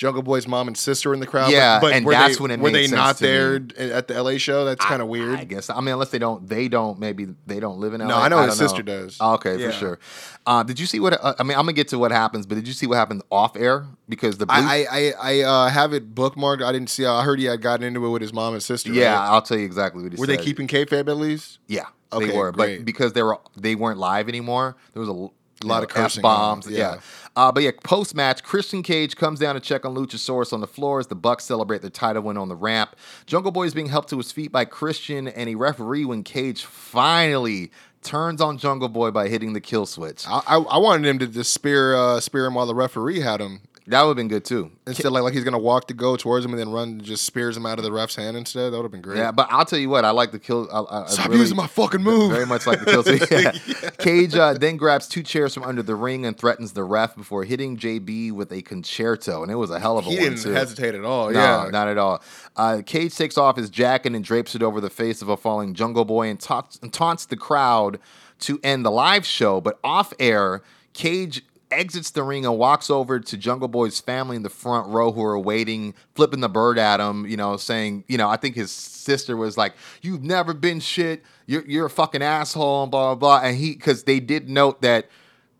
[0.00, 1.52] Jungle Boy's mom and sister in the crowd.
[1.52, 3.22] Yeah, but, but and were that's they, when it were made they sense not to
[3.22, 3.92] there me.
[3.92, 4.64] at the LA show?
[4.64, 5.38] That's kind of weird.
[5.38, 5.68] I guess.
[5.68, 6.98] I mean, unless they don't, they don't.
[6.98, 8.06] Maybe they don't live in LA.
[8.06, 9.18] No, I know his don't sister does.
[9.20, 9.66] Oh, okay, Yeah.
[9.66, 9.98] for sure.
[10.46, 11.22] Uh, did you see what?
[11.22, 13.22] Uh, I mean, I'm gonna get to what happens, but did you see what happened
[13.30, 13.84] off air?
[14.08, 16.64] Because the blue, I I I, I uh, have it bookmarked.
[16.64, 17.04] I didn't see.
[17.04, 18.90] I heard he had gotten into it with his mom and sister.
[18.90, 19.28] yeah, right?
[19.28, 20.38] I'll tell you exactly what he Were said.
[20.38, 21.58] they keeping kayfabe at least?
[21.66, 22.78] Yeah, Okay, they were, great.
[22.78, 25.28] but because they were they weren't live anymore, there was a
[25.62, 26.68] you lot know, of cursing bombs.
[26.68, 26.78] Yeah.
[26.78, 27.00] yeah.
[27.36, 30.66] Uh, but yeah, post match, Christian Cage comes down to check on Luchasaurus on the
[30.66, 32.96] floor as the Bucks celebrate their title win on the ramp.
[33.26, 36.64] Jungle Boy is being helped to his feet by Christian and a referee when Cage
[36.64, 37.70] finally
[38.02, 40.26] turns on Jungle Boy by hitting the kill switch.
[40.26, 43.40] I I, I wanted him to just spear uh, spear him while the referee had
[43.40, 43.60] him.
[43.90, 44.70] That would have been good too.
[44.86, 47.56] Instead, like like he's gonna walk to go towards him and then run, just spears
[47.56, 48.72] him out of the ref's hand instead.
[48.72, 49.18] That would have been great.
[49.18, 50.68] Yeah, but I'll tell you what, I like the kill.
[50.72, 52.30] I, I Stop really- using my fucking move.
[52.32, 53.30] Very much like the kill switch.
[53.30, 53.90] Yeah.
[53.98, 57.44] Cage uh, then grabs two chairs from under the ring and threatens the ref before
[57.44, 60.42] hitting JB with a Con-Chair-To, and it was a hell of a he one didn't
[60.42, 60.50] too.
[60.52, 61.30] hesitate at all.
[61.30, 62.22] No, yeah, not at all.
[62.56, 65.74] Uh, Cage takes off his jacket and drapes it over the face of a falling
[65.74, 67.98] Jungle Boy and, taunts and taunts the crowd
[68.40, 69.60] to end the live show.
[69.60, 70.62] But off air,
[70.92, 75.12] Cage exits the ring and walks over to Jungle Boy's family in the front row
[75.12, 78.54] who are waiting, flipping the bird at him, you know, saying, you know, I think
[78.54, 81.24] his sister was like, You've never been shit.
[81.46, 83.48] You're, you're a fucking asshole, and blah, blah, blah.
[83.48, 85.08] And he, because they did note that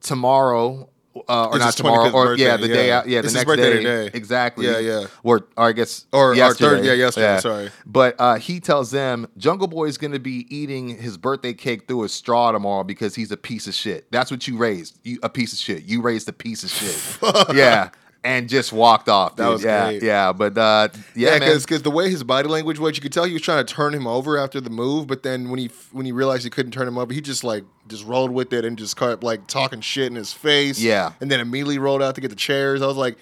[0.01, 0.90] tomorrow,
[1.29, 2.99] uh, or It's not tomorrow, 25th or yeah, birthday, the day yeah.
[2.99, 4.11] out, yeah, It's the his next day, today.
[4.15, 5.07] exactly, Yeah, yeah.
[5.25, 6.77] or, or I guess, Or- or yesterday.
[6.77, 7.71] third- yeah, yesterday, sorry.
[7.85, 11.89] But uh, he tells them Jungle Boy is going to be eating his birthday cake
[11.89, 14.07] through a straw tomorrow because he's a piece of shit.
[14.13, 15.83] That's what you raised, you a piece of shit.
[15.85, 17.19] You raised a piece of shit.
[17.57, 17.91] yeah,
[18.23, 19.37] and just walked off.
[19.37, 20.03] That was yeah, great.
[20.03, 20.33] yeah.
[20.33, 23.33] But uh, yeah, Yeah, because the way his body language was, you could tell he
[23.33, 25.07] was trying to turn him over after the move.
[25.07, 27.65] But then when he when he realized he couldn't turn him over, he just like
[27.89, 30.79] just rolled with it and just kept like talking shit in his face.
[30.79, 31.13] Yeah.
[31.21, 32.83] and then immediately rolled out to get the chairs.
[32.83, 33.17] I was like,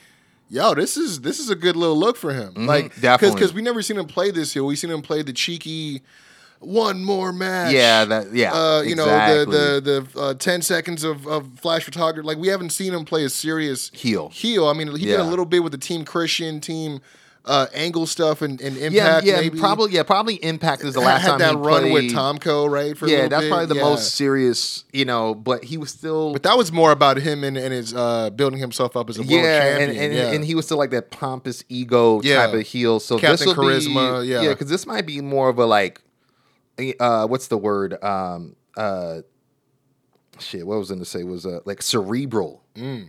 [0.50, 3.00] "Yo, this is this is a good little look for him." Like, Mm-hmm.
[3.00, 3.34] definitely.
[3.36, 4.64] because we never seen him play this here.
[4.64, 6.02] We seen him play the cheeky.
[6.60, 7.72] One more match.
[7.72, 9.36] Yeah, that- yeah, Uh, you exactly.
[9.44, 12.26] know the the the uh, ten seconds of, of flash photography.
[12.26, 14.28] Like we haven't seen him play a serious Heel.
[14.30, 14.66] Heel.
[14.66, 17.00] I mean, he did a little bit with the Team Christian team
[17.44, 19.26] uh, angle stuff and, and yeah, impact.
[19.26, 19.58] yeah, maybe.
[19.58, 21.92] probably, yeah, probably Impact is the last had time that he run played.
[21.94, 22.94] with Tomko, right?
[22.98, 23.48] For yeah, that's bit.
[23.48, 23.82] probably the Yeah.
[23.84, 25.34] most serious, you know.
[25.34, 28.58] But he was still, But that was more about him and, and his uh, building
[28.58, 29.90] himself up as a world yeah, champion.
[29.90, 30.32] and and, yeah.
[30.32, 32.44] and he was still like that pompous ego Yeah.
[32.46, 33.00] type of heel.
[33.00, 34.42] So Captain this will Charisma, be, yeah.
[34.42, 36.02] yeah, because this might be more of a like,
[37.00, 38.02] uh, what's the word?
[38.02, 39.20] Um, uh,
[40.38, 42.62] shit, what was I going to say was uh, like cerebral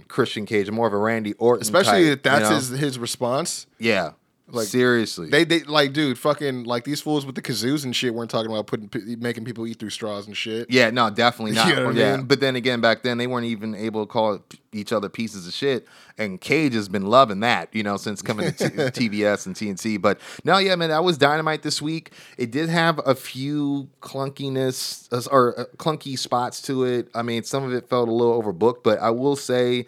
[0.07, 1.61] Christian Cage, more of a Randy Orton, Mm.
[1.61, 2.55] especially type, if that's you know?
[2.55, 3.67] his his response.
[3.77, 4.11] yeah,
[4.51, 8.13] like, seriously, They they like, dude, fucking like these fools with the kazoos and shit
[8.13, 8.89] weren't talking about putting
[9.19, 10.69] making people eat through straws and shit.
[10.69, 11.67] Yeah, no, definitely not.
[11.67, 12.25] You know what I yeah, mean?
[12.25, 14.39] but then again, back then they weren't even able to call
[14.73, 18.51] each other pieces of shit, and Cage has been loving that, you know, since coming
[18.53, 20.01] to t- TBS and TNT.
[20.01, 22.11] But no, yeah, man, that was Dynamite this week.
[22.37, 27.09] It did have a few clunkiness or uh, clunky spots to it.
[27.13, 29.85] I mean, some of it felt a little overbooked, but I will say,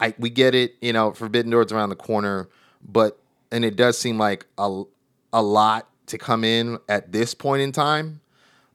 [0.00, 2.48] I we get it, you know, Forbidden Doors around the corner,
[2.82, 3.18] but
[3.50, 4.82] and it does seem like a
[5.32, 8.20] a lot to come in at this point in time.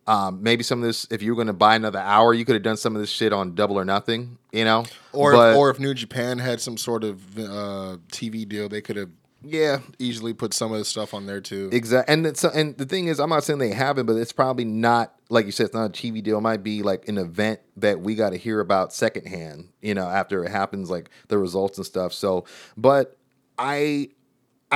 [0.05, 2.55] Um, maybe some of this, if you were going to buy another hour, you could
[2.55, 4.85] have done some of this shit on Double or Nothing, you know.
[5.13, 8.81] Or But, if, or if New Japan had some sort of uh, TV deal, they
[8.81, 9.09] could have
[9.45, 11.69] yeah, easily put some of the stuff on there too.
[11.71, 12.13] exactly.
[12.13, 15.13] And it's, and the thing is, I'm not saying they haven't, but it's probably not
[15.29, 15.65] like you said.
[15.65, 16.37] It's not a TV deal.
[16.37, 20.07] It might be like an event that we got to hear about secondhand, you know,
[20.07, 22.13] after it happens, like the results and stuff.
[22.13, 22.45] So,
[22.77, 23.17] but
[23.57, 24.09] I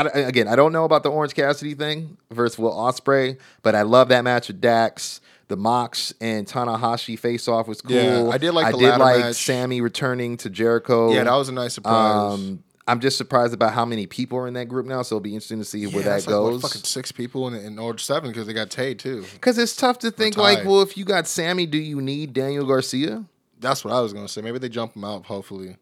[0.06, 3.82] I, again, I don't know about the Orange Cassidy thing versus Will Ospreay, but I
[3.82, 5.22] love that match with Dax.
[5.48, 7.96] The Mox and Tanahashi face off was cool.
[7.96, 9.36] Yeah, I did like I the did like match.
[9.36, 11.14] Sammy returning to Jericho.
[11.14, 12.34] yeah, that was a nice surprise.
[12.34, 15.02] Um, I'm just surprised about how many people are in that group now.
[15.02, 16.62] So it'll be interesting to see where that like, what, goes.
[16.62, 19.26] fucking six people in, in or seven because they got Tay too.
[19.34, 22.66] Because it's tough to think like, well, if you got Sammy, do you need Daniel
[22.66, 23.26] Garcia?
[23.60, 24.42] That's what I was gonna say.
[24.42, 25.26] Maybe they jump him out.
[25.26, 25.78] Hopefully,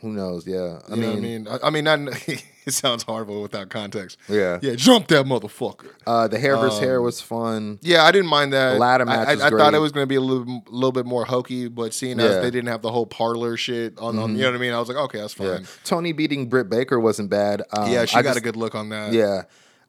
[0.00, 0.46] Who knows?
[0.46, 1.48] Yeah, I you mean, I mean.
[1.48, 1.98] I, I mean, not,
[2.66, 4.18] it sounds horrible without context.
[4.28, 4.58] Yeah.
[4.62, 5.90] yeah, jump that motherfucker.
[6.06, 7.78] uh, the hair versus Um, hair was fun.
[7.82, 8.74] Yeah, I didn't mind that.
[8.74, 10.62] The ladder I- match I, was I thought it was going to be a little,
[10.68, 12.30] little bit more hokey, but seeing as Yeah.
[12.32, 12.42] Mm-hmm.
[12.42, 14.78] they didn't have the whole parlor shit on, on, you know what I mean, I
[14.78, 15.66] was like, okay, that's Yeah, fine.
[15.84, 17.62] Toni beating Britt Baker wasn't bad.
[17.72, 19.12] Um, Yeah, she I got just- a good look on that.
[19.12, 19.42] Yeah,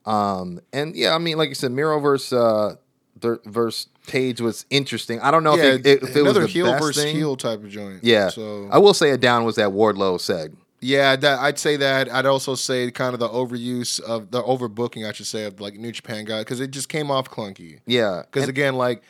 [0.06, 2.76] um, and yeah, I mean, like you said, Miro versus uh,
[3.20, 5.20] ver- versus Page was interesting.
[5.20, 5.64] I don't know yeah.
[5.76, 7.16] if it, if it was another the heel versus thing.
[7.16, 8.04] heel type of joint.
[8.04, 10.58] Yeah, So I will say a down was that Wardlow said.
[10.82, 12.12] Yeah, that I'd say that.
[12.12, 15.76] I'd also say kind of the overuse of the overbooking, I should say, of like
[15.76, 17.82] New Japan guy because it just came off clunky.
[17.86, 19.04] Yeah, Because again, like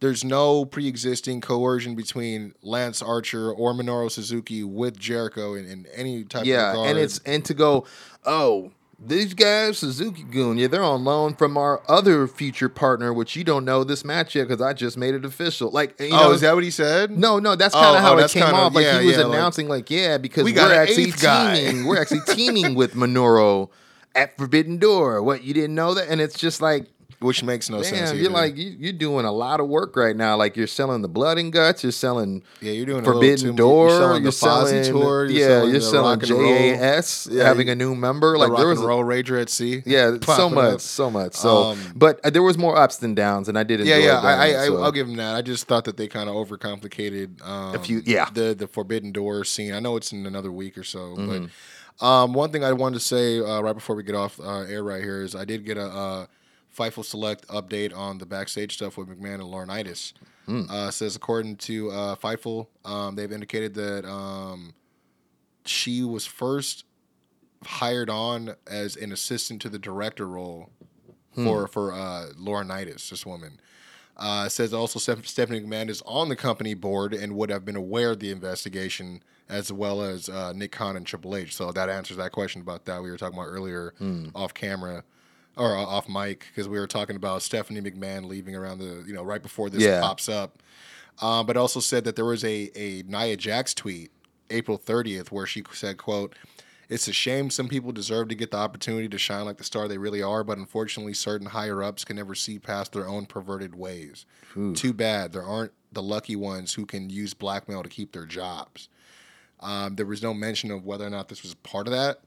[0.00, 6.22] there's no pre-existing coercion between Lance Archer or Minoru Suzuki with Jericho in, in any
[6.22, 6.90] type yeah, of regard.
[6.90, 7.84] and it's and to go,
[8.24, 13.44] oh, these guys, Suzuki-gun, yeah, they're on loan from our other future partner, which you
[13.44, 15.70] don't know this match yet because I just made it official.
[15.70, 17.12] Like, you oh, know, is that what he said?
[17.16, 18.74] No, no, that's Oh, kind of how oh, it came kinda- off.
[18.74, 21.86] Like yeah, he was yeah, announcing, like, yeah, because we are actually teaming.
[21.86, 23.68] we're actually teaming with Minoru
[24.16, 25.22] at Forbidden Door.
[25.22, 26.08] What you didn't know that?
[26.08, 26.86] And it's just like,
[27.20, 28.10] which makes no sense.
[28.12, 30.36] damn, you're like you, you're doing a lot of work right now.
[30.36, 31.82] Like you're selling the blood and guts.
[31.82, 33.56] You're selling Yeah, you're doing a Forbidden.
[33.56, 33.88] Door.
[33.88, 36.48] You're selling the Fozzy tour, you're yeah, selling you're the selling rock and roll.
[36.76, 38.32] JAS, Yeah, having a new member.
[38.32, 39.82] the Like there was and roll Rager at sea.
[39.84, 40.80] yeah, so much, up.
[40.80, 41.34] so much.
[41.34, 43.92] So, Um, but uh, there was more ups than downs, and I did enjoy.
[43.94, 44.82] Yeah, yeah, that, I, I, so.
[44.82, 45.34] I'll give him that.
[45.34, 48.28] I just thought that they kind of overcomplicated um, A few- yeah.
[48.32, 49.72] the the Forbidden Door scene.
[49.74, 51.46] I know it's in another week or so, Mm-hmm.
[51.46, 51.50] but
[52.06, 54.84] um, one thing I wanted to say uh, right before we get off uh, air
[54.84, 56.26] right here is I did get a uh,
[56.78, 60.12] Fightful Select update on the backstage stuff with McMahon and Laurinaitis.
[60.46, 60.62] Hmm.
[60.70, 64.74] Uh, says according to uh, Fightful, um, they've indicated that um,
[65.66, 66.84] she was first
[67.64, 70.70] hired on as an assistant to the director role
[71.34, 73.60] for for uh, Laurinaitis, this woman.
[74.16, 78.10] Uh, says also Stephanie McMahon is on the company board and would have been aware
[78.10, 81.54] of the investigation, as well as uh, Nick Khan and Triple H.
[81.54, 83.94] So that answers that question about that we were talking about earlier
[84.34, 85.04] off camera
[85.58, 89.12] or uh, off mic because we were talking about Stephanie McMahon leaving around the you
[89.12, 90.00] know right before this Yeah.
[90.00, 90.62] pops up.
[91.20, 94.10] Um, but also said that there was a a Nia Jax tweet
[94.50, 96.34] April 30th where she said, "quote
[96.88, 99.88] It's a shame some people deserve to get the opportunity to shine like the star
[99.88, 103.74] they really are, but unfortunately, certain higher ups can never see past their own perverted
[103.74, 104.24] ways.
[104.74, 108.88] Too bad there aren't the lucky ones who can use blackmail to keep their jobs."
[109.60, 112.20] Um, there was no mention of whether or not this was part of that.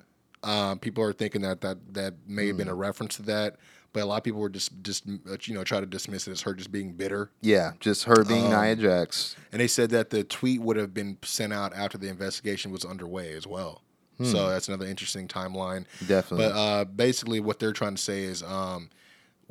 [0.43, 3.57] Um, people are thinking that that that may have been a reference to that,
[3.93, 6.31] but a lot of people were just just uh, you know try to dismiss it
[6.31, 7.29] as her just being bitter.
[7.41, 9.35] yeah, just her being Um, Nia Jax.
[9.51, 12.83] And they said that the tweet would have been sent out after the investigation was
[12.85, 13.83] underway as well.
[14.23, 15.85] So that's another interesting timeline.
[16.07, 16.45] Definitely.
[16.49, 18.91] But uh, basically, what they're trying to say is um,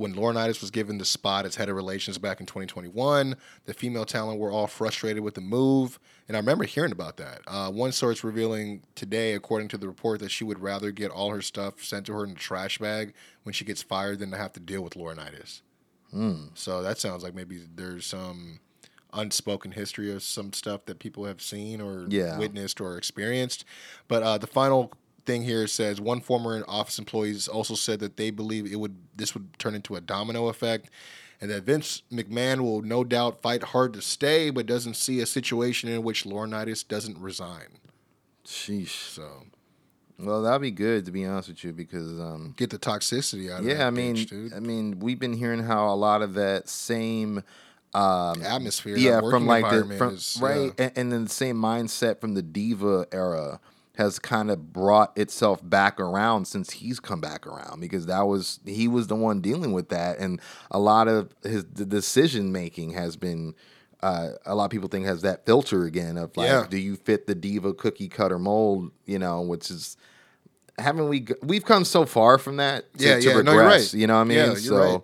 [0.01, 3.37] when Laurinaitis was given the spot as head of relations back in 2021,
[3.67, 6.01] the female talent were all frustrated with the move.
[6.27, 7.43] And I remember hearing about that.
[7.47, 11.29] Uh, one source revealing today, according to the report, that she would rather get all
[11.31, 13.13] her stuff sent to her in a trash bag
[13.43, 15.61] when she gets fired than to have to deal with Laurinaitis.
[16.55, 18.61] So that sounds like maybe there's some
[19.13, 22.39] unspoken history of some stuff that people have seen or Yeah.
[22.39, 23.65] witnessed or experienced.
[24.09, 24.93] But uh, the final
[25.31, 29.35] thing here says one former office employee also said that they believe it would this
[29.35, 30.91] would turn into a domino effect.
[31.43, 35.27] And that Vince McMahon will no doubt fight hard to stay, but doesn't see a
[35.27, 37.79] situation in which Laurinaitis doesn't resign.
[38.45, 39.15] Sheesh.
[39.15, 39.45] So
[40.19, 43.61] Well, that'd be good to be honest with you because um, get the toxicity out
[43.61, 43.77] of it.
[43.77, 44.55] yeah, I mean, bitch.
[44.55, 47.43] I mean, we've been hearing how a lot of that same
[47.95, 50.85] um, Atmosphere, yeah, from like the from is- right, yeah.
[50.85, 53.61] and, and then the same mindset from the diva era
[54.01, 58.59] has kind of brought itself back around since he's come back around because that was
[58.67, 60.41] he was the one dealing with that, and
[60.71, 63.55] a lot of his the decision making has been.
[64.03, 66.65] Uh, a lot of people think has that filter again of like, Yeah.
[66.71, 68.93] do you fit the diva cookie cutter mold?
[69.05, 69.99] You know, which is
[70.79, 71.27] haven't we?
[71.43, 72.91] We've come so far from that.
[72.97, 73.35] To, Yeah, to yeah.
[73.35, 73.93] Regress, No, you're right.
[73.95, 74.39] You know what I mean?
[74.39, 75.01] Yeah, you're so, right.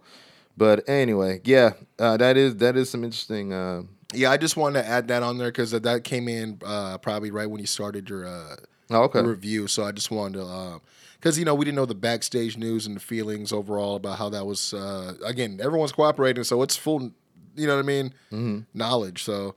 [0.57, 3.53] but anyway, yeah, uh, that is that is some interesting.
[3.53, 3.83] Uh,
[4.15, 7.31] Yeah, I just wanted to add that on there because that came in uh, probably
[7.31, 8.57] right when you started your uh,
[8.91, 9.23] oh, okay.
[9.23, 9.67] review.
[9.67, 10.81] So I just wanted to,
[11.19, 14.29] because you know we didn't know the backstage news and the feelings overall about how
[14.31, 14.75] that was.
[14.75, 17.13] Uh, again, everyone's cooperating, so it's full.
[17.55, 18.15] You know what I mean?
[18.31, 18.59] Mm-hmm.
[18.75, 19.23] Knowledge.
[19.23, 19.55] So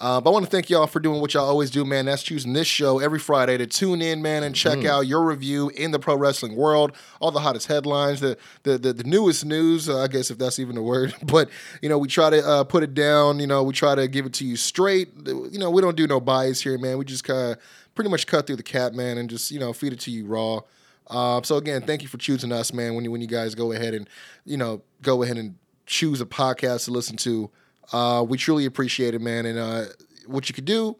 [0.00, 2.04] Uh, but I want to thank y'all for doing what y'all always do, man.
[2.04, 5.70] That's choosing this show every Friday to tune in, man, and check out your review
[5.70, 9.88] in the pro wrestling world, all the hottest headlines, the the the, the newest news,
[9.88, 11.14] uh, I guess if that's even a word.
[11.24, 11.50] But
[11.82, 13.40] you know, we try to uh, put it down.
[13.40, 15.08] You know, we try to give it to you straight.
[15.26, 16.96] You know, we don't do no bias here, man.
[16.96, 17.58] We just kind of
[17.98, 20.24] pretty much cut through the cap, man, and just you know feed it to you
[20.24, 20.60] raw.
[21.08, 22.94] Uh, so again, thank you for choosing us, man.
[22.94, 24.08] When you when you guys go ahead and
[24.44, 27.50] you know go ahead and choose a podcast to listen to,
[27.92, 29.46] uh, we truly appreciate it, man.
[29.46, 29.84] And uh,
[30.28, 30.96] what you could do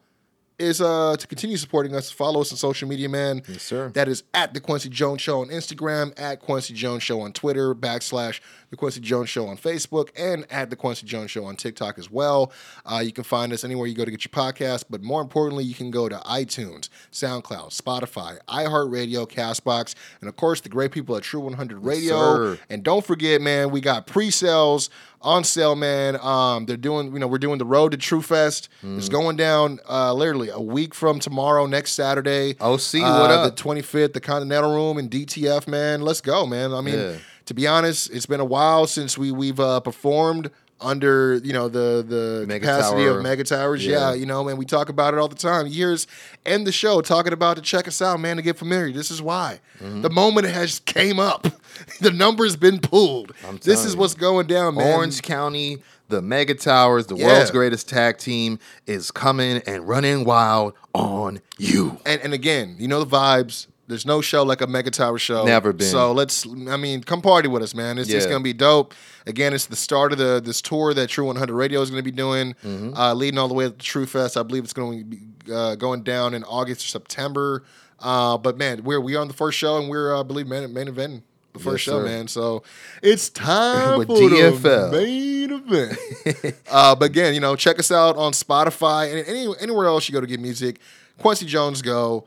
[0.59, 2.11] is uh, to continue supporting us.
[2.11, 3.43] Follow us on social media, man.
[3.47, 3.91] Yes, sir.
[3.91, 7.77] That is at the Quincy Jones Show on Instagram, at Quincy Jones Show on Twitter,
[7.77, 11.99] backslash the Quincy Jones Show on Facebook, and at the Quincy Jones Show on TikTok
[11.99, 12.53] as well.
[12.85, 15.65] Uh, you can find us anywhere you go to get your podcast, but more importantly,
[15.65, 21.17] you can go to iTunes, SoundCloud, Spotify, iHeartRadio, Castbox, and of course the great people
[21.17, 22.17] at True 100 Radio.
[22.19, 22.59] sir.
[22.69, 24.91] And don't forget, man, we got pre-sales
[25.21, 26.17] on sale, man.
[26.21, 28.69] Um, they're doing, you know, we're doing the road to True Fest.
[28.85, 28.99] Mm.
[28.99, 32.53] It's going down uh, literally a week from tomorrow, next Saturday.
[32.61, 33.57] OC, uh, what up?
[33.57, 36.03] The 25th, the Continental Room in DTF, man.
[36.03, 36.73] Let's go, man.
[36.73, 37.17] I mean, Yeah.
[37.49, 40.51] To be honest, it's been a while since we we've uh, performed
[40.81, 43.17] under you know the the Mega capacity Tower.
[43.19, 43.85] of mega towers.
[43.85, 44.11] Yeah.
[44.11, 44.15] Yeah.
[44.15, 45.67] you know, man, we talk about it all the time.
[45.67, 46.07] Years
[46.47, 48.93] end the show talking about to check us out, man, to get familiar.
[48.93, 50.03] This is why Mm-hmm.
[50.03, 51.47] the moment has came up.
[52.01, 53.33] the number's been pulled.
[53.63, 54.01] This is you.
[54.01, 54.93] what's going down, man.
[54.95, 57.27] Orange County, the Mega Towers, the Yeah.
[57.27, 61.99] world's greatest tag team is coming and running wild on you.
[62.07, 63.67] and and again, you know the vibes.
[63.89, 65.45] There's no show like a Mega Tower show.
[65.45, 65.87] Never been.
[65.89, 67.99] So let's, I mean, come party with us, man.
[67.99, 68.95] It's, it's gonna be dope.
[69.27, 72.11] Again, it's the start of the this tour that True 100 Radio is gonna be
[72.13, 72.95] doing, Mm-hmm.
[72.95, 74.37] uh, leading all the way up to True Fest.
[74.37, 75.21] I believe it's going to be
[75.53, 77.65] uh, going down in August or September.
[77.99, 80.47] Uh, but man, we're we are on the first show, and we're uh, I believe
[80.47, 81.25] main, main event
[81.55, 82.05] the first Yes, show, sir.
[82.05, 82.29] man.
[82.29, 82.63] So
[83.03, 84.91] it's time With for DFL.
[84.91, 86.57] the main event.
[86.71, 90.13] uh, but again, you know, check us out on Spotify and any, anywhere else you
[90.13, 90.79] go to get music.
[91.19, 92.27] Quincy Jones Go,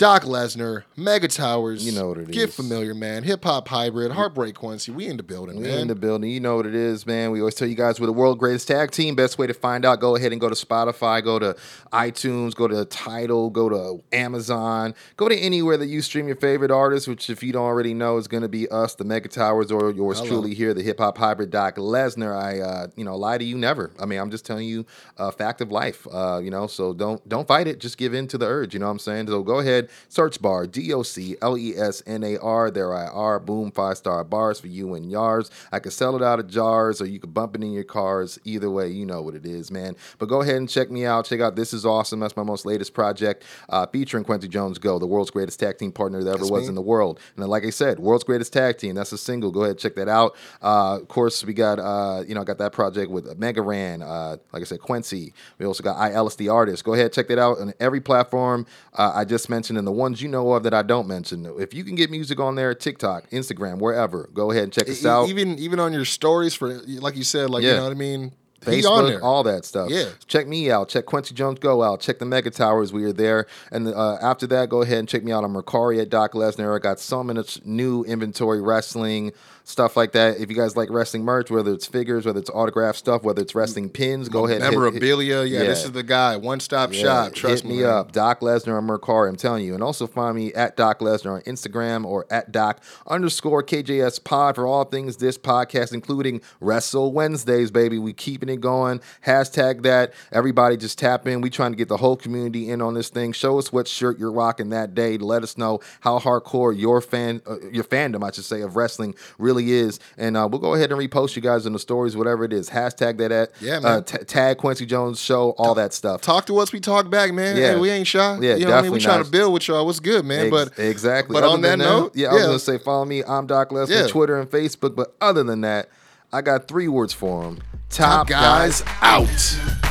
[0.00, 1.84] Doc Lesnar, Mega Towers.
[1.84, 2.56] You know what it Get is.
[2.56, 3.22] familiar, man.
[3.22, 4.90] Hip hop hybrid, Heartbreak Quincy.
[4.90, 5.80] We in the building, We man.
[5.80, 6.30] in the building.
[6.30, 7.32] You know what it is, man.
[7.32, 9.14] We always tell you guys we're the world greatest tag team.
[9.14, 11.54] Best way to find out, go ahead and go to Spotify, go to
[11.92, 16.70] iTunes, go to Tidal, go to Amazon, go to anywhere that you stream your favorite
[16.70, 19.70] artists, which if you don't already know is going to be us, the Mega Towers,
[19.70, 20.30] or yours Hello.
[20.30, 22.34] truly here, the hip hop hybrid Doc Lesnar.
[22.34, 23.90] I, uh, you know, lie to you never.
[24.00, 24.86] I mean, I'm just telling you
[25.18, 26.06] a fact of life.
[26.10, 27.80] Uh, you know, so don't don't fight it.
[27.80, 28.72] Just give in to the urge.
[28.72, 29.26] You know what I'm saying?
[29.26, 32.70] So go ahead, search bar D O C L E S N A R.
[32.70, 33.38] There I are.
[33.38, 35.50] Boom, five star bars for you and yours.
[35.72, 38.38] I could sell it out of jars, or you could bump it in your cars.
[38.44, 39.96] Either way, you know what it is, man.
[40.18, 41.26] But go ahead and check me out.
[41.26, 42.20] Check out This Is Awesome.
[42.20, 45.92] That's my most latest project, uh, featuring Quincy Jones Go, the world's greatest tag team
[45.92, 46.68] partner that ever That's was me.
[46.70, 47.18] in the world.
[47.34, 48.94] And then, like I said, world's greatest tag team.
[48.94, 49.50] That's a single.
[49.50, 50.36] Go ahead, check that out.
[50.62, 54.02] Uh, of course, we got uh, you know I got that project with Mega Ran.
[54.02, 55.32] Uh, like I said, Quincy.
[55.58, 56.84] We also got I Ellis the artist.
[56.84, 60.22] Go ahead, check that out on every platform uh, I just mentioned and the ones
[60.22, 61.44] you know of that I don't mention.
[61.58, 65.04] If you can get music on there, TikTok, Instagram, wherever, go ahead and check us
[65.04, 65.28] out.
[65.28, 67.70] Even even on your stories for like you said, like Yeah.
[67.70, 68.32] you know what I mean.
[68.60, 69.22] Facebook, there.
[69.24, 69.88] all that stuff.
[69.90, 70.10] Yeah.
[70.26, 70.90] Check me out.
[70.90, 72.00] Check Quincy Jones Go out.
[72.00, 72.92] Check the Mega Towers.
[72.92, 73.46] We are there.
[73.72, 76.76] And uh, after that, go ahead and check me out on Mercari at Doc Lesnar.
[76.76, 79.32] I got so much new inventory wrestling
[79.64, 80.38] stuff like that.
[80.40, 83.54] If you guys like wrestling merch, whether it's figures, whether it's autograph stuff, whether it's
[83.54, 84.56] wrestling pins, go ahead.
[84.56, 85.44] and hit- hit- memorabilia.
[85.44, 86.36] yeah, this is the guy.
[86.36, 87.34] One stop yeah, shop.
[87.34, 87.90] Trust hit me man.
[87.90, 89.28] up, Doc Lesnar on Mercari.
[89.28, 92.82] I'm telling you, and also find me at Doc Lesnar on Instagram or at Doc
[93.06, 97.98] underscore KJS Pod for all things this podcast, including Wrestle Wednesdays, baby.
[97.98, 99.00] We keeping it going.
[99.26, 100.12] Hashtag that.
[100.32, 101.40] Everybody just tap in.
[101.40, 103.32] We trying to get the whole community in on this thing.
[103.32, 105.18] Show us what shirt you're rocking that day.
[105.18, 109.14] Let us know how hardcore your fan, uh, your fandom, I should say, of wrestling
[109.38, 109.98] really is.
[110.16, 112.70] And uh, we'll go ahead and repost you guys in the stories, whatever it is.
[112.70, 114.04] Hashtag that at Yeah, uh, man.
[114.04, 116.20] t- tag Quincy Jones show, all that stuff.
[116.22, 116.72] Talk to us.
[116.72, 117.56] We talk back, man.
[117.56, 117.74] Yeah.
[117.74, 118.38] Hey, we ain't shy.
[118.40, 118.92] Yeah, you know what I mean.
[118.92, 119.84] We definitely trying to build with y'all.
[119.86, 120.46] What's good, man?
[120.46, 121.34] Ex- but exactly.
[121.34, 123.22] But Other on that than note, yeah, I was gonna say follow me.
[123.24, 124.06] I'm Doc Lesnar, Yeah.
[124.06, 124.94] Twitter and Facebook.
[124.94, 125.88] But other than that,
[126.32, 127.58] I got three words for him.
[127.88, 129.89] Top Top, guys guys out.